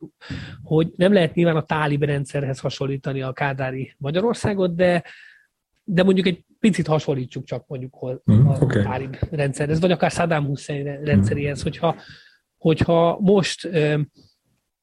hogy 0.62 0.92
nem 0.96 1.12
lehet 1.12 1.34
nyilván 1.34 1.56
a 1.56 1.64
tálib 1.64 2.02
rendszerhez 2.02 2.60
hasonlítani 2.60 3.22
a 3.22 3.32
kádári 3.32 3.94
Magyarországot, 3.98 4.74
de, 4.74 5.04
de 5.84 6.02
mondjuk 6.02 6.26
egy 6.26 6.44
picit 6.62 6.86
hasonlítsuk 6.86 7.44
csak 7.44 7.66
mondjuk 7.66 8.06
mm, 8.32 8.46
a 8.46 8.58
okay. 8.60 8.82
tálib 8.82 9.16
rendszerhez, 9.30 9.80
vagy 9.80 9.90
akár 9.90 10.10
Saddam 10.10 10.46
Hussein 10.46 11.04
rendszeréhez, 11.04 11.60
mm. 11.60 11.62
hogyha, 11.62 11.96
hogyha 12.58 13.18
most 13.20 13.68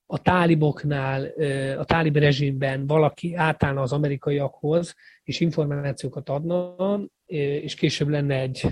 a 0.05 0.17
táliboknál, 0.21 1.25
a 1.77 1.85
tálib 1.85 2.17
rezsimben 2.17 2.87
valaki 2.87 3.35
átállna 3.35 3.81
az 3.81 3.93
amerikaiakhoz, 3.93 4.95
és 5.23 5.39
információkat 5.39 6.29
adna, 6.29 6.75
és 7.25 7.75
később 7.75 8.07
lenne 8.07 8.39
egy, 8.39 8.65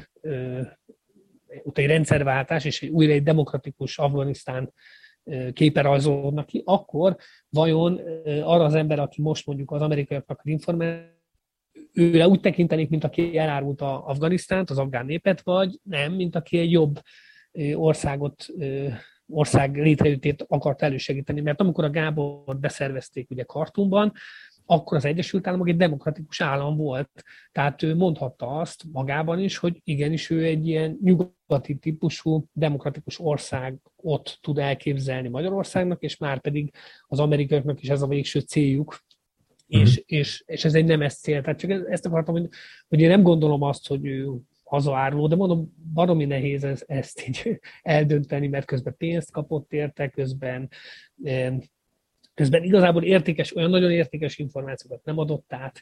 egy 1.74 1.86
rendszerváltás, 1.86 2.66
és 2.66 2.90
újra 2.92 3.14
egy 3.14 3.24
demokratikus 3.24 3.98
Afganisztán 3.98 4.74
képe 5.54 5.82
rajzolódnak 5.82 6.46
ki, 6.46 6.62
akkor 6.66 7.18
vajon 7.50 8.02
arra 8.26 8.64
az 8.64 8.74
ember, 8.74 9.00
aki 9.00 9.22
most 9.22 9.46
mondjuk 9.46 9.72
az 9.72 9.82
amerikaiaknak 9.82 10.42
információt, 10.44 11.16
őre 11.94 12.28
úgy 12.28 12.40
tekintenék, 12.40 12.90
mint 12.90 13.04
aki 13.04 13.38
elárult 13.38 13.82
a 13.82 14.06
Afganisztánt, 14.06 14.70
az 14.70 14.78
afgán 14.78 15.06
népet, 15.06 15.42
vagy 15.42 15.80
nem, 15.84 16.14
mint 16.14 16.36
aki 16.36 16.58
egy 16.58 16.72
jobb 16.72 17.00
országot 17.74 18.48
ország 19.28 19.76
létrejöttét 19.76 20.46
akart 20.48 20.82
elősegíteni. 20.82 21.42
Mert 21.42 21.62
amikor 21.62 21.84
a 21.84 21.90
Gábor 21.90 22.58
beszervezték 22.60 23.30
ugye 23.30 23.44
Kartumban, 23.44 24.14
akkor 24.70 24.98
az 24.98 25.06
Egyesült 25.06 25.48
Államok 25.48 25.70
egy 25.70 25.78
demokratikus 25.78 26.42
állam 26.42 26.78
volt. 26.78 27.24
Tehát 27.52 27.84
ő 27.84 27.96
mondhatta 27.96 28.48
azt 28.48 28.84
magában 28.92 29.40
is, 29.40 29.58
hogy 29.58 29.82
igenis 29.84 30.30
ő 30.30 30.44
egy 30.44 30.68
ilyen 30.68 30.98
nyugati 31.04 31.76
típusú 31.76 32.46
demokratikus 32.54 33.20
ország 33.20 33.78
ott 33.96 34.40
tud 34.42 34.58
elképzelni 34.58 35.28
Magyarországnak, 35.28 36.02
és 36.02 36.18
már 36.18 36.42
pedig 36.42 36.74
az 37.08 37.20
amerikaiaknak 37.20 37.82
is 37.82 37.90
ez 37.90 38.02
a 38.02 38.08
végső 38.08 38.40
céljuk, 38.40 39.00
mm. 39.76 39.80
és, 39.82 40.04
és, 40.06 40.44
és 40.46 40.66
ez 40.66 40.74
egy 40.74 40.86
nem 40.86 41.02
ez 41.02 41.16
cél. 41.16 41.42
Tehát 41.42 41.60
csak 41.60 41.72
ezt 41.72 42.06
akartam, 42.06 42.34
hogy, 42.34 42.50
hogy 42.88 43.00
én 43.00 43.10
nem 43.10 43.24
gondolom 43.24 43.62
azt, 43.62 43.88
hogy 43.88 44.06
ő 44.06 44.30
hazaáruló, 44.64 45.28
de 45.28 45.36
mondom, 45.36 45.74
baromi 45.94 46.26
nehéz 46.26 46.64
ez, 46.64 46.84
ezt 46.88 47.28
így 47.28 47.60
eldönteni, 47.82 48.48
mert 48.48 48.66
közben 48.66 48.96
pénzt 48.98 49.32
kapott 49.32 49.74
érte, 49.74 50.10
közben 50.10 50.70
közben 52.38 52.64
igazából 52.64 53.04
értékes, 53.04 53.56
olyan 53.56 53.70
nagyon 53.70 53.92
értékes 53.92 54.38
információkat 54.38 55.04
nem 55.04 55.18
adott 55.18 55.54
át. 55.54 55.82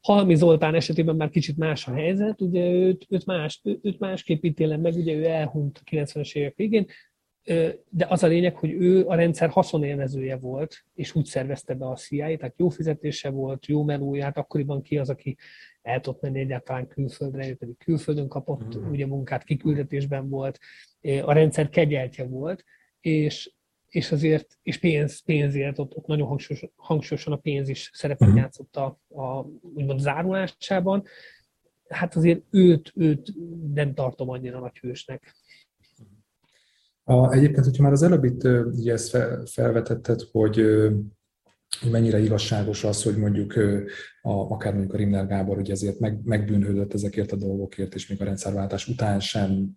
Halmi 0.00 0.34
Zoltán 0.34 0.74
esetében 0.74 1.16
már 1.16 1.30
kicsit 1.30 1.56
más 1.56 1.86
a 1.86 1.92
helyzet, 1.92 2.40
ugye 2.40 2.70
őt, 2.70 3.06
őt, 3.08 3.26
más, 3.26 3.60
őt 3.82 3.98
másképp 3.98 4.44
ítélem 4.44 4.80
meg, 4.80 4.94
ugye 4.94 5.14
ő 5.14 5.24
elhunyt 5.24 5.80
a 5.84 5.90
90-es 5.90 6.34
évek 6.34 6.56
végén, 6.56 6.86
de 7.88 8.06
az 8.08 8.22
a 8.22 8.26
lényeg, 8.26 8.56
hogy 8.56 8.70
ő 8.70 9.06
a 9.06 9.14
rendszer 9.14 9.48
haszonélvezője 9.48 10.36
volt, 10.36 10.84
és 10.94 11.14
úgy 11.14 11.24
szervezte 11.24 11.74
be 11.74 11.86
a 11.86 11.94
CIA, 11.94 12.36
tehát 12.36 12.54
jó 12.56 12.68
fizetése 12.68 13.28
volt, 13.28 13.66
jó 13.66 13.84
menúját, 13.84 14.36
akkoriban 14.36 14.82
ki 14.82 14.98
az, 14.98 15.10
aki 15.10 15.36
el 15.82 16.00
tudott 16.00 16.20
menni 16.20 16.40
egyáltalán 16.40 16.88
külföldre, 16.88 17.48
ő 17.48 17.54
pedig 17.54 17.76
külföldön 17.78 18.28
kapott 18.28 18.78
mm. 18.78 18.90
ugye 18.90 19.06
munkát, 19.06 19.44
kiküldetésben 19.44 20.28
volt, 20.28 20.58
a 21.22 21.32
rendszer 21.32 21.68
kegyeltje 21.68 22.24
volt, 22.24 22.64
és, 23.00 23.52
és 23.88 24.12
azért, 24.12 24.58
és 24.62 24.78
pénz, 24.78 25.20
pénzért, 25.20 25.78
ott, 25.78 25.96
ott 25.96 26.06
nagyon 26.06 26.26
hangsúlyos, 26.26 26.64
hangsúlyosan 26.76 27.32
a 27.32 27.36
pénz 27.36 27.68
is 27.68 27.90
szerepet 27.92 28.28
mm. 28.28 28.36
játszott 28.36 28.76
a, 28.76 29.00
a 29.08 29.46
úgymond 29.74 30.00
zárulásában. 30.00 31.04
Hát 31.88 32.16
azért 32.16 32.42
őt, 32.50 32.92
őt 32.94 33.32
nem 33.74 33.94
tartom 33.94 34.28
annyira 34.30 34.58
nagy 34.58 34.78
hősnek. 34.78 35.34
A, 37.08 37.32
egyébként, 37.32 37.64
hogyha 37.64 37.82
már 37.82 37.92
az 37.92 38.02
előbb 38.02 38.24
itt 38.24 38.44
ugye 38.72 38.92
ezt 38.92 39.18
felvetetted, 39.44 40.20
hogy 40.32 40.62
mennyire 41.90 42.18
igazságos 42.18 42.84
az, 42.84 43.02
hogy 43.02 43.16
mondjuk 43.16 43.54
a, 44.22 44.30
akár 44.30 44.72
mondjuk 44.72 44.94
a 44.94 44.96
Rimner 44.96 45.26
Gábor 45.26 45.58
ugye 45.58 45.72
ezért 45.72 45.98
meg, 45.98 46.20
megbűnhődött 46.24 46.94
ezekért 46.94 47.32
a 47.32 47.36
dolgokért, 47.36 47.94
és 47.94 48.08
még 48.08 48.20
a 48.20 48.24
rendszerváltás 48.24 48.88
után 48.88 49.20
sem 49.20 49.70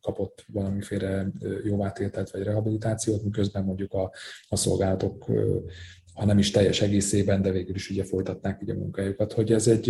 kapott 0.00 0.44
valamiféle 0.52 1.30
jóvátételt 1.64 2.30
vagy 2.30 2.42
rehabilitációt, 2.42 3.24
miközben 3.24 3.64
mondjuk 3.64 3.92
a, 3.92 4.12
a 4.48 4.56
szolgálatok 4.56 5.26
ha 6.14 6.24
nem 6.24 6.38
is 6.38 6.50
teljes 6.50 6.80
egészében, 6.80 7.42
de 7.42 7.50
végül 7.50 7.74
is 7.74 7.90
ugye 7.90 8.04
folytatnák 8.04 8.60
így 8.62 8.70
a 8.70 8.74
munkájukat. 8.74 9.32
Hogy 9.32 9.52
ez 9.52 9.68
egy, 9.68 9.84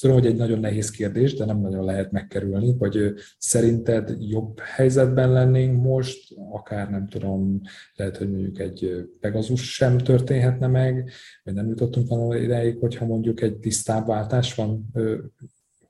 tudom, 0.00 0.16
hogy 0.16 0.26
egy 0.26 0.36
nagyon 0.36 0.58
nehéz 0.58 0.90
kérdés, 0.90 1.34
de 1.34 1.44
nem 1.44 1.60
nagyon 1.60 1.84
lehet 1.84 2.10
megkerülni, 2.10 2.74
hogy 2.78 3.12
szerinted 3.38 4.16
jobb 4.20 4.58
helyzetben 4.58 5.32
lennénk 5.32 5.82
most, 5.82 6.34
akár 6.50 6.90
nem 6.90 7.08
tudom, 7.08 7.60
lehet, 7.94 8.16
hogy 8.16 8.30
mondjuk 8.30 8.58
egy 8.58 9.08
Pegasus 9.20 9.74
sem 9.74 9.98
történhetne 9.98 10.66
meg, 10.66 11.10
vagy 11.44 11.54
nem 11.54 11.68
jutottunk 11.68 12.08
volna 12.08 12.36
ideig, 12.36 12.78
hogyha 12.78 13.06
mondjuk 13.06 13.40
egy 13.40 13.56
tisztább 13.56 14.06
váltás 14.06 14.54
van 14.54 14.90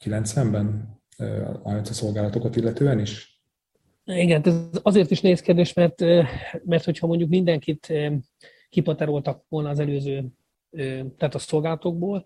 90-ben 0.05 0.99
a 1.63 1.85
szolgálatokat 1.85 2.57
illetően 2.57 2.99
is? 2.99 3.43
Igen, 4.05 4.43
ez 4.45 4.55
azért 4.83 5.11
is 5.11 5.21
néz 5.21 5.41
kérdés, 5.41 5.73
mert, 5.73 6.01
mert 6.65 6.85
hogyha 6.85 7.07
mondjuk 7.07 7.29
mindenkit 7.29 7.93
kipateroltak 8.71 9.45
volna 9.49 9.69
az 9.69 9.79
előző, 9.79 10.27
tehát 11.17 11.35
a 11.35 11.39
szolgálatokból, 11.39 12.25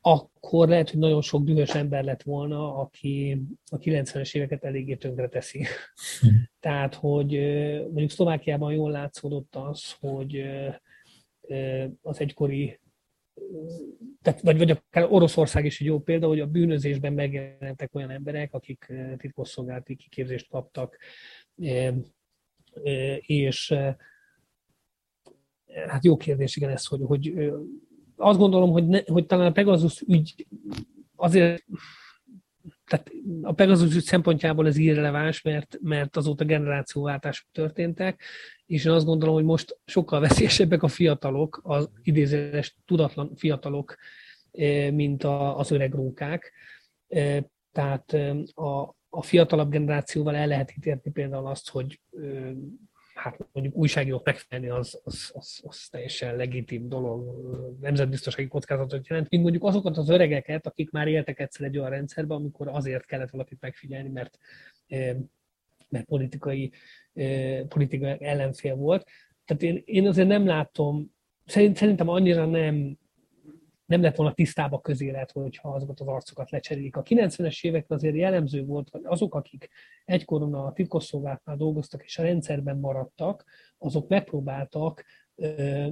akkor 0.00 0.68
lehet, 0.68 0.90
hogy 0.90 0.98
nagyon 0.98 1.22
sok 1.22 1.44
dühös 1.44 1.74
ember 1.74 2.04
lett 2.04 2.22
volna, 2.22 2.76
aki 2.76 3.42
a 3.70 3.78
90-es 3.78 4.34
éveket 4.34 4.64
eléggé 4.64 4.94
tönkre 4.94 5.28
teszi. 5.28 5.64
Hm. 6.20 6.28
Tehát, 6.60 6.94
hogy 6.94 7.30
mondjuk 7.82 8.10
Szlovákiában 8.10 8.72
jól 8.72 8.90
látszódott 8.90 9.56
az, 9.56 9.92
hogy 10.00 10.44
az 12.02 12.20
egykori 12.20 12.80
tehát, 14.22 14.40
vagy, 14.40 14.58
vagy 14.58 14.70
akár 14.70 15.06
Oroszország 15.10 15.64
is 15.64 15.80
egy 15.80 15.86
jó 15.86 16.00
példa, 16.00 16.26
hogy 16.26 16.40
a 16.40 16.46
bűnözésben 16.46 17.12
megjelentek 17.12 17.94
olyan 17.94 18.10
emberek, 18.10 18.54
akik 18.54 18.92
titkosszolgálati 19.16 19.96
kiképzést 19.96 20.48
kaptak, 20.48 20.98
és 23.20 23.74
Hát 25.88 26.04
jó 26.04 26.16
kérdés, 26.16 26.56
igen, 26.56 26.70
ez, 26.70 26.86
hogy, 26.86 27.00
hogy 27.04 27.34
azt 28.16 28.38
gondolom, 28.38 28.70
hogy, 28.70 28.86
ne, 28.86 29.00
hogy 29.06 29.26
talán 29.26 29.46
a 29.46 29.52
Pegasus 29.52 30.00
ügy 30.00 30.46
azért, 31.16 31.64
tehát 32.86 33.10
a 33.42 33.52
Pegasus 33.52 33.94
ügy 33.94 34.02
szempontjából 34.02 34.66
ez 34.66 34.76
irreleváns, 34.76 35.42
mert, 35.42 35.78
mert 35.80 36.16
azóta 36.16 36.44
generációváltások 36.44 37.48
történtek, 37.52 38.22
és 38.66 38.84
én 38.84 38.92
azt 38.92 39.06
gondolom, 39.06 39.34
hogy 39.34 39.44
most 39.44 39.78
sokkal 39.84 40.20
veszélyesebbek 40.20 40.82
a 40.82 40.88
fiatalok, 40.88 41.60
az 41.62 41.90
idézőes 42.02 42.76
tudatlan 42.86 43.34
fiatalok, 43.34 43.96
mint 44.90 45.24
az 45.24 45.70
öreg 45.70 45.94
rókák. 45.94 46.52
Tehát 47.72 48.12
a, 48.54 48.96
a 49.08 49.22
fiatalabb 49.22 49.70
generációval 49.70 50.36
el 50.36 50.46
lehet 50.46 50.72
ítélni 50.76 51.10
például 51.12 51.46
azt, 51.46 51.70
hogy 51.70 52.00
hát 53.14 53.38
mondjuk 53.52 53.76
újságírók 53.76 54.24
megfelelni 54.24 54.70
az, 54.70 55.00
az, 55.04 55.30
az, 55.34 55.60
az 55.64 55.88
teljesen 55.90 56.36
legitim 56.36 56.88
dolog, 56.88 57.24
nemzetbiztonsági 57.80 58.48
kockázatot 58.48 59.08
jelent, 59.08 59.30
mint 59.30 59.42
mondjuk 59.42 59.64
azokat 59.64 59.96
az 59.96 60.08
öregeket, 60.08 60.66
akik 60.66 60.90
már 60.90 61.08
éltek 61.08 61.40
egyszer 61.40 61.66
egy 61.66 61.78
olyan 61.78 61.90
rendszerben, 61.90 62.36
amikor 62.36 62.68
azért 62.68 63.06
kellett 63.06 63.30
valakit 63.30 63.60
megfigyelni, 63.60 64.08
mert, 64.08 64.38
mert 65.88 66.04
politikai, 66.06 66.72
politikai 67.68 68.24
ellenfél 68.24 68.74
volt. 68.74 69.06
Tehát 69.44 69.62
én, 69.62 69.82
én 69.84 70.06
azért 70.06 70.28
nem 70.28 70.46
látom, 70.46 71.14
szerintem 71.46 72.08
annyira 72.08 72.46
nem 72.46 72.98
nem 73.92 74.02
lett 74.02 74.16
volna 74.16 74.32
tisztába 74.32 74.80
közélet, 74.80 75.30
hogyha 75.30 75.68
azokat 75.68 76.00
az 76.00 76.06
arcokat 76.06 76.50
lecserélik. 76.50 76.96
A 76.96 77.02
90-es 77.02 77.64
években 77.64 77.98
azért 77.98 78.14
jellemző 78.14 78.64
volt, 78.64 78.88
hogy 78.90 79.00
azok, 79.04 79.34
akik 79.34 79.68
egykoron 80.04 80.54
a 80.54 80.72
titkosszolgálatnál 80.72 81.56
dolgoztak 81.56 82.04
és 82.04 82.18
a 82.18 82.22
rendszerben 82.22 82.78
maradtak, 82.78 83.44
azok 83.78 84.08
megpróbáltak 84.08 85.04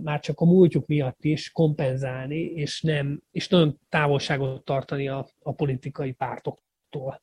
már 0.02 0.20
csak 0.20 0.40
a 0.40 0.44
múltjuk 0.44 0.86
miatt 0.86 1.24
is 1.24 1.50
kompenzálni, 1.50 2.40
és, 2.40 2.82
nem, 2.82 3.22
és 3.30 3.48
nagyon 3.48 3.78
távolságot 3.88 4.64
tartani 4.64 5.08
a, 5.08 5.28
a 5.42 5.52
politikai 5.52 6.12
pártoktól. 6.12 7.20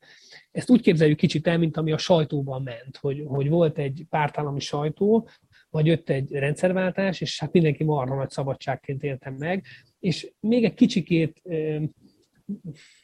Ezt 0.50 0.70
úgy 0.70 0.80
képzeljük 0.80 1.18
kicsit 1.18 1.46
el, 1.46 1.58
mint 1.58 1.76
ami 1.76 1.92
a 1.92 1.98
sajtóban 1.98 2.62
ment, 2.62 2.96
hogy, 2.96 3.24
hogy 3.26 3.48
volt 3.48 3.78
egy 3.78 4.06
pártállami 4.10 4.60
sajtó, 4.60 5.28
vagy 5.70 5.86
jött 5.86 6.08
egy 6.08 6.32
rendszerváltás, 6.32 7.20
és 7.20 7.40
hát 7.40 7.52
mindenki 7.52 7.84
marha 7.84 8.14
nagy 8.14 8.30
szabadságként 8.30 9.02
éltem 9.02 9.34
meg, 9.34 9.64
és 9.98 10.32
még 10.40 10.64
egy 10.64 10.74
kicsikét, 10.74 11.42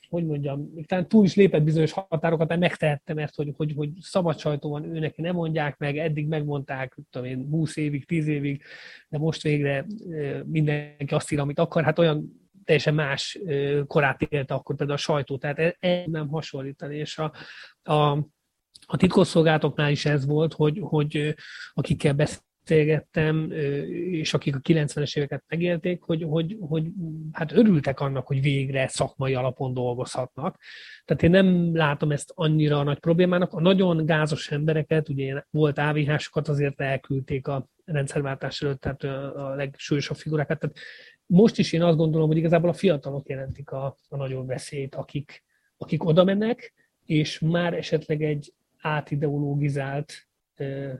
hogy 0.08 0.26
mondjam, 0.26 0.70
még 0.74 0.86
talán 0.86 1.08
túl 1.08 1.24
is 1.24 1.34
lépett 1.34 1.62
bizonyos 1.62 1.92
határokat, 1.92 2.48
de 2.48 2.56
megtehette, 2.56 3.14
mert 3.14 3.34
hogy, 3.34 3.52
hogy, 3.56 3.72
hogy 3.76 3.90
szabad 4.00 4.38
sajtó 4.38 4.70
van, 4.70 4.84
ő 4.84 4.98
neki 4.98 5.20
nem 5.20 5.34
mondják 5.34 5.78
meg, 5.78 5.98
eddig 5.98 6.26
megmondták, 6.26 6.96
tudom 7.10 7.28
én, 7.28 7.46
20 7.50 7.76
évig, 7.76 8.06
10 8.06 8.26
évig, 8.26 8.62
de 9.08 9.18
most 9.18 9.42
végre 9.42 9.86
mindenki 10.44 11.14
azt 11.14 11.32
ír, 11.32 11.40
amit 11.40 11.58
akar, 11.58 11.84
hát 11.84 11.98
olyan 11.98 12.42
teljesen 12.64 12.94
más 12.94 13.38
korát 13.86 14.22
élte 14.22 14.54
akkor 14.54 14.76
például 14.76 14.98
a 14.98 15.02
sajtó, 15.02 15.38
tehát 15.38 15.58
ez 15.58 15.72
e, 15.80 16.04
nem 16.06 16.28
hasonlítani, 16.28 16.96
és 16.96 17.18
a, 17.18 17.32
a, 17.82 18.10
a 18.86 18.96
titkosszolgálatoknál 18.96 19.90
is 19.90 20.04
ez 20.04 20.26
volt, 20.26 20.52
hogy, 20.52 20.78
hogy 20.82 21.34
akikkel 21.72 22.12
beszél, 22.12 22.42
beszélgettem, 22.64 23.50
és 24.10 24.34
akik 24.34 24.56
a 24.56 24.58
90-es 24.58 25.16
éveket 25.16 25.44
megélték, 25.48 26.02
hogy, 26.02 26.22
hogy, 26.28 26.56
hogy 26.60 26.86
hát 27.32 27.52
örültek 27.52 28.00
annak, 28.00 28.26
hogy 28.26 28.40
végre 28.40 28.88
szakmai 28.88 29.34
alapon 29.34 29.74
dolgozhatnak. 29.74 30.58
Tehát 31.04 31.22
én 31.22 31.30
nem 31.30 31.76
látom 31.76 32.10
ezt 32.10 32.32
annyira 32.34 32.82
nagy 32.82 32.98
problémának. 32.98 33.52
A 33.52 33.60
nagyon 33.60 34.06
gázos 34.06 34.50
embereket, 34.50 35.08
ugye 35.08 35.42
volt 35.50 35.78
AVH-sokat, 35.78 36.48
azért 36.48 36.80
elküldték 36.80 37.48
a 37.48 37.68
rendszerváltás 37.84 38.62
előtt, 38.62 38.80
tehát 38.80 39.02
a 39.34 39.54
legsúlyosabb 39.54 40.16
figurákat. 40.16 40.58
Tehát 40.58 40.76
most 41.26 41.58
is 41.58 41.72
én 41.72 41.82
azt 41.82 41.96
gondolom, 41.96 42.28
hogy 42.28 42.36
igazából 42.36 42.68
a 42.68 42.72
fiatalok 42.72 43.28
jelentik 43.28 43.70
a, 43.70 43.96
a 44.08 44.16
nagyobb 44.16 44.46
veszélyt, 44.46 44.94
akik, 44.94 45.42
akik 45.76 46.04
oda 46.04 46.24
mennek, 46.24 46.74
és 47.04 47.38
már 47.38 47.74
esetleg 47.74 48.22
egy 48.22 48.52
átideologizált 48.80 50.28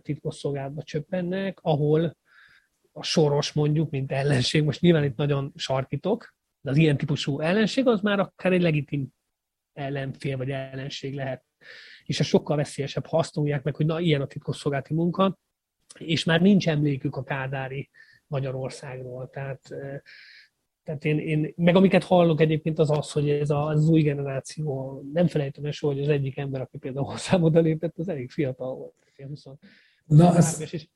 titkosszolgálatba 0.02 0.82
csöppennek, 0.82 1.58
ahol 1.60 2.16
a 2.92 3.02
soros 3.02 3.52
mondjuk, 3.52 3.90
mint 3.90 4.12
ellenség, 4.12 4.62
most 4.62 4.80
nyilván 4.80 5.04
itt 5.04 5.16
nagyon 5.16 5.52
sarkítok, 5.56 6.34
de 6.60 6.70
az 6.70 6.76
ilyen 6.76 6.96
típusú 6.96 7.40
ellenség 7.40 7.86
az 7.86 8.00
már 8.00 8.18
akár 8.18 8.52
egy 8.52 8.62
legitim 8.62 9.08
ellenfél 9.72 10.36
vagy 10.36 10.50
ellenség 10.50 11.14
lehet. 11.14 11.44
És 12.04 12.20
ez 12.20 12.26
sokkal 12.26 12.56
veszélyesebb, 12.56 13.06
ha 13.06 13.18
azt 13.18 13.34
mondják 13.34 13.62
meg, 13.62 13.76
hogy 13.76 13.86
na, 13.86 14.00
ilyen 14.00 14.20
a 14.20 14.26
titkosszolgálati 14.26 14.94
munka, 14.94 15.38
és 15.98 16.24
már 16.24 16.40
nincs 16.40 16.68
emlékük 16.68 17.16
a 17.16 17.24
kádári 17.24 17.90
Magyarországról. 18.26 19.30
Tehát 19.30 19.60
tehát 20.84 21.04
én, 21.04 21.18
én, 21.18 21.52
meg 21.56 21.76
amiket 21.76 22.04
hallok 22.04 22.40
egyébként 22.40 22.78
az 22.78 22.90
az, 22.90 23.12
hogy 23.12 23.30
ez 23.30 23.50
az, 23.50 23.76
az 23.76 23.88
új 23.88 24.02
generáció, 24.02 25.00
nem 25.12 25.26
felejtem 25.26 25.64
el 25.64 25.70
soha, 25.70 25.92
hogy 25.92 26.02
az 26.02 26.08
egyik 26.08 26.38
ember, 26.38 26.60
aki 26.60 26.78
például 26.78 27.06
hozzám 27.06 27.42
oda 27.42 27.60
lépett, 27.60 27.98
az 27.98 28.08
elég 28.08 28.30
fiatal 28.30 28.74
volt. 28.74 28.94
20, 29.28 29.44
Na, 30.06 30.36
ez... 30.36 30.60
És 30.60 30.88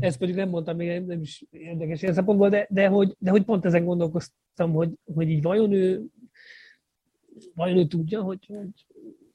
ezt 0.00 0.18
pedig 0.18 0.34
nem 0.34 0.48
mondtam 0.48 0.76
még, 0.76 1.04
nem 1.04 1.20
is 1.20 1.44
érdekes 1.50 2.02
ilyen 2.02 2.14
szempontból, 2.14 2.48
de, 2.48 2.66
de, 2.70 2.86
hogy, 2.86 3.16
de 3.18 3.30
hogy 3.30 3.42
pont 3.42 3.64
ezen 3.64 3.84
gondolkoztam, 3.84 4.72
hogy, 4.72 4.90
hogy 5.14 5.28
így 5.30 5.42
vajon 5.42 5.72
ő, 5.72 6.04
vajon 7.54 7.76
ő 7.76 7.86
tudja, 7.86 8.22
hogy, 8.22 8.46
hogy, 8.46 8.70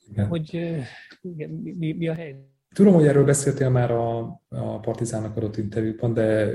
igen. 0.10 0.28
hogy 0.28 0.54
igen, 1.22 1.50
mi, 1.50 1.94
mi, 1.94 2.08
a 2.08 2.14
helyzet. 2.14 2.52
Tudom, 2.74 2.94
hogy 2.94 3.08
erről 3.08 3.26
beszéltél 3.26 3.70
már 3.70 3.91
a, 3.91 4.20
a 4.50 4.80
Partizánnak 4.80 5.38
adott 5.38 5.58
interjúban, 5.58 6.14
de 6.14 6.52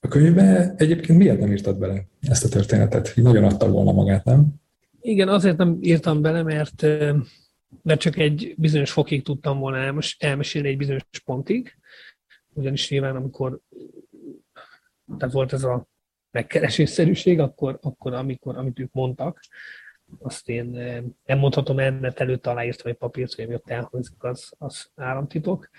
a 0.00 0.08
könyvbe 0.08 0.74
egyébként 0.76 1.18
miért 1.18 1.38
nem 1.38 1.52
írtad 1.52 1.78
bele 1.78 2.06
ezt 2.20 2.44
a 2.44 2.48
történetet? 2.48 3.12
Így 3.16 3.24
nagyon 3.24 3.44
adta 3.44 3.70
volna 3.70 3.92
magát, 3.92 4.24
nem? 4.24 4.54
Igen, 5.00 5.28
azért 5.28 5.56
nem 5.56 5.78
írtam 5.80 6.22
bele, 6.22 6.42
mert, 6.42 6.82
mert 7.82 8.00
csak 8.00 8.16
egy 8.16 8.54
bizonyos 8.56 8.90
fokig 8.90 9.22
tudtam 9.22 9.58
volna 9.58 9.76
elmes, 9.76 10.16
elmesélni 10.20 10.68
egy 10.68 10.76
bizonyos 10.76 11.02
pontig, 11.24 11.76
ugyanis 12.52 12.90
nyilván 12.90 13.16
amikor 13.16 13.60
tehát 15.18 15.34
volt 15.34 15.52
ez 15.52 15.64
a 15.64 15.88
megkeresésszerűség, 16.30 17.40
akkor, 17.40 17.78
akkor 17.82 18.14
amikor, 18.14 18.56
amit 18.56 18.78
ők 18.78 18.92
mondtak, 18.92 19.40
azt 20.18 20.48
én 20.48 20.64
nem 21.24 21.38
mondhatom 21.38 21.78
el, 21.78 21.92
mert 21.92 22.20
előtt 22.20 22.46
aláírtam 22.46 22.90
egy 22.90 22.96
papírt, 22.96 23.34
hogy 23.34 23.44
ami 23.44 23.54
ott 23.54 23.70
elhangzik, 23.70 24.22
az, 24.22 24.52
az 24.58 24.90
államtitok. 24.94 25.70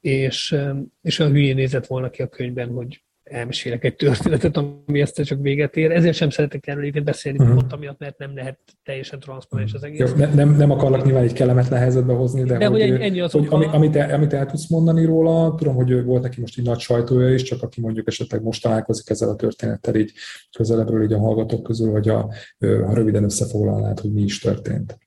És, 0.00 0.56
és 1.02 1.18
olyan 1.18 1.32
hülyén 1.32 1.54
nézett 1.54 1.86
volna 1.86 2.10
ki 2.10 2.22
a 2.22 2.28
könyvben, 2.28 2.68
hogy 2.68 3.04
elmesélek 3.34 3.84
egy 3.84 3.96
történetet, 3.96 4.56
ami 4.56 5.00
ezt 5.00 5.22
csak 5.22 5.40
véget 5.40 5.76
ér. 5.76 5.90
Ezért 5.90 6.16
sem 6.16 6.30
szeretek 6.30 6.66
erről 6.66 6.80
egyébként 6.80 7.04
beszélni, 7.04 7.38
uh-huh. 7.38 7.54
pont 7.54 7.72
amiatt, 7.72 7.98
mert 7.98 8.18
nem 8.18 8.34
lehet 8.34 8.58
teljesen 8.82 9.20
transzparens 9.20 9.74
az 9.74 9.82
egész. 9.82 10.10
Jó, 10.10 10.16
ne, 10.16 10.34
nem, 10.34 10.56
nem 10.56 10.70
akarlak 10.70 11.04
nyilván 11.04 11.22
egy 11.22 11.32
kellemetlen 11.32 11.80
helyzetbe 11.80 12.12
hozni, 12.12 12.42
de, 12.42 12.58
de 12.58 12.66
hogy, 12.66 12.80
hogy, 12.80 13.00
ennyi 13.00 13.20
az 13.20 13.32
hogy 13.32 13.46
ami, 13.50 13.66
amit, 13.66 13.96
el, 13.96 14.14
amit 14.14 14.32
el 14.32 14.46
tudsz 14.46 14.68
mondani 14.68 15.04
róla, 15.04 15.54
tudom, 15.54 15.74
hogy 15.74 16.04
volt 16.04 16.22
neki 16.22 16.40
most 16.40 16.58
egy 16.58 16.64
nagy 16.64 16.78
sajtója 16.78 17.34
is, 17.34 17.42
csak 17.42 17.62
aki 17.62 17.80
mondjuk 17.80 18.06
esetleg 18.06 18.42
most 18.42 18.62
találkozik 18.62 19.10
ezzel 19.10 19.28
a 19.28 19.36
történettel 19.36 19.94
így 19.94 20.12
közelebbről 20.56 21.02
így 21.02 21.12
a 21.12 21.18
hallgatók 21.18 21.62
közül, 21.62 21.90
hogy 21.90 22.08
a, 22.08 22.32
ha 22.58 22.94
röviden 22.94 23.24
összefoglalnád, 23.24 24.00
hogy 24.00 24.12
mi 24.12 24.22
is 24.22 24.38
történt. 24.38 24.98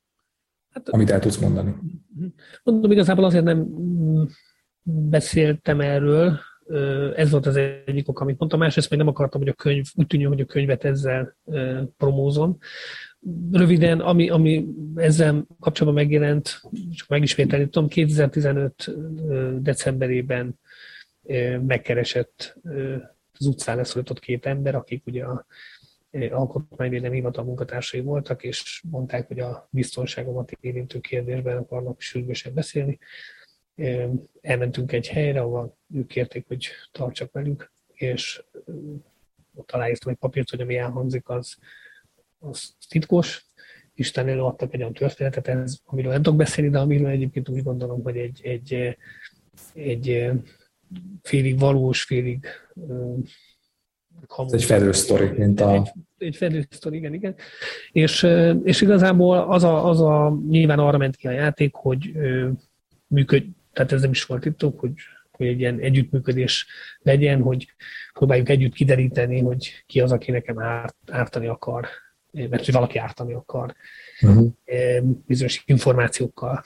Hát, 0.70 0.90
amit 0.90 1.10
el 1.10 1.20
tudsz 1.20 1.38
mondani. 1.38 1.76
Mondom, 2.64 2.92
igazából 2.92 3.24
azért 3.26 3.44
nem 3.44 3.68
beszéltem 4.84 5.82
erről, 5.82 6.40
ez 7.16 7.32
volt 7.32 7.46
az 7.46 7.56
egyik 7.86 8.08
ok, 8.08 8.20
amit 8.20 8.40
mondtam. 8.40 8.60
Másrészt 8.60 8.90
még 8.90 9.00
nem 9.00 9.08
akartam, 9.08 9.42
hogy 9.42 9.50
a 9.50 9.54
könyv, 9.54 9.86
úgy 9.96 10.08
tűnjön, 10.08 10.30
hogy 10.30 10.42
a 10.42 10.46
könyvet 10.46 10.84
ezzel 10.84 11.38
promózom. 11.98 12.58
Röviden, 13.52 14.00
ami, 14.00 14.30
ami 14.30 14.68
ezzel 14.96 15.46
kapcsolatban 15.60 16.04
megjelent, 16.04 16.62
csak 16.96 17.08
megismételni 17.08 17.70
tudom, 17.70 17.88
2015 17.88 18.96
decemberében 19.62 20.60
megkeresett 21.68 22.58
az 23.40 23.46
utcán 23.46 23.76
leszólított 23.76 24.20
két 24.20 24.46
ember, 24.46 24.76
akik 24.76 25.06
ugye 25.06 25.24
a 25.24 25.46
alkotmányvédelmi 26.32 27.16
hivatal 27.16 27.44
munkatársai 27.44 28.00
voltak, 28.00 28.44
és 28.44 28.84
mondták, 28.90 29.28
hogy 29.28 29.40
a 29.40 29.68
biztonságomat 29.72 30.52
érintő 30.62 31.00
kérdésben 31.00 31.58
akarnak 31.58 32.02
sürgősen 32.02 32.54
beszélni 32.54 33.00
elmentünk 34.42 34.92
egy 34.92 35.08
helyre, 35.08 35.40
ahol 35.40 35.78
ők 35.94 36.08
kérték, 36.08 36.48
hogy 36.48 36.68
tartsak 36.92 37.32
velük, 37.32 37.72
és 37.94 38.44
ott 39.56 39.72
aláírtam 39.72 40.12
egy 40.12 40.18
papírt, 40.18 40.50
hogy 40.50 40.62
ami 40.62 40.78
elhangzik, 40.78 41.30
az, 41.30 41.58
az 42.40 42.76
titkos. 42.90 43.46
Isten 43.94 44.28
előadtak 44.28 44.74
egy 44.74 44.80
olyan 44.80 44.94
történetet, 44.94 45.48
ez, 45.48 45.78
amiről 45.86 46.12
nem 46.12 46.22
tudok 46.22 46.38
beszélni, 46.40 46.70
de 46.70 46.80
amiről 46.80 47.08
egyébként 47.08 47.50
úgy 47.50 47.64
gondolom, 47.64 48.04
hogy 48.04 48.18
egy, 48.18 48.42
egy, 48.44 48.98
egy 49.74 50.32
félig 51.22 51.60
valós, 51.60 52.04
félig 52.04 52.48
Ez 54.38 54.54
egy 54.54 54.64
fedő 54.64 54.92
sztori, 54.92 55.28
mint 55.38 55.60
a... 55.60 55.74
Egy, 55.74 55.92
egy 56.18 56.36
fedő 56.36 56.68
sztori, 56.70 56.98
igen, 56.98 57.14
igen. 57.14 57.36
És, 57.92 58.28
és 58.64 58.82
igazából 58.82 59.38
az 59.38 59.64
a, 59.64 59.86
az 59.90 60.02
a, 60.02 60.40
nyilván 60.48 60.80
arra 60.80 60.98
ment 60.98 61.16
ki 61.16 61.28
a 61.28 61.32
játék, 61.32 61.74
hogy 61.74 62.12
működj, 63.08 63.48
tehát 63.78 63.92
ez 63.92 64.02
nem 64.02 64.12
is 64.12 64.24
volt 64.24 64.42
titok, 64.42 64.80
hogy, 64.80 64.94
hogy 65.32 65.48
egy 65.48 65.60
ilyen 65.60 65.80
együttműködés 65.80 66.68
legyen, 67.02 67.42
hogy 67.42 67.68
próbáljuk 68.14 68.50
együtt 68.50 68.74
kideríteni, 68.74 69.40
hogy 69.40 69.84
ki 69.86 70.02
az, 70.02 70.12
aki 70.12 70.32
nekem 70.32 70.60
árt, 70.60 70.96
ártani 71.08 71.48
akar, 71.48 71.88
mert 72.32 72.66
hogy 72.66 72.74
valaki 72.74 72.98
ártani 72.98 73.34
akar 73.34 73.76
uh-huh. 74.22 74.54
bizonyos 75.28 75.64
információkkal. 75.66 76.66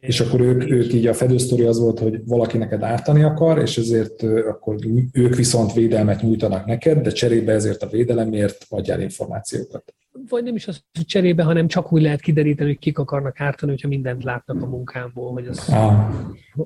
És 0.00 0.20
akkor 0.20 0.40
ők, 0.40 0.70
ők 0.70 0.92
így 0.92 1.06
a 1.06 1.14
fedősztori 1.14 1.62
az 1.62 1.78
volt, 1.78 1.98
hogy 1.98 2.20
valaki 2.24 2.58
neked 2.58 2.82
ártani 2.82 3.22
akar, 3.22 3.58
és 3.58 3.78
ezért 3.78 4.22
akkor 4.22 4.76
ők 5.12 5.34
viszont 5.34 5.72
védelmet 5.72 6.22
nyújtanak 6.22 6.66
neked, 6.66 7.02
de 7.02 7.10
cserébe 7.10 7.52
ezért 7.52 7.82
a 7.82 7.88
védelemért 7.88 8.66
adjál 8.68 9.00
információkat. 9.00 9.94
Vagy 10.28 10.42
nem 10.42 10.54
is 10.54 10.68
az 10.68 10.84
cserébe, 10.92 11.42
hanem 11.42 11.66
csak 11.66 11.92
úgy 11.92 12.02
lehet 12.02 12.20
kideríteni, 12.20 12.68
hogy 12.68 12.78
kik 12.78 12.98
akarnak 12.98 13.40
ártani, 13.40 13.70
hogyha 13.70 13.88
mindent 13.88 14.24
látnak 14.24 14.62
a 14.62 14.66
munkámból, 14.66 15.32
hogy 15.32 15.46
az, 15.46 15.68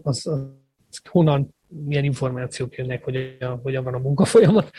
az, 0.02 0.26
az, 0.26 0.26
az 0.88 1.00
honnan, 1.10 1.54
milyen 1.68 2.04
információk 2.04 2.76
jönnek, 2.76 3.04
hogy 3.04 3.36
a, 3.40 3.44
hogyan 3.44 3.84
van 3.84 3.94
a 3.94 3.98
munkafolyamat, 3.98 4.70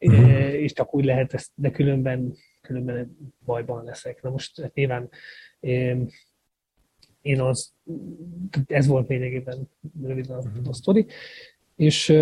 uh-huh. 0.00 0.52
és 0.52 0.72
csak 0.72 0.94
úgy 0.94 1.04
lehet 1.04 1.34
ezt, 1.34 1.50
de 1.54 1.70
különben, 1.70 2.36
különben 2.60 3.16
bajban 3.44 3.84
leszek. 3.84 4.22
Na 4.22 4.30
most 4.30 4.60
hát 4.60 4.74
nyilván 4.74 5.08
én 7.20 7.40
az, 7.40 7.72
ez 8.66 8.86
volt 8.86 9.08
lényegében 9.08 9.70
röviden 10.02 10.36
a, 10.36 10.38
uh-huh. 10.38 10.68
a 10.68 10.72
sztori, 10.72 11.06
és, 11.76 12.14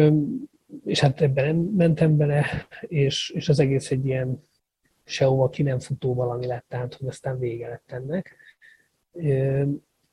és 0.84 1.00
hát 1.00 1.20
ebben 1.20 1.44
nem 1.44 1.56
mentem 1.56 2.16
bele, 2.16 2.66
és, 2.80 3.30
és 3.30 3.48
az 3.48 3.58
egész 3.58 3.90
egy 3.90 4.06
ilyen 4.06 4.42
sehova 5.04 5.48
ki 5.48 5.62
nem 5.62 5.78
futó 5.78 6.14
valami 6.14 6.46
lett, 6.46 6.64
tehát 6.68 6.94
hogy 6.94 7.08
aztán 7.08 7.38
vége 7.38 7.68
lett 7.68 7.92
ennek. 7.92 8.36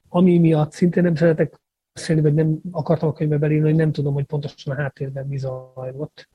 Ami 0.10 0.40
miatt 0.40 0.72
szintén 0.72 1.04
nem 1.04 1.16
szeretek 1.16 1.60
beszélni, 1.94 2.22
vagy 2.22 2.34
nem 2.34 2.60
akartam 2.72 3.10
a 3.10 3.14
könyvbe 3.14 3.38
belírni, 3.38 3.68
hogy 3.68 3.76
nem 3.76 3.92
tudom, 3.92 4.14
hogy 4.14 4.26
pontosan 4.26 4.74
a 4.74 4.82
háttérben 4.82 5.28
mi 5.28 5.38
zajlott. 5.38 6.30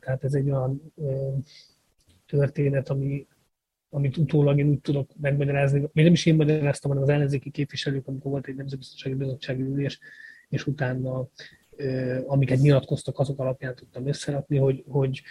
Tehát 0.00 0.24
ez 0.24 0.34
egy 0.34 0.50
olyan 0.50 0.92
történet, 2.26 2.88
ami, 2.88 3.26
amit 3.90 4.16
utólag 4.16 4.58
én 4.58 4.68
úgy 4.68 4.80
tudok 4.80 5.10
megmagyarázni, 5.20 5.88
még 5.92 6.04
nem 6.04 6.12
is 6.12 6.26
én 6.26 6.34
magyaráztam, 6.34 6.90
hanem 6.90 7.06
az 7.06 7.14
ellenzéki 7.14 7.50
képviselők, 7.50 8.08
amikor 8.08 8.30
volt 8.30 8.46
egy 8.46 8.54
nemzetbiztonsági 8.54 9.14
bizottsági 9.14 9.62
ülés, 9.62 9.98
és 10.48 10.66
utána 10.66 11.28
amiket 12.26 12.58
nyilatkoztak, 12.58 13.18
azok 13.18 13.40
alapján 13.40 13.74
tudtam 13.74 14.06
összerakni, 14.06 14.56
hogy, 14.56 14.84
hogy 14.88 15.22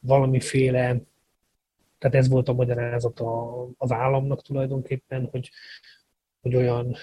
valamiféle 0.00 1.02
tehát 2.04 2.18
ez 2.18 2.28
volt 2.28 2.48
a 2.48 2.52
magyarázat 2.52 3.22
az 3.76 3.92
államnak 3.92 4.42
tulajdonképpen, 4.42 5.28
hogy, 5.30 5.50
hogy 6.40 6.54
olyan 6.54 6.96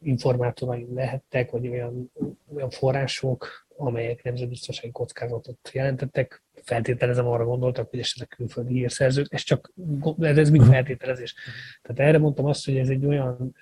informátoraim 0.00 0.94
lehettek, 0.94 1.50
vagy 1.50 1.68
olyan, 1.68 2.12
olyan 2.54 2.70
források, 2.70 3.66
amelyek 3.76 4.22
nemzetbiztonsági 4.22 4.90
kockázatot 4.90 5.70
jelentettek. 5.72 6.42
Feltételezem, 6.62 7.26
arra 7.26 7.44
gondoltak, 7.44 7.90
hogy 7.90 7.98
esetleg 7.98 8.28
külföldi 8.28 8.74
hírszerzők, 8.74 9.32
ez 9.32 9.40
csak 9.40 9.72
ez 10.18 10.50
mind 10.50 10.64
feltételezés. 10.64 11.34
Tehát 11.82 12.08
erre 12.08 12.18
mondtam 12.18 12.44
azt, 12.44 12.64
hogy 12.64 12.76
ez 12.76 12.88
egy 12.88 13.06
olyan 13.06 13.54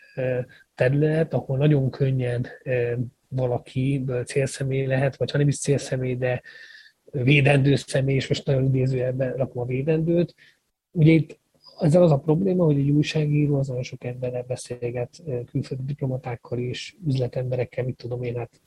terület, 0.75 1.35
ahol 1.35 1.57
nagyon 1.57 1.91
könnyen 1.91 2.47
valaki 3.29 4.05
célszemély 4.25 4.87
lehet, 4.87 5.17
vagy 5.17 5.31
ha 5.31 5.39
nem 5.39 5.49
is 5.49 5.59
célszemély, 5.59 6.17
de 6.17 6.43
védendő 7.11 7.75
személy, 7.75 8.15
és 8.15 8.29
most 8.29 8.47
nagyon 8.47 8.65
idézőjelben 8.65 9.33
rakom 9.33 9.63
a 9.63 9.67
védendőt, 9.67 10.35
Ugye 10.97 11.13
itt 11.13 11.39
ezzel 11.79 12.03
az 12.03 12.11
a 12.11 12.19
probléma, 12.19 12.65
hogy 12.65 12.79
egy 12.79 12.91
újságíró 12.91 13.59
az 13.59 13.69
nagyon 13.69 13.83
sok 13.83 14.05
emberrel 14.05 14.43
beszélget, 14.43 15.23
külföldi 15.51 15.85
diplomatákkal 15.85 16.59
is, 16.59 16.97
üzletemberekkel, 17.07 17.85
mit 17.85 17.97
tudom 17.97 18.23
én, 18.23 18.37
hát 18.37 18.61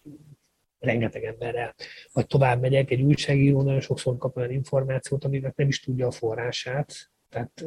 rengeteg 0.80 1.24
emberrel. 1.24 1.76
Vagy 2.14 2.28
tovább 2.28 2.62
megyek, 2.62 2.92
egy 2.92 3.02
újságíró 3.02 3.62
nagyon 3.62 3.82
sokszor 3.82 4.18
kap 4.18 4.38
olyan 4.38 4.52
információt, 4.52 5.24
aminek 5.24 5.56
nem 5.56 5.68
is 5.68 5.80
tudja 5.80 6.08
a 6.08 6.12
forrását. 6.12 7.12
Tehát, 7.30 7.66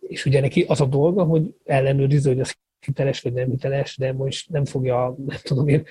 és 0.00 0.24
ugye 0.24 0.40
neki 0.40 0.62
az 0.62 0.80
a 0.80 0.86
dolga, 0.86 1.24
hogy 1.24 1.54
ellenőrizze, 1.64 2.28
hogy 2.28 2.40
az 2.40 2.56
hiteles 2.80 3.20
vagy 3.20 3.32
nem 3.32 3.50
hiteles, 3.50 3.96
de 3.96 4.12
most 4.12 4.50
nem 4.50 4.64
fogja, 4.64 5.14
nem 5.26 5.38
tudom 5.42 5.68
én, 5.68 5.84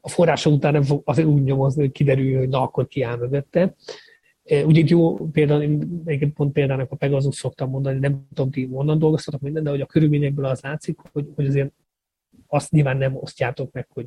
a 0.00 0.08
forrása 0.08 0.50
után 0.50 0.72
nem 0.72 0.82
fog 0.82 1.02
azért 1.04 1.28
úgy 1.28 1.42
nyomozni, 1.42 1.80
hogy 1.80 1.92
kiderül, 1.92 2.38
hogy 2.38 2.48
na, 2.48 2.62
akkor 2.62 2.86
ki 2.86 3.02
áll 3.02 3.16
mögötte. 3.16 3.74
Ugye 4.48 4.80
itt 4.80 4.88
jó 4.88 5.30
én 5.34 6.02
egyébként 6.04 6.34
pont 6.34 6.52
példának 6.52 6.92
a 6.92 6.96
Pegasus 6.96 7.34
szoktam 7.34 7.70
mondani, 7.70 7.98
nem 7.98 8.26
tudom, 8.34 8.50
ti 8.50 8.68
onnan 8.70 8.98
dolgoztatok 8.98 9.40
minden, 9.40 9.62
de 9.62 9.70
hogy 9.70 9.80
a 9.80 9.86
körülményekből 9.86 10.44
az 10.44 10.60
látszik, 10.60 10.98
hogy, 11.12 11.32
hogy 11.34 11.46
azért 11.46 11.72
azt 12.46 12.70
nyilván 12.70 12.96
nem 12.96 13.16
osztjátok 13.16 13.72
meg, 13.72 13.86
hogy 13.90 14.06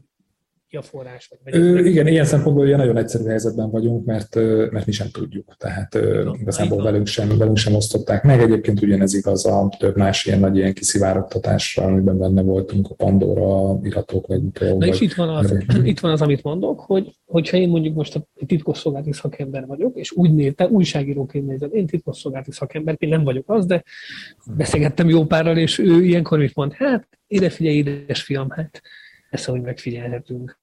ki 0.69 0.77
a 0.77 0.81
forrás? 0.81 1.31
Vagy 1.43 1.55
Ö, 1.55 1.79
igen, 1.79 2.07
ilyen 2.07 2.25
szempontból 2.25 2.65
ilyen 2.65 2.79
nagyon 2.79 2.97
egyszerű 2.97 3.23
helyzetben 3.23 3.69
vagyunk, 3.69 4.05
mert, 4.05 4.35
mert 4.71 4.85
mi 4.85 4.91
sem 4.91 5.07
tudjuk. 5.11 5.55
Tehát 5.57 5.93
no, 6.23 6.33
igazából 6.33 6.83
velünk 6.83 7.07
sem, 7.07 7.37
velünk 7.37 7.57
sem 7.57 7.75
osztották 7.75 8.23
meg. 8.23 8.41
Egyébként 8.41 8.81
ugyanez 8.81 9.13
igaz 9.13 9.45
a 9.45 9.69
több 9.77 9.95
más 9.95 10.25
ilyen 10.25 10.39
nagy 10.39 10.57
ilyen 10.57 10.73
kiszivárogtatásra, 10.73 11.83
amiben 11.83 12.17
benne 12.17 12.41
voltunk, 12.41 12.89
a 12.89 12.93
Pandora 12.93 13.79
iratok, 13.83 14.27
vagy 14.27 14.41
Na 14.59 14.75
vagy, 14.75 14.87
és 14.87 15.01
itt 15.01 15.13
van, 15.13 15.29
az, 15.29 15.53
itt 15.83 15.99
van 15.99 16.11
az, 16.11 16.21
amit 16.21 16.43
mondok, 16.43 16.79
hogy 16.79 17.17
hogyha 17.25 17.57
én 17.57 17.69
mondjuk 17.69 17.95
most 17.95 18.15
a 18.15 18.27
titkosszolgálati 18.45 19.13
szakember 19.13 19.65
vagyok, 19.65 19.97
és 19.97 20.11
úgy 20.11 20.33
néz, 20.33 20.53
te 20.55 20.67
újságíróként 20.67 21.47
nézed, 21.47 21.75
én 21.75 21.87
titkosszolgálati 21.87 22.51
szakember, 22.51 22.95
én 22.97 23.09
nem 23.09 23.23
vagyok 23.23 23.49
az, 23.49 23.65
de 23.65 23.83
beszélgettem 24.55 25.09
jó 25.09 25.25
párral, 25.25 25.57
és 25.57 25.79
ő 25.79 26.03
ilyenkor 26.03 26.39
mit 26.39 26.55
mond? 26.55 26.73
Hát, 26.73 27.07
ide 27.27 27.49
figyelj, 27.49 27.75
édes 27.75 28.21
fiam, 28.21 28.49
hát 28.49 28.81
ezt 29.29 29.47
ahogy 29.47 29.61
megfigyelhetünk. 29.61 30.59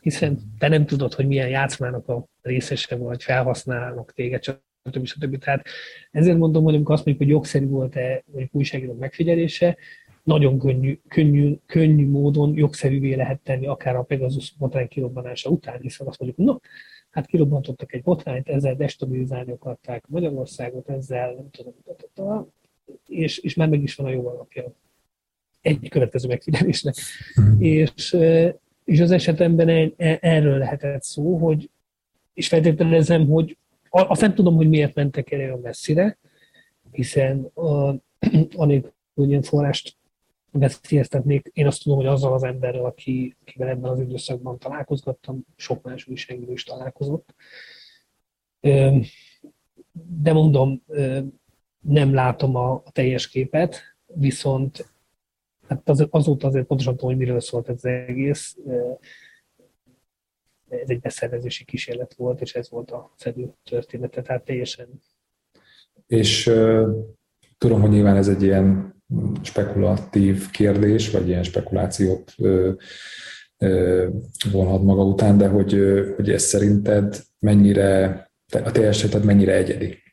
Hiszen 0.00 0.38
te 0.58 0.68
nem 0.68 0.86
tudod, 0.86 1.14
hogy 1.14 1.26
milyen 1.26 1.48
játszmának 1.48 2.08
a 2.08 2.26
részese 2.42 2.96
vagy, 2.96 3.22
felhasználnak 3.22 4.12
téged, 4.12 4.42
stb. 4.42 5.06
stb. 5.06 5.38
Tehát 5.38 5.66
ezért 6.10 6.38
mondom, 6.38 6.64
hogy 6.64 6.74
amikor 6.74 6.94
azt 6.94 7.04
mondjuk, 7.04 7.26
hogy 7.26 7.36
jogszerű 7.36 7.66
volt-e, 7.66 8.22
vagy 8.26 8.48
újságíró 8.52 8.92
megfigyelése, 8.92 9.76
nagyon 10.22 10.58
könnyű, 10.58 11.00
könnyű, 11.08 11.56
könnyű 11.66 12.08
módon 12.10 12.56
jogszerűvé 12.56 13.14
lehet 13.14 13.40
tenni, 13.40 13.66
akár 13.66 13.96
a 13.96 14.02
Pegasus 14.02 14.52
botrány 14.52 14.88
kirobbanása 14.88 15.50
után, 15.50 15.80
hiszen 15.80 16.06
azt 16.06 16.18
mondjuk, 16.18 16.46
no, 16.46 16.56
hát 17.10 17.26
kirobbantottak 17.26 17.92
egy 17.92 18.02
botrányt, 18.02 18.48
ezzel 18.48 18.74
destabilizálni 18.74 19.52
akarták 19.52 20.06
Magyarországot, 20.06 20.88
ezzel 20.88 21.34
nem 21.34 21.50
tudom, 21.50 22.52
és, 23.06 23.38
és 23.38 23.54
már 23.54 23.68
meg 23.68 23.82
is 23.82 23.94
van 23.94 24.06
a 24.06 24.10
jó 24.10 24.28
alapja 24.28 24.74
egy 25.66 25.88
következő 25.88 26.28
megfigyelésnek. 26.28 26.94
Mm. 27.40 27.60
És, 27.60 28.16
és 28.84 29.00
az 29.00 29.10
esetemben 29.10 29.94
erről 30.20 30.58
lehetett 30.58 31.02
szó, 31.02 31.36
hogy, 31.36 31.70
és 32.34 32.48
feltételezem, 32.48 33.26
hogy 33.28 33.56
azt 33.88 34.20
nem 34.20 34.34
tudom, 34.34 34.56
hogy 34.56 34.68
miért 34.68 34.94
mentek 34.94 35.30
el 35.30 35.40
olyan 35.40 35.60
messzire, 35.60 36.18
hiszen 36.90 37.44
a, 37.44 37.94
anélkül, 38.64 38.92
hogy 39.14 39.28
ilyen 39.28 39.42
forrást 39.42 39.96
veszélyeztetnék, 40.50 41.50
én 41.52 41.66
azt 41.66 41.82
tudom, 41.82 41.98
hogy 41.98 42.06
azzal 42.06 42.32
az 42.32 42.42
emberrel, 42.42 42.84
aki, 42.84 43.36
akivel 43.40 43.68
ebben 43.68 43.90
az 43.90 44.00
időszakban 44.00 44.58
találkozgattam, 44.58 45.44
sok 45.56 45.82
más 45.82 46.06
újságíró 46.06 46.52
is 46.52 46.64
találkozott. 46.64 47.34
De 50.20 50.32
mondom, 50.32 50.82
nem 51.80 52.14
látom 52.14 52.56
a, 52.56 52.72
a 52.72 52.90
teljes 52.92 53.28
képet, 53.28 53.80
viszont 54.06 54.95
Hát 55.68 55.88
az, 55.88 56.06
azóta 56.10 56.46
azért 56.46 56.66
pontosan 56.66 56.96
tudom, 56.96 57.10
hogy 57.10 57.18
miről 57.18 57.40
szólt 57.40 57.68
ez 57.68 57.74
az 57.74 57.84
egész. 57.84 58.56
Ez 60.68 60.88
egy 60.88 61.00
beszervezési 61.00 61.64
kísérlet 61.64 62.14
volt, 62.14 62.40
és 62.40 62.54
ez 62.54 62.70
volt 62.70 62.90
a 62.90 63.12
fedő 63.16 63.52
története, 63.64 64.22
tehát 64.22 64.44
teljesen. 64.44 64.88
És 66.06 66.52
tudom, 67.58 67.80
hogy 67.80 67.90
nyilván 67.90 68.16
ez 68.16 68.28
egy 68.28 68.42
ilyen 68.42 68.94
spekulatív 69.42 70.50
kérdés, 70.50 71.10
vagy 71.10 71.28
ilyen 71.28 71.42
spekulációt 71.42 72.34
vonhat 74.52 74.82
maga 74.82 75.04
után, 75.04 75.38
de 75.38 75.48
hogy, 75.48 75.72
hogy 76.16 76.30
ez 76.30 76.42
szerinted 76.42 77.22
mennyire, 77.38 78.20
a 78.52 78.70
te 78.70 78.86
eseted 78.86 79.24
mennyire 79.24 79.54
egyedi? 79.54 80.04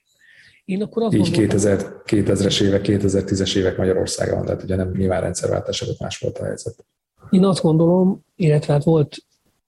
Én 0.65 0.81
akkor 0.81 1.03
azt 1.03 1.13
Így 1.13 1.21
gondolom, 1.21 1.47
2000, 1.47 2.01
2000-es 2.05 2.61
évek, 2.61 2.81
2010-es 2.85 3.55
évek 3.55 3.77
Magyarországon, 3.77 4.45
tehát 4.45 4.63
ugye 4.63 4.75
nem 4.75 4.91
nyilván 4.91 5.21
rendszerváltás 5.21 5.81
előtt 5.81 5.99
más 5.99 6.17
volt 6.17 6.37
a 6.37 6.45
helyzet. 6.45 6.85
Én 7.29 7.45
azt 7.45 7.61
gondolom, 7.61 8.25
illetve 8.35 8.73
hát 8.73 8.83
volt, 8.83 9.17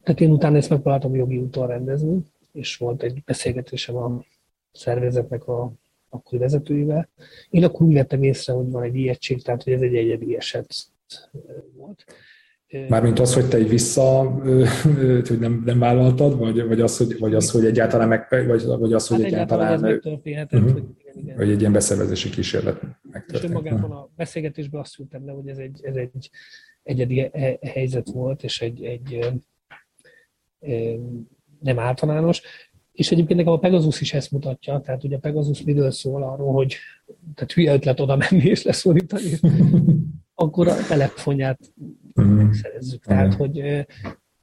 tehát 0.04 0.22
én 0.22 0.32
utána 0.32 0.58
ezt 0.58 0.70
megpróbáltam 0.70 1.16
jogi 1.16 1.38
úton 1.38 1.68
rendezni, 1.68 2.26
és 2.52 2.78
volt 2.78 3.04
egy 3.04 3.24
beszélgetésem 3.24 3.96
a 3.96 4.24
szervezetnek 4.72 5.48
a 5.48 5.72
akkori 6.10 6.38
vezetőivel. 6.38 7.10
Én 7.50 7.64
akkor 7.64 7.88
úgy 7.88 7.94
vettem 7.94 8.24
észre, 8.24 8.54
hogy 8.54 8.72
van 8.72 8.84
egy 8.84 8.96
ijegység, 8.96 9.44
tehát 9.44 9.64
hogy 9.64 9.74
ez 9.74 9.82
egy 9.82 9.96
egyedi 9.96 10.36
eset 10.36 10.68
volt. 11.76 12.06
Mármint 12.90 13.20
az, 13.20 13.34
hogy 13.34 13.46
te 13.46 13.58
egy 13.58 13.70
vissza, 13.70 14.22
hogy 15.28 15.40
nem, 15.40 15.62
nem 15.66 15.80
vállaltad, 15.80 16.38
vagy, 16.38 16.68
vagy, 16.68 16.82
az, 16.82 16.98
hogy, 16.98 17.20
vagy 17.20 17.36
az, 17.36 17.52
hogy 17.52 17.66
egyáltalán 17.66 18.08
meg, 18.08 18.28
vagy, 18.30 18.66
vagy 18.66 18.94
az, 18.94 19.08
hogy 19.08 19.18
hát 19.18 19.26
egyáltalán... 19.26 19.86
egyáltalán 19.86 20.46
uh-huh. 20.52 20.72
hogy, 20.72 20.84
igen, 20.98 21.16
igen. 21.24 21.38
vagy 21.38 21.50
egy 21.50 21.60
ilyen 21.60 21.72
beszervezési 21.72 22.30
kísérlet 22.30 22.82
megtörtént. 23.12 23.44
És 23.44 23.64
magában 23.64 23.92
a 23.92 24.10
beszélgetésben 24.16 24.82
azt 24.82 24.92
szültem 24.92 25.26
le, 25.26 25.32
hogy 25.32 25.48
ez 25.48 25.58
egy, 25.58 25.80
ez 25.84 25.96
egy 25.96 26.30
egyedi 26.84 27.30
helyzet 27.62 28.10
volt, 28.10 28.44
és 28.44 28.62
egy, 28.62 28.84
egy 28.84 29.36
nem 31.60 31.80
általános. 31.80 32.42
És 32.92 33.12
egyébként 33.12 33.40
nekem 33.40 33.54
a 33.54 33.60
Pegasus 33.60 34.02
is 34.02 34.14
ezt 34.14 34.32
mutatja, 34.32 34.80
tehát 34.80 35.04
ugye 35.04 35.16
a 35.16 35.20
Pegasus 35.20 35.62
miről 35.62 35.92
szól 35.92 36.24
arról, 36.24 36.54
hogy 36.54 36.76
tehát 37.36 37.52
hülye 37.52 37.74
ötlet 37.74 38.00
oda 38.00 38.16
menni 38.16 38.44
és 38.44 38.64
leszólítani, 38.64 39.30
akkor 40.34 40.68
a 40.68 40.76
telefonját 40.88 41.60
mm. 42.26 42.52
szerezzük. 42.52 43.04
Tehát, 43.04 43.34
hogy 43.34 43.86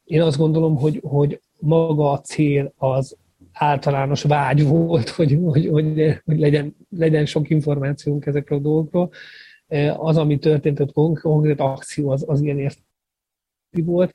én 0.04 0.22
azt 0.22 0.38
gondolom, 0.38 0.76
hogy, 0.76 1.00
hogy 1.02 1.40
maga 1.58 2.10
a 2.10 2.20
cél 2.20 2.72
az 2.76 3.16
általános 3.52 4.22
vágy 4.22 4.64
volt, 4.64 5.08
hogy, 5.18 5.38
hogy, 5.44 5.66
hogy, 5.66 6.20
hogy 6.24 6.38
legyen, 6.38 6.76
legyen 6.88 7.26
sok 7.26 7.50
információnk 7.50 8.26
ezekről 8.26 8.58
a 8.58 8.62
dolgokról. 8.62 9.10
Az, 9.96 10.16
ami 10.16 10.38
történt, 10.38 10.80
ott 10.80 10.92
konkrét 10.92 11.60
akció, 11.60 12.10
az, 12.10 12.24
az 12.26 12.40
ilyen 12.40 12.58
érti 12.58 13.82
volt, 13.84 14.12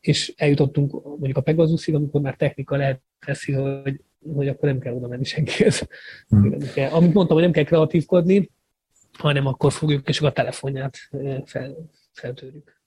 és 0.00 0.34
eljutottunk 0.36 0.92
mondjuk 0.92 1.36
a 1.36 1.40
Pegasusig, 1.40 1.94
amikor 1.94 2.20
már 2.20 2.36
technika 2.36 2.76
lehet 2.76 3.02
teszi, 3.26 3.52
hogy, 3.52 4.00
hogy 4.34 4.48
akkor 4.48 4.68
nem 4.68 4.78
kell 4.78 4.94
oda 4.94 5.08
menni 5.08 5.24
senkihez. 5.24 5.88
Hmm. 6.28 6.56
Amit 6.92 7.14
mondtam, 7.14 7.36
hogy 7.36 7.42
nem 7.42 7.52
kell 7.52 7.64
kreatívkodni, 7.64 8.50
hanem 9.12 9.46
akkor 9.46 9.72
fogjuk, 9.72 10.08
és 10.08 10.20
a 10.20 10.32
telefonját 10.32 10.96
fel, 11.44 11.76
feltörjük. 12.12 12.79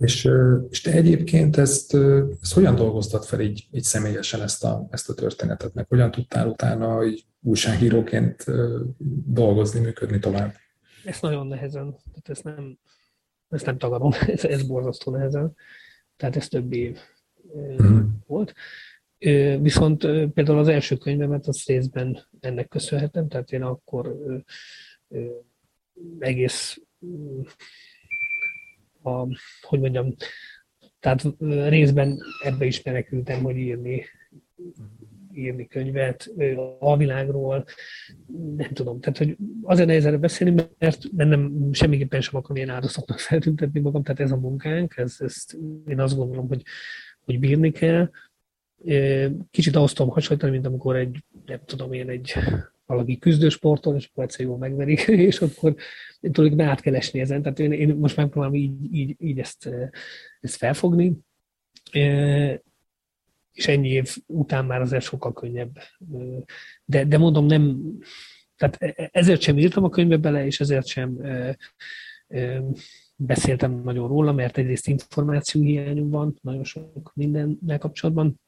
És, 0.00 0.28
és 0.70 0.80
te 0.80 0.92
egyébként 0.92 1.56
ezt, 1.56 1.94
ezt 2.42 2.52
hogyan 2.52 2.74
dolgoztad 2.74 3.24
fel 3.24 3.40
így, 3.40 3.68
így 3.72 3.82
személyesen 3.82 4.42
ezt 4.42 4.64
a, 4.64 4.88
ezt 4.90 5.08
a 5.08 5.14
történetet, 5.14 5.74
meg 5.74 5.86
hogyan 5.88 6.10
tudtál 6.10 6.48
utána 6.48 7.04
így 7.04 7.24
újságíróként 7.42 8.44
dolgozni, 9.26 9.80
működni 9.80 10.18
tovább? 10.18 10.54
Ez 11.04 11.20
nagyon 11.20 11.46
nehezen, 11.46 11.90
tehát 11.90 12.28
ezt 12.28 12.44
nem, 12.44 12.78
ezt 13.48 13.66
nem 13.66 13.78
tagadom, 13.78 14.12
ez, 14.34 14.44
ez 14.44 14.66
borzasztó 14.66 15.12
nehezen. 15.12 15.54
Tehát 16.16 16.36
ez 16.36 16.48
több 16.48 16.72
év 16.72 16.98
mm. 17.82 18.00
volt. 18.26 18.54
Viszont 19.60 19.98
például 20.32 20.58
az 20.58 20.68
első 20.68 20.96
könyvemet 20.96 21.46
az 21.46 21.64
részben 21.66 22.28
ennek 22.40 22.68
köszönhetem, 22.68 23.28
tehát 23.28 23.52
én 23.52 23.62
akkor 23.62 24.16
egész 26.18 26.78
a, 29.02 29.26
hogy 29.60 29.80
mondjam, 29.80 30.14
tehát 31.00 31.26
részben 31.68 32.18
ebbe 32.42 32.64
is 32.64 32.82
menekültem, 32.82 33.42
hogy 33.42 33.56
írni, 33.56 34.04
írni 35.34 35.66
könyvet 35.66 36.30
a 36.78 36.96
világról, 36.96 37.64
nem 38.56 38.72
tudom, 38.72 39.00
tehát 39.00 39.18
hogy 39.18 39.36
azért 39.62 39.86
nehéz 39.86 40.06
erre 40.06 40.16
beszélni, 40.16 40.62
mert 40.78 41.02
nem 41.12 41.68
semmiképpen 41.72 42.20
sem 42.20 42.36
akarom 42.36 42.56
ilyen 42.56 42.68
áldozatnak 42.68 43.18
feltüntetni 43.28 43.80
magam, 43.80 44.02
tehát 44.02 44.20
ez 44.20 44.32
a 44.32 44.36
munkánk, 44.36 44.96
ez, 44.96 45.16
ezt 45.18 45.56
én 45.86 46.00
azt 46.00 46.16
gondolom, 46.16 46.48
hogy, 46.48 46.62
hogy 47.24 47.38
bírni 47.38 47.70
kell. 47.70 48.10
Kicsit 49.50 49.76
ahhoz 49.76 49.92
tudom 49.92 50.12
hasonlítani, 50.12 50.52
mint 50.52 50.66
amikor 50.66 50.96
egy, 50.96 51.24
nem 51.46 51.60
tudom 51.64 51.92
én, 51.92 52.08
egy 52.08 52.34
valaki 52.90 53.18
küzdősporton, 53.18 53.96
és 53.96 54.08
akkor 54.10 54.24
egyszer 54.24 54.46
jól 54.46 54.58
megverik, 54.58 55.00
és 55.30 55.40
akkor 55.40 55.74
tulajdonképpen 56.20 56.72
át 56.72 56.80
kell 56.80 56.94
esni 56.94 57.20
ezen. 57.20 57.42
Tehát 57.42 57.58
én, 57.58 57.72
én 57.72 57.94
most 57.94 58.16
megpróbálom 58.16 58.54
így, 58.54 58.94
így, 58.94 59.16
így 59.18 59.38
ezt, 59.38 59.68
ezt 60.40 60.56
felfogni, 60.56 61.18
és 63.52 63.66
ennyi 63.66 63.88
év 63.88 64.16
után 64.26 64.64
már 64.64 64.80
azért 64.80 65.02
sokkal 65.02 65.32
könnyebb. 65.32 65.78
De, 66.84 67.04
de 67.04 67.18
mondom, 67.18 67.46
nem, 67.46 67.80
tehát 68.56 68.76
e, 68.78 68.92
e, 68.96 69.08
ezért 69.12 69.40
sem 69.40 69.58
írtam 69.58 69.84
a 69.84 69.88
könyvbe 69.88 70.16
bele, 70.16 70.46
és 70.46 70.60
ezért 70.60 70.86
sem 70.86 71.18
beszéltem 73.16 73.80
nagyon 73.84 74.08
róla, 74.08 74.32
mert 74.32 74.58
egyrészt 74.58 74.88
információ 74.88 75.62
hiányom 75.62 76.10
van, 76.10 76.38
nagyon 76.42 76.64
sok 76.64 77.12
mindennel 77.14 77.78
kapcsolatban. 77.78 78.40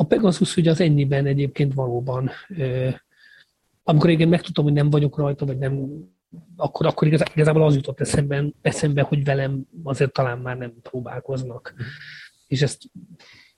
A 0.00 0.04
Pegasus 0.04 0.56
ugye 0.56 0.70
az 0.70 0.80
ennyiben 0.80 1.26
egyébként 1.26 1.74
valóban, 1.74 2.30
amikor 3.82 4.10
igen 4.10 4.28
megtudtam, 4.28 4.64
hogy 4.64 4.72
nem 4.72 4.90
vagyok 4.90 5.18
rajta, 5.18 5.46
vagy 5.46 5.58
nem, 5.58 5.88
akkor, 6.56 6.86
akkor 6.86 7.06
igazából 7.06 7.64
az 7.64 7.74
jutott 7.74 8.00
eszembe, 8.00 8.44
eszembe, 8.62 9.02
hogy 9.02 9.24
velem 9.24 9.66
azért 9.82 10.12
talán 10.12 10.38
már 10.38 10.56
nem 10.56 10.72
próbálkoznak. 10.82 11.74
Mm. 11.74 11.84
És 12.46 12.62
ezt 12.62 12.82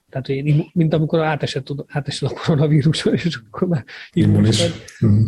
tehát, 0.08 0.26
hogy 0.26 0.36
én, 0.36 0.70
mint 0.72 0.94
amikor 0.94 1.20
átesett, 1.20 1.68
átesett 1.86 2.30
a 2.30 2.34
koronavírus, 2.34 3.04
és 3.04 3.40
akkor 3.46 3.68
már 3.68 3.84
immunis. 4.12 4.62
Mm. 5.06 5.24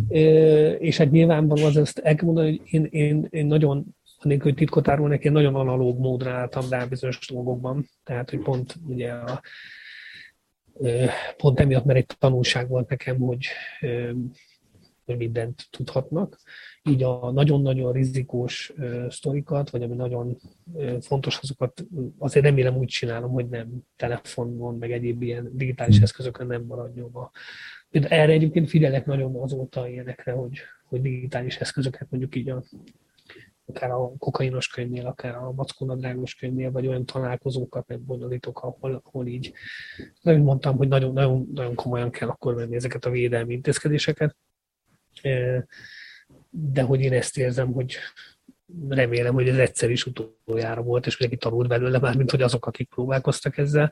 És 0.78 0.96
hát 0.96 1.10
nyilvánvalóan 1.10 1.68
az 1.68 1.76
ezt 1.76 1.98
el 1.98 2.14
kell 2.14 2.26
mondani, 2.26 2.48
hogy 2.48 2.60
én, 2.64 2.86
én, 2.90 3.26
én 3.30 3.46
nagyon, 3.46 3.96
anélkül, 4.18 4.50
hogy 4.50 4.58
titkot 4.58 4.88
árulnék, 4.88 5.24
én 5.24 5.32
nagyon 5.32 5.54
analóg 5.54 5.98
módra 5.98 6.30
álltam 6.30 6.64
rá 6.70 6.84
bizonyos 6.84 7.18
dolgokban. 7.28 7.88
Tehát, 8.04 8.30
hogy 8.30 8.38
pont 8.38 8.76
ugye 8.86 9.12
a, 9.12 9.40
pont 11.36 11.60
emiatt, 11.60 11.84
mert 11.84 11.98
egy 11.98 12.16
tanulság 12.18 12.68
volt 12.68 12.88
nekem, 12.88 13.18
hogy, 13.18 13.46
hogy 15.04 15.16
mindent 15.16 15.66
tudhatnak. 15.70 16.40
Így 16.90 17.02
a 17.02 17.30
nagyon-nagyon 17.30 17.92
rizikós 17.92 18.72
sztorikat, 19.08 19.70
vagy 19.70 19.82
ami 19.82 19.94
nagyon 19.94 20.36
fontos, 21.00 21.38
azokat 21.38 21.84
azért 22.18 22.44
remélem 22.44 22.76
úgy 22.76 22.88
csinálom, 22.88 23.30
hogy 23.30 23.48
nem 23.48 23.68
telefonon, 23.96 24.78
meg 24.78 24.92
egyéb 24.92 25.22
ilyen 25.22 25.50
digitális 25.52 25.94
hmm. 25.94 26.04
eszközökön 26.04 26.46
nem 26.46 26.62
maradjon 26.62 27.14
a 27.14 27.30
erre 27.92 28.32
egyébként 28.32 28.68
figyelek 28.68 29.06
nagyon 29.06 29.36
azóta 29.36 29.88
ilyenekre, 29.88 30.32
hogy, 30.32 30.58
hogy 30.88 31.00
digitális 31.00 31.56
eszközöket 31.56 32.06
mondjuk 32.10 32.36
így 32.36 32.50
a 32.50 32.62
akár 33.66 33.90
a 33.90 34.12
kokainos 34.18 34.68
könyvnél, 34.68 35.06
akár 35.06 35.34
a 35.34 35.52
mackónadrágos 35.52 36.34
könyvnél, 36.34 36.70
vagy 36.70 36.86
olyan 36.86 37.06
találkozókat 37.06 37.86
nem 37.86 38.04
bonyolítok, 38.04 38.62
ahol, 38.62 39.02
ahol 39.04 39.26
így 39.26 39.52
nagyon 40.20 40.40
mondtam, 40.40 40.76
hogy 40.76 40.88
nagyon, 40.88 41.12
nagyon, 41.12 41.48
nagyon 41.54 41.74
komolyan 41.74 42.10
kell 42.10 42.28
akkor 42.28 42.54
venni 42.54 42.74
ezeket 42.74 43.04
a 43.04 43.10
védelmi 43.10 43.54
intézkedéseket. 43.54 44.36
De 46.50 46.82
hogy 46.82 47.00
én 47.00 47.12
ezt 47.12 47.38
érzem, 47.38 47.72
hogy 47.72 47.96
remélem, 48.88 49.34
hogy 49.34 49.48
ez 49.48 49.56
egyszer 49.56 49.90
is 49.90 50.06
utoljára 50.06 50.82
volt, 50.82 51.06
és 51.06 51.18
mindenki 51.18 51.46
tanult 51.46 51.68
belőle 51.68 51.98
már, 51.98 52.16
mint 52.16 52.30
hogy 52.30 52.42
azok, 52.42 52.66
akik 52.66 52.88
próbálkoztak 52.88 53.58
ezzel. 53.58 53.90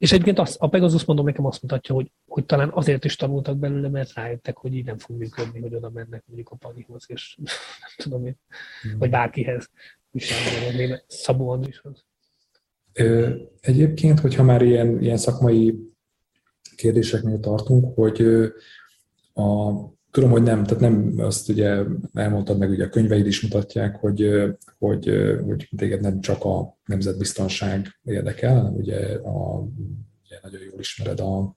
És 0.00 0.12
egyébként 0.12 0.38
az, 0.38 0.56
a 0.58 0.68
Pegasus 0.68 1.04
mondom 1.04 1.24
nekem 1.24 1.46
azt 1.46 1.62
mutatja, 1.62 1.94
hogy, 1.94 2.12
hogy 2.26 2.46
talán 2.46 2.70
azért 2.72 3.04
is 3.04 3.16
tanultak 3.16 3.56
belőle, 3.56 3.88
mert 3.88 4.12
rájöttek, 4.12 4.56
hogy 4.56 4.74
így 4.74 4.84
nem 4.84 4.98
fog 4.98 5.16
működni, 5.16 5.60
hogy 5.60 5.74
oda 5.74 5.90
mennek 5.90 6.22
mondjuk 6.26 6.48
a 6.50 6.56
Panihoz, 6.56 7.04
és 7.06 7.36
nem 7.80 7.90
tudom 7.96 8.26
én, 8.26 8.36
mm. 8.88 8.98
vagy 8.98 9.10
bárkihez, 9.10 9.70
újságíróhoz, 10.10 11.04
Szabó 11.06 11.50
Andrishoz. 11.50 12.04
Egyébként, 13.60 14.20
hogyha 14.20 14.42
már 14.42 14.62
ilyen, 14.62 15.02
ilyen 15.02 15.16
szakmai 15.16 15.78
kérdéseknél 16.76 17.40
tartunk, 17.40 17.94
hogy 17.94 18.20
a, 19.32 19.70
tudom, 20.10 20.30
hogy 20.30 20.42
nem, 20.42 20.64
tehát 20.64 20.80
nem 20.80 21.14
azt 21.18 21.48
ugye 21.48 21.82
elmondtad 22.14 22.58
meg, 22.58 22.70
ugye 22.70 22.84
a 22.84 22.88
könyveid 22.88 23.26
is 23.26 23.42
mutatják, 23.42 23.96
hogy, 23.96 24.30
hogy, 24.78 25.10
hogy 25.44 25.68
téged 25.76 26.00
nem 26.00 26.20
csak 26.20 26.44
a 26.44 26.78
nemzetbiztonság 26.84 28.00
érdekel, 28.04 28.56
hanem 28.56 28.74
ugye, 28.74 29.14
a, 29.14 29.58
ugye 30.24 30.38
nagyon 30.42 30.60
jól 30.70 30.80
ismered 30.80 31.20
a, 31.20 31.56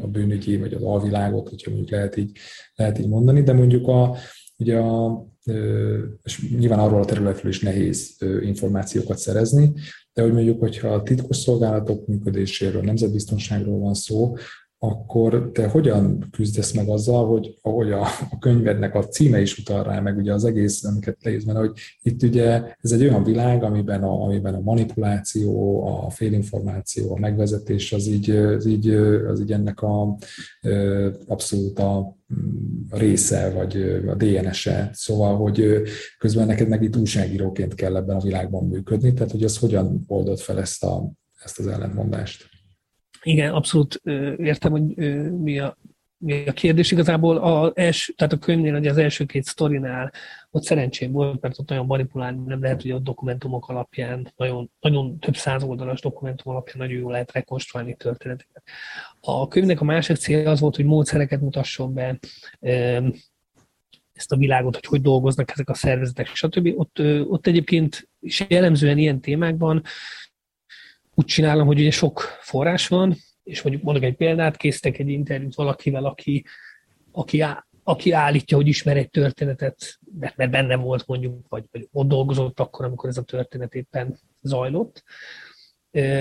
a 0.00 0.06
bűnügyi, 0.08 0.56
vagy 0.56 0.74
az 0.74 0.82
alvilágot, 0.82 1.48
hogyha 1.48 1.70
mondjuk 1.70 1.90
lehet 1.92 2.16
így, 2.16 2.38
lehet 2.74 2.98
így 2.98 3.08
mondani, 3.08 3.42
de 3.42 3.52
mondjuk 3.52 3.88
a, 3.88 4.16
ugye 4.58 4.78
a, 4.78 5.26
és 6.22 6.50
nyilván 6.56 6.78
arról 6.78 7.02
a 7.02 7.04
területről 7.04 7.50
is 7.50 7.60
nehéz 7.60 8.16
információkat 8.40 9.18
szerezni, 9.18 9.72
de 10.12 10.22
hogy 10.22 10.32
mondjuk, 10.32 10.60
hogyha 10.60 10.88
a 10.88 11.02
titkos 11.02 11.36
szolgálatok 11.36 12.06
működéséről, 12.06 12.82
nemzetbiztonságról 12.82 13.78
van 13.78 13.94
szó, 13.94 14.34
akkor 14.78 15.50
te 15.52 15.68
hogyan 15.68 16.28
küzdesz 16.30 16.72
meg 16.72 16.88
azzal, 16.88 17.26
hogy 17.26 17.58
ahogy 17.62 17.92
a, 17.92 18.00
a 18.30 18.38
könyvednek 18.38 18.94
a 18.94 19.04
címe 19.04 19.40
is 19.40 19.58
utal 19.58 19.82
rá, 19.82 20.00
meg 20.00 20.16
ugye 20.16 20.32
az 20.32 20.44
egész, 20.44 20.84
amiket 20.84 21.16
leírsz 21.22 21.44
benne, 21.44 21.58
hogy 21.58 21.72
itt 22.02 22.22
ugye 22.22 22.62
ez 22.80 22.92
egy 22.92 23.02
olyan 23.02 23.24
világ, 23.24 23.62
amiben 23.62 24.02
a, 24.02 24.22
amiben 24.22 24.54
a 24.54 24.60
manipuláció, 24.60 25.82
a 25.86 26.10
félinformáció, 26.10 27.14
a 27.14 27.18
megvezetés 27.18 27.92
az 27.92 28.06
így, 28.06 28.30
az 28.30 28.66
így, 28.66 28.90
az 29.28 29.40
így 29.40 29.52
ennek 29.52 29.80
a 29.80 30.16
abszolút 31.26 31.78
a, 31.78 31.98
a 32.90 32.98
része, 32.98 33.50
vagy 33.50 33.76
a 34.06 34.14
DNS-e. 34.14 34.90
Szóval, 34.92 35.36
hogy 35.36 35.82
közben 36.18 36.46
neked 36.46 36.68
meg 36.68 36.82
itt 36.82 36.96
újságíróként 36.96 37.74
kell 37.74 37.96
ebben 37.96 38.16
a 38.16 38.22
világban 38.22 38.68
működni, 38.68 39.12
tehát 39.12 39.32
hogy 39.32 39.44
az 39.44 39.58
hogyan 39.58 40.04
oldod 40.06 40.38
fel 40.38 40.58
ezt, 40.58 40.84
a, 40.84 41.12
ezt 41.44 41.58
az 41.58 41.66
ellentmondást? 41.66 42.55
Igen, 43.26 43.54
abszolút 43.54 44.00
értem, 44.36 44.70
hogy 44.70 44.82
mi 45.40 45.58
a, 45.58 45.76
mi 46.18 46.46
a 46.46 46.52
kérdés. 46.52 46.90
Igazából 46.90 47.36
a 47.36 47.72
els, 47.74 48.12
tehát 48.16 48.32
a 48.32 48.38
könyvnél, 48.38 48.74
ugye 48.74 48.90
az 48.90 48.96
első 48.96 49.24
két 49.24 49.44
sztorinál 49.44 50.12
ott 50.50 50.62
szerencsém 50.62 51.12
volt, 51.12 51.40
mert 51.40 51.58
ott 51.58 51.68
nagyon 51.68 51.86
manipulálni 51.86 52.42
nem 52.46 52.62
lehet, 52.62 52.82
hogy 52.82 52.90
a 52.90 52.98
dokumentumok 52.98 53.68
alapján, 53.68 54.32
nagyon, 54.36 54.70
nagyon 54.80 55.18
több 55.18 55.36
száz 55.36 55.62
oldalas 55.62 56.00
dokumentum 56.00 56.52
alapján 56.52 56.76
nagyon 56.78 56.98
jól 56.98 57.12
lehet 57.12 57.32
rekonstruálni 57.32 57.94
történeteket. 57.94 58.62
A 59.20 59.48
könyvnek 59.48 59.80
a 59.80 59.84
másik 59.84 60.16
célja 60.16 60.50
az 60.50 60.60
volt, 60.60 60.76
hogy 60.76 60.84
módszereket 60.84 61.40
mutasson 61.40 61.94
be, 61.94 62.18
ezt 64.12 64.32
a 64.32 64.36
világot, 64.36 64.74
hogy 64.74 64.86
hogy 64.86 65.00
dolgoznak 65.00 65.50
ezek 65.50 65.68
a 65.68 65.74
szervezetek, 65.74 66.26
stb. 66.26 66.72
Ott, 66.76 66.98
ott 67.28 67.46
egyébként 67.46 68.08
is 68.20 68.44
jellemzően 68.48 68.98
ilyen 68.98 69.20
témákban 69.20 69.82
úgy 71.18 71.24
csinálom, 71.24 71.66
hogy 71.66 71.80
ugye 71.80 71.90
sok 71.90 72.20
forrás 72.40 72.88
van, 72.88 73.16
és 73.44 73.62
mondjuk 73.62 73.84
mondok 73.84 74.02
egy 74.02 74.16
példát, 74.16 74.56
készítek 74.56 74.98
egy 74.98 75.08
interjút 75.08 75.54
valakivel, 75.54 76.04
aki, 76.04 76.44
aki, 77.12 77.40
á, 77.40 77.66
aki 77.84 78.10
állítja, 78.12 78.56
hogy 78.56 78.68
ismer 78.68 78.96
egy 78.96 79.10
történetet, 79.10 79.98
mert, 80.36 80.50
benne 80.50 80.76
volt 80.76 81.06
mondjuk, 81.06 81.48
vagy, 81.48 81.64
vagy 81.72 81.88
ott 81.92 82.08
dolgozott 82.08 82.60
akkor, 82.60 82.84
amikor 82.84 83.08
ez 83.08 83.16
a 83.16 83.22
történet 83.22 83.74
éppen 83.74 84.18
zajlott. 84.42 85.02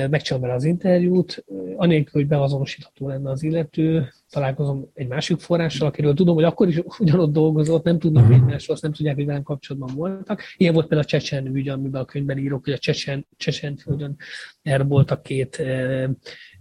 Megcsinálom 0.10 0.42
vele 0.42 0.54
az 0.54 0.64
interjút, 0.64 1.46
anélkül, 1.76 2.22
hogy 2.22 2.28
beazonosítható 2.28 3.08
lenne 3.08 3.30
az 3.30 3.44
illető, 3.44 4.14
találkozom 4.30 4.92
egy 4.94 5.08
másik 5.08 5.40
forrással, 5.40 5.88
akiről 5.88 6.14
tudom, 6.14 6.36
hogy 6.36 6.44
akkor 6.44 6.68
is 6.68 6.82
ugyanott 7.00 7.32
dolgozott, 7.32 7.84
nem 7.84 8.00
tudnak 8.00 8.24
uh-huh. 8.24 8.38
egymásról, 8.38 8.78
nem 8.82 8.94
tudják, 8.94 9.16
hogy 9.16 9.26
velem 9.26 9.44
kapcsolatban 9.44 9.96
voltak. 9.96 10.42
Ilyen 10.58 10.74
volt 10.74 10.88
például 10.88 11.08
a 11.08 11.10
Csecsen 11.10 11.56
ügy, 11.56 11.70
amiben 11.70 12.02
a 12.02 12.06
könyvben 12.06 12.38
írok, 12.38 12.64
hogy 12.64 12.74
a 12.74 12.78
Csecsen, 12.78 13.28
Csecsen 13.38 13.76
földön 13.76 14.16
a 15.08 15.22
két 15.22 15.56
e, 15.56 16.10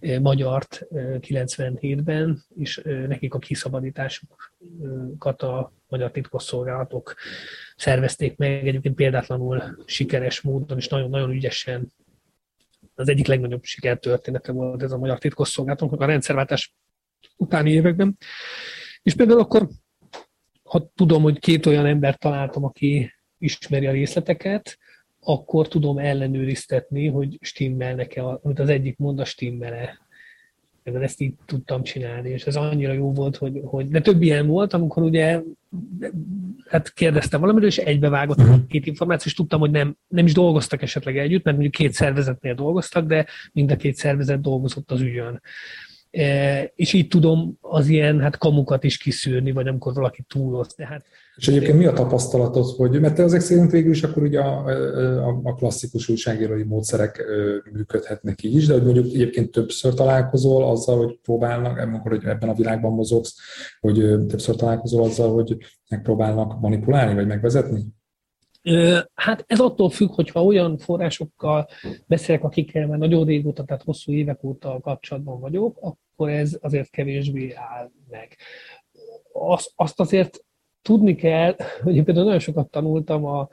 e, 0.00 0.20
magyart 0.20 0.86
e, 0.94 1.18
97-ben, 1.20 2.44
és 2.56 2.78
e, 2.78 3.06
nekik 3.06 3.34
a 3.34 3.38
kiszabadításukat 3.38 5.42
a 5.42 5.72
magyar 5.88 6.10
titkosszolgálatok 6.10 7.14
szervezték 7.76 8.36
meg, 8.36 8.68
egyébként 8.68 8.94
példátlanul 8.94 9.62
sikeres 9.84 10.40
módon, 10.40 10.78
és 10.78 10.88
nagyon-nagyon 10.88 11.30
ügyesen 11.30 11.92
az 12.94 13.08
egyik 13.08 13.26
legnagyobb 13.26 13.64
sikertörténete 13.64 14.52
volt 14.52 14.82
ez 14.82 14.92
a 14.92 14.98
magyar 14.98 15.18
titkosszolgálatoknak 15.18 16.00
a 16.00 16.06
rendszerváltás 16.06 16.74
utáni 17.36 17.70
években. 17.70 18.16
És 19.02 19.14
például 19.14 19.40
akkor, 19.40 19.68
ha 20.62 20.90
tudom, 20.94 21.22
hogy 21.22 21.38
két 21.38 21.66
olyan 21.66 21.86
embert 21.86 22.18
találtam, 22.18 22.64
aki 22.64 23.12
ismeri 23.38 23.86
a 23.86 23.92
részleteket, 23.92 24.78
akkor 25.20 25.68
tudom 25.68 25.98
ellenőriztetni, 25.98 27.08
hogy 27.08 27.38
stimmelnek-e, 27.40 28.24
amit 28.24 28.58
az 28.58 28.68
egyik 28.68 28.98
mond, 28.98 29.20
a 29.20 29.24
stimmele. 29.24 30.03
Például 30.84 31.04
ezt 31.04 31.20
így 31.20 31.34
tudtam 31.46 31.82
csinálni, 31.82 32.28
és 32.30 32.44
ez 32.44 32.56
annyira 32.56 32.92
jó 32.92 33.12
volt, 33.12 33.36
hogy, 33.36 33.60
hogy 33.64 33.88
de 33.88 34.00
több 34.00 34.22
ilyen 34.22 34.46
volt, 34.46 34.72
amikor 34.72 35.02
ugye 35.02 35.40
hát 36.68 36.92
kérdeztem 36.92 37.40
valamiről, 37.40 37.68
és 37.68 37.78
egybevágott 37.78 38.38
uh-huh. 38.38 38.66
két 38.68 38.86
információ, 38.86 39.26
és 39.26 39.36
tudtam, 39.36 39.60
hogy 39.60 39.70
nem, 39.70 39.96
nem 40.08 40.26
is 40.26 40.32
dolgoztak 40.32 40.82
esetleg 40.82 41.18
együtt, 41.18 41.44
mert 41.44 41.56
mondjuk 41.56 41.76
két 41.76 41.92
szervezetnél 41.92 42.54
dolgoztak, 42.54 43.06
de 43.06 43.26
mind 43.52 43.70
a 43.70 43.76
két 43.76 43.94
szervezet 43.96 44.40
dolgozott 44.40 44.90
az 44.90 45.00
ügyön. 45.00 45.40
E, 46.10 46.62
és 46.74 46.92
így 46.92 47.08
tudom 47.08 47.58
az 47.60 47.88
ilyen 47.88 48.20
hát 48.20 48.38
kamukat 48.38 48.84
is 48.84 48.96
kiszűrni, 48.96 49.52
vagy 49.52 49.68
amikor 49.68 49.94
valaki 49.94 50.22
túloz. 50.28 50.74
Tehát, 50.74 51.06
és 51.36 51.48
egyébként 51.48 51.78
mi 51.78 51.86
a 51.86 51.92
tapasztalatod, 51.92 52.64
hogy, 52.76 53.00
mert 53.00 53.14
te 53.14 53.22
ezek 53.22 53.40
szerint 53.40 53.70
végül 53.70 53.90
is 53.90 54.02
akkor 54.02 54.22
ugye 54.22 54.40
a, 54.40 54.64
a, 55.28 55.40
a 55.42 55.54
klasszikus 55.54 56.08
újságírói 56.08 56.62
módszerek 56.62 57.24
működhetnek 57.72 58.42
így 58.42 58.54
is, 58.54 58.66
de 58.66 58.72
hogy 58.72 58.84
mondjuk 58.84 59.06
egyébként 59.06 59.50
többször 59.50 59.94
találkozol 59.94 60.64
azzal, 60.70 60.96
hogy 60.96 61.18
próbálnak, 61.22 61.78
amikor 61.78 62.10
hogy 62.10 62.24
ebben 62.24 62.48
a 62.48 62.54
világban 62.54 62.92
mozogsz, 62.92 63.36
hogy 63.80 63.94
többször 64.26 64.56
találkozol 64.56 65.04
azzal, 65.04 65.32
hogy 65.32 65.56
megpróbálnak 65.88 66.60
manipulálni, 66.60 67.14
vagy 67.14 67.26
megvezetni? 67.26 67.84
Hát 69.14 69.44
ez 69.46 69.60
attól 69.60 69.90
függ, 69.90 70.14
hogyha 70.14 70.44
olyan 70.44 70.78
forrásokkal 70.78 71.68
beszélek, 72.06 72.44
akikkel 72.44 72.86
már 72.86 72.98
nagyon 72.98 73.24
régóta, 73.24 73.64
tehát 73.64 73.82
hosszú 73.82 74.12
évek 74.12 74.44
óta 74.44 74.80
kapcsolatban 74.80 75.40
vagyok, 75.40 75.78
akkor 75.80 76.28
ez 76.28 76.58
azért 76.60 76.90
kevésbé 76.90 77.52
áll 77.52 77.90
meg. 78.10 78.36
Azt, 79.32 79.72
azt 79.74 80.00
azért 80.00 80.43
tudni 80.84 81.14
kell, 81.14 81.56
hogy 81.82 82.02
például 82.02 82.24
nagyon 82.24 82.40
sokat 82.40 82.70
tanultam 82.70 83.24
a, 83.24 83.48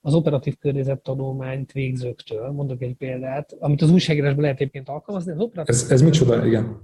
az 0.00 0.14
operatív 0.14 0.56
környezettanulmányt 0.58 1.72
végzőktől. 1.72 2.50
Mondok 2.50 2.82
egy 2.82 2.94
példát, 2.94 3.56
amit 3.58 3.82
az 3.82 3.90
újságírásban 3.90 4.42
lehet 4.42 4.60
egyébként 4.60 4.88
alkalmazni. 4.88 5.32
Az 5.32 5.40
operatív 5.40 5.74
ez, 5.74 5.90
ez 5.90 6.02
micsoda, 6.02 6.46
igen. 6.46 6.80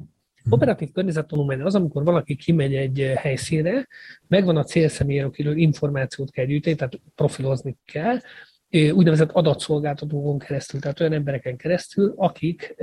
Operatív 0.51 0.93
környezettanulmány 0.93 1.61
az, 1.61 1.75
amikor 1.75 2.05
valaki 2.05 2.37
kimegy 2.37 2.75
egy 2.75 3.13
helyszínre, 3.17 3.87
megvan 4.29 4.57
a 4.57 4.65
célszemély, 4.65 5.21
akiről 5.21 5.57
információt 5.57 6.31
kell 6.31 6.45
gyűjteni, 6.45 6.77
tehát 6.77 7.01
profilozni 7.15 7.77
kell, 7.85 8.19
úgynevezett 8.71 9.31
adatszolgáltatókon 9.31 10.39
keresztül, 10.39 10.81
tehát 10.81 11.01
olyan 11.01 11.13
embereken 11.13 11.57
keresztül, 11.57 12.15
akik 12.17 12.77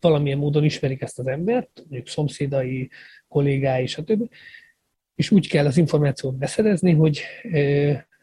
valamilyen 0.00 0.38
módon 0.38 0.64
ismerik 0.64 1.02
ezt 1.02 1.18
az 1.18 1.26
embert, 1.26 1.70
mondjuk 1.76 2.08
szomszédai, 2.08 2.90
kollégái, 3.28 3.86
stb. 3.86 4.28
És 5.14 5.30
úgy 5.30 5.48
kell 5.48 5.66
az 5.66 5.76
információt 5.76 6.34
beszerezni, 6.34 6.92
hogy 6.92 7.20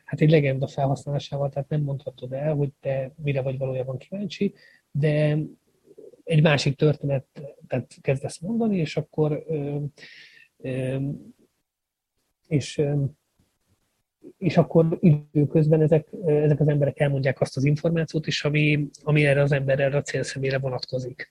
hát 0.04 0.22
egy 0.22 0.30
legenda 0.30 0.68
felhasználásával, 0.68 1.50
tehát 1.50 1.70
nem 1.70 1.82
mondhatod 1.82 2.34
el, 2.34 2.54
hogy 2.54 2.70
te 2.80 3.12
mire 3.24 3.42
vagy 3.42 3.58
valójában 3.58 3.98
kíváncsi, 3.98 4.54
de 4.92 5.38
egy 6.24 6.42
másik 6.42 6.76
történetet 6.76 7.98
kezdesz 8.02 8.40
mondani, 8.40 8.78
és 8.78 8.98
akkor 8.98 9.46
és, 12.48 12.82
és 14.38 14.58
akkor 14.58 14.98
időközben 15.00 15.82
ezek, 15.82 16.08
ezek 16.26 16.60
az 16.60 16.68
emberek 16.68 17.00
elmondják 17.00 17.42
azt 17.42 17.58
az 17.58 17.64
információt 17.64 18.28
is, 18.28 18.44
ami, 18.44 18.88
ami 19.04 19.26
erre 19.26 19.42
az 19.42 19.52
emberre, 19.52 19.84
erre 19.84 19.98
a 19.98 20.02
célszemélyre 20.02 20.60
vonatkozik. 20.60 21.30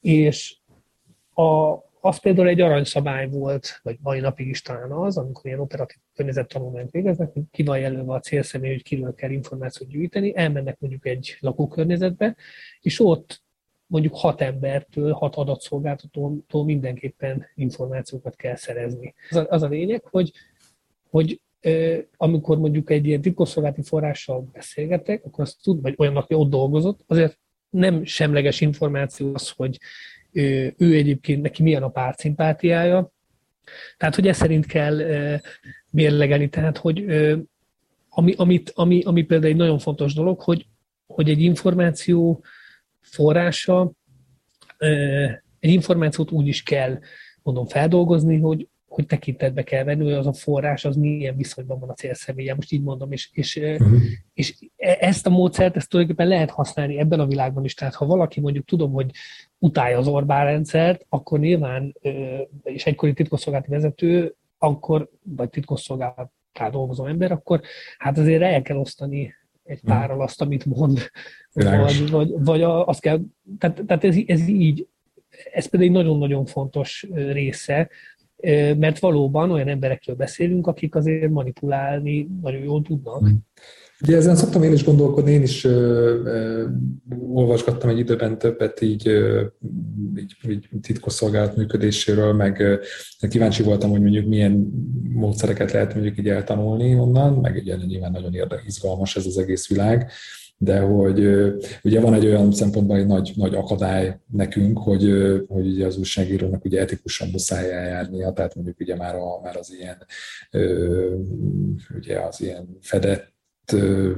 És 0.00 0.56
a, 1.34 1.76
az 2.00 2.20
például 2.20 2.48
egy 2.48 2.60
aranyszabály 2.60 3.28
volt, 3.28 3.80
vagy 3.82 3.96
mai 4.02 4.20
napig 4.20 4.46
is 4.46 4.62
talán 4.62 4.90
az, 4.90 5.16
amikor 5.16 5.46
ilyen 5.46 5.60
operatív 5.60 5.96
környezettanulmányt 6.14 6.90
végeznek, 6.90 7.32
hogy 7.32 7.42
ki 7.50 7.62
van 7.62 7.78
jelölve 7.78 8.12
a 8.12 8.20
célszemély, 8.20 8.70
hogy 8.70 8.82
kiről 8.82 9.14
kell 9.14 9.30
információt 9.30 9.90
gyűjteni, 9.90 10.36
elmennek 10.36 10.78
mondjuk 10.80 11.06
egy 11.06 11.36
lakókörnyezetbe, 11.40 12.36
és 12.80 13.00
ott 13.00 13.42
mondjuk 13.86 14.16
hat 14.16 14.40
embertől, 14.40 15.12
hat 15.12 15.36
adatszolgáltatótól 15.36 16.64
mindenképpen 16.64 17.46
információkat 17.54 18.36
kell 18.36 18.56
szerezni. 18.56 19.14
Az 19.30 19.36
a, 19.36 19.46
az 19.48 19.62
a 19.62 19.68
lényeg, 19.68 20.02
hogy, 20.04 20.32
hogy 21.10 21.40
amikor 22.16 22.58
mondjuk 22.58 22.90
egy 22.90 23.06
ilyen 23.06 23.20
titkosszolgálati 23.20 23.82
forrással 23.82 24.48
beszélgetek, 24.52 25.24
akkor 25.24 25.44
azt 25.44 25.62
tud, 25.62 25.82
vagy 25.82 25.94
olyan, 25.96 26.16
aki 26.16 26.34
ott 26.34 26.50
dolgozott, 26.50 27.00
azért 27.06 27.38
nem 27.70 28.04
semleges 28.04 28.60
információ 28.60 29.34
az, 29.34 29.50
hogy 29.50 29.78
ő 30.32 30.94
egyébként 30.94 31.42
neki 31.42 31.62
milyen 31.62 31.82
a 31.82 31.88
pártszimpátiája. 31.88 33.10
Tehát, 33.96 34.14
hogy 34.14 34.28
ez 34.28 34.36
szerint 34.36 34.66
kell 34.66 35.00
mérlegelni. 35.90 36.48
Tehát, 36.48 36.78
hogy 36.78 37.04
ami, 38.08 38.34
amit, 38.36 38.72
ami, 38.74 39.02
ami 39.02 39.22
például 39.22 39.52
egy 39.52 39.58
nagyon 39.58 39.78
fontos 39.78 40.14
dolog, 40.14 40.40
hogy, 40.40 40.66
hogy 41.06 41.30
egy 41.30 41.40
információ 41.42 42.44
forrása, 43.00 43.92
egy 45.60 45.70
információt 45.70 46.30
úgy 46.30 46.46
is 46.46 46.62
kell 46.62 46.98
mondom 47.42 47.66
feldolgozni, 47.66 48.38
hogy, 48.38 48.68
hogy 48.98 49.06
tekintetbe 49.06 49.62
kell 49.62 49.84
venni, 49.84 50.04
hogy 50.04 50.12
az 50.12 50.26
a 50.26 50.32
forrás 50.32 50.84
az 50.84 50.96
milyen 50.96 51.36
viszonyban 51.36 51.78
van 51.78 51.88
a 51.88 51.94
célszemélye, 51.94 52.54
most 52.54 52.72
így 52.72 52.82
mondom, 52.82 53.12
és, 53.12 53.30
és, 53.32 53.56
uh-huh. 53.56 54.00
és 54.34 54.54
e, 54.76 54.96
ezt 55.00 55.26
a 55.26 55.30
módszert 55.30 55.76
ezt 55.76 55.88
tulajdonképpen 55.88 56.30
lehet 56.30 56.50
használni 56.50 56.98
ebben 56.98 57.20
a 57.20 57.26
világban 57.26 57.64
is, 57.64 57.74
tehát 57.74 57.94
ha 57.94 58.06
valaki 58.06 58.40
mondjuk 58.40 58.64
tudom, 58.64 58.92
hogy 58.92 59.10
utálja 59.58 59.98
az 59.98 60.06
Orbán 60.06 60.44
rendszert, 60.44 61.06
akkor 61.08 61.38
nyilván, 61.38 61.96
és 62.62 62.86
egykori 62.86 63.12
titkosszolgálati 63.12 63.70
vezető, 63.70 64.34
akkor, 64.58 65.10
vagy 65.22 65.50
titkosszolgálatá 65.50 66.70
dolgozó 66.70 67.06
ember, 67.06 67.32
akkor 67.32 67.60
hát 67.98 68.18
azért 68.18 68.42
el 68.42 68.62
kell 68.62 68.76
osztani 68.76 69.34
egy 69.64 69.80
mhm. 69.82 69.92
párral 69.92 70.22
azt, 70.22 70.40
amit 70.40 70.64
mond, 70.64 71.10
vagy, 71.52 72.10
vagy, 72.10 72.32
vagy 72.36 72.62
azt 72.62 73.00
kell, 73.00 73.20
tehát, 73.58 73.82
tehát 73.86 74.04
ez, 74.04 74.16
ez 74.26 74.48
így, 74.48 74.88
ez 75.52 75.66
pedig 75.66 75.90
nagyon-nagyon 75.90 76.44
fontos 76.44 77.06
része 77.12 77.88
mert 78.76 78.98
valóban 78.98 79.50
olyan 79.50 79.68
emberekről 79.68 80.16
beszélünk, 80.16 80.66
akik 80.66 80.94
azért 80.94 81.30
manipulálni 81.30 82.28
nagyon 82.42 82.62
jól 82.62 82.82
tudnak. 82.82 83.18
Hmm. 83.18 83.46
Ugye 84.00 84.16
ezen 84.16 84.36
szoktam 84.36 84.62
én 84.62 84.72
is 84.72 84.84
gondolkodni, 84.84 85.32
én 85.32 85.42
is 85.42 85.64
ö, 85.64 85.70
ö, 86.24 86.66
olvasgattam 87.32 87.90
egy 87.90 87.98
időben 87.98 88.38
többet 88.38 88.80
így, 88.80 89.08
ö, 89.08 89.44
így, 90.18 90.36
így 90.48 90.68
titkosszolgálat 90.80 91.56
működéséről, 91.56 92.32
meg 92.32 92.60
ö, 92.60 92.74
kíváncsi 93.28 93.62
voltam, 93.62 93.90
hogy 93.90 94.00
mondjuk 94.00 94.26
milyen 94.26 94.72
módszereket 95.12 95.72
lehet 95.72 95.94
mondjuk 95.94 96.18
így 96.18 96.28
eltanulni 96.28 96.94
onnan, 96.94 97.32
meg 97.32 97.54
ugye 97.54 97.76
nyilván 97.76 98.10
nagyon 98.10 98.34
érdekes, 98.34 98.66
izgalmas 98.66 99.16
ez 99.16 99.26
az 99.26 99.38
egész 99.38 99.68
világ 99.68 100.10
de 100.60 100.80
hogy 100.80 101.18
ugye 101.82 102.00
van 102.00 102.14
egy 102.14 102.26
olyan 102.26 102.52
szempontból 102.52 102.96
egy 102.96 103.06
nagy, 103.06 103.32
nagy 103.36 103.54
akadály 103.54 104.20
nekünk, 104.26 104.78
hogy, 104.78 105.02
hogy 105.48 105.66
ugye 105.66 105.86
az 105.86 105.96
újságírónak 105.96 106.64
ugye 106.64 106.80
etikusan 106.80 107.28
muszáj 107.28 107.72
eljárnia, 107.72 108.32
tehát 108.32 108.54
mondjuk 108.54 108.80
ugye 108.80 108.96
már, 108.96 109.14
a, 109.14 109.40
már 109.42 109.56
az 109.56 109.74
ilyen 109.78 110.06
ugye 111.94 112.20
az 112.20 112.40
ilyen 112.40 112.78
fedett 112.80 113.36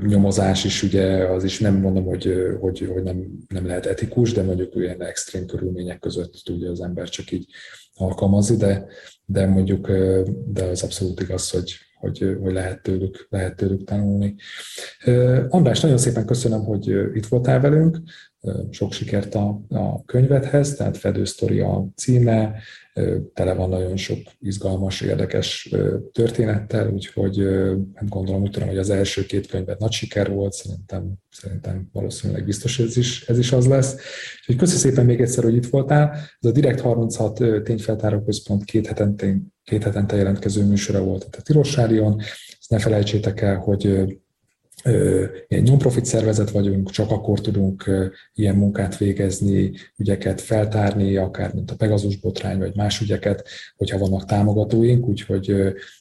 nyomozás 0.06 0.64
is 0.64 0.82
ugye, 0.82 1.28
az 1.28 1.44
is 1.44 1.58
nem 1.58 1.74
mondom, 1.74 2.04
hogy, 2.04 2.34
hogy, 2.60 2.90
hogy 2.92 3.02
nem, 3.02 3.26
nem 3.48 3.66
lehet 3.66 3.86
etikus, 3.86 4.32
de 4.32 4.42
mondjuk 4.42 4.74
ilyen 4.74 5.02
extrém 5.02 5.46
körülmények 5.46 5.98
között 5.98 6.32
tudja 6.44 6.70
az 6.70 6.80
ember 6.80 7.08
csak 7.08 7.30
így 7.30 7.46
alkalmazni, 7.94 8.56
de, 8.56 8.86
de 9.24 9.46
mondjuk 9.46 9.90
de 10.46 10.64
az 10.64 10.82
abszolút 10.82 11.20
igaz, 11.20 11.50
hogy, 11.50 11.72
hogy, 12.00 12.36
hogy 12.42 12.52
lehet, 12.52 12.82
tőlük, 12.82 13.26
lehet 13.30 13.56
tőlük 13.56 13.84
tanulni. 13.84 14.34
András, 15.48 15.80
nagyon 15.80 15.98
szépen 15.98 16.26
köszönöm, 16.26 16.64
hogy 16.64 16.86
itt 17.14 17.26
voltál 17.26 17.60
velünk 17.60 17.98
sok 18.70 18.92
sikert 18.92 19.34
a, 19.34 19.60
a 19.68 20.04
könyvedhez, 20.04 20.74
tehát 20.74 20.96
Fedősztori 20.96 21.60
a 21.60 21.86
címe, 21.96 22.54
tele 23.34 23.54
van 23.54 23.68
nagyon 23.68 23.96
sok 23.96 24.18
izgalmas, 24.38 25.00
érdekes 25.00 25.74
történettel, 26.12 26.88
úgyhogy 26.88 27.38
hát 27.94 28.08
gondolom, 28.08 28.42
úgy 28.42 28.50
tudom, 28.50 28.68
hogy 28.68 28.78
az 28.78 28.90
első 28.90 29.26
két 29.26 29.46
könyved 29.46 29.78
nagy 29.78 29.92
siker 29.92 30.30
volt, 30.30 30.52
szerintem, 30.52 31.12
szerintem 31.30 31.88
valószínűleg 31.92 32.44
biztos 32.44 32.78
ez 32.78 32.96
is, 32.96 33.28
ez 33.28 33.38
is 33.38 33.52
az 33.52 33.66
lesz. 33.66 33.96
Úgyhogy 34.40 34.56
köszönöm 34.56 34.80
szépen 34.80 35.04
még 35.04 35.20
egyszer, 35.20 35.44
hogy 35.44 35.54
itt 35.54 35.66
voltál. 35.66 36.10
Ez 36.12 36.50
a 36.50 36.52
Direkt 36.52 36.80
36 36.80 37.62
tényfeltáró 37.62 38.22
központ 38.22 38.64
két 38.64 38.86
hetente, 38.86 39.36
két 39.70 39.84
hetente 39.84 40.16
jelentkező 40.16 40.64
műsora 40.64 41.04
volt 41.04 41.36
a 41.38 41.42
Tilos 41.42 41.76
Rádion. 41.76 42.18
Ezt 42.58 42.70
ne 42.70 42.78
felejtsétek 42.78 43.40
el, 43.40 43.56
hogy 43.56 44.04
egy 45.48 45.62
non-profit 45.62 46.04
szervezet 46.04 46.50
vagyunk, 46.50 46.90
csak 46.90 47.10
akkor 47.10 47.40
tudunk 47.40 47.90
ilyen 48.34 48.56
munkát 48.56 48.96
végezni, 48.96 49.72
ügyeket 49.96 50.40
feltárni, 50.40 51.16
akár 51.16 51.54
mint 51.54 51.70
a 51.70 51.76
Pegazus 51.76 52.16
botrány, 52.16 52.58
vagy 52.58 52.76
más 52.76 53.00
ügyeket, 53.00 53.48
hogyha 53.76 53.98
vannak 53.98 54.24
támogatóink, 54.24 55.06
úgyhogy 55.06 55.54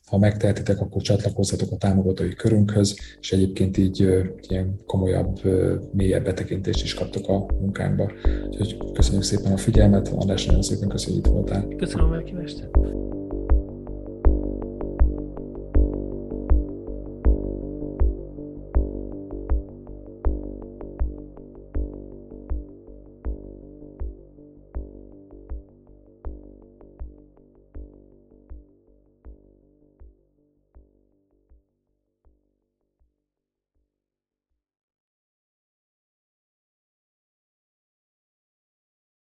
ha 0.05 0.17
megtehetitek, 0.17 0.80
akkor 0.80 1.01
csatlakozzatok 1.01 1.72
a 1.72 1.78
támogatói 1.78 2.34
körünkhöz, 2.34 2.95
és 3.20 3.32
egyébként 3.32 3.78
így 3.78 3.99
ilyen 4.47 4.80
komolyabb, 4.86 5.39
mélyebb 5.91 6.24
betekintést 6.24 6.84
is 6.84 6.93
kaptok 6.93 7.28
a 7.28 7.45
munkánkba. 7.59 8.11
Úgyhogy 8.49 8.78
köszönjük 8.93 9.24
szépen 9.24 9.51
a 9.51 9.57
figyelmet, 9.57 10.07
András, 10.07 10.45
nagyon 10.45 10.61
szépen 10.61 10.88
köszönjük, 10.88 11.28
hogy 11.28 11.36
itt 11.36 11.39
voltál. 11.39 11.67
Köszönöm 11.78 12.11
a. 12.11 13.29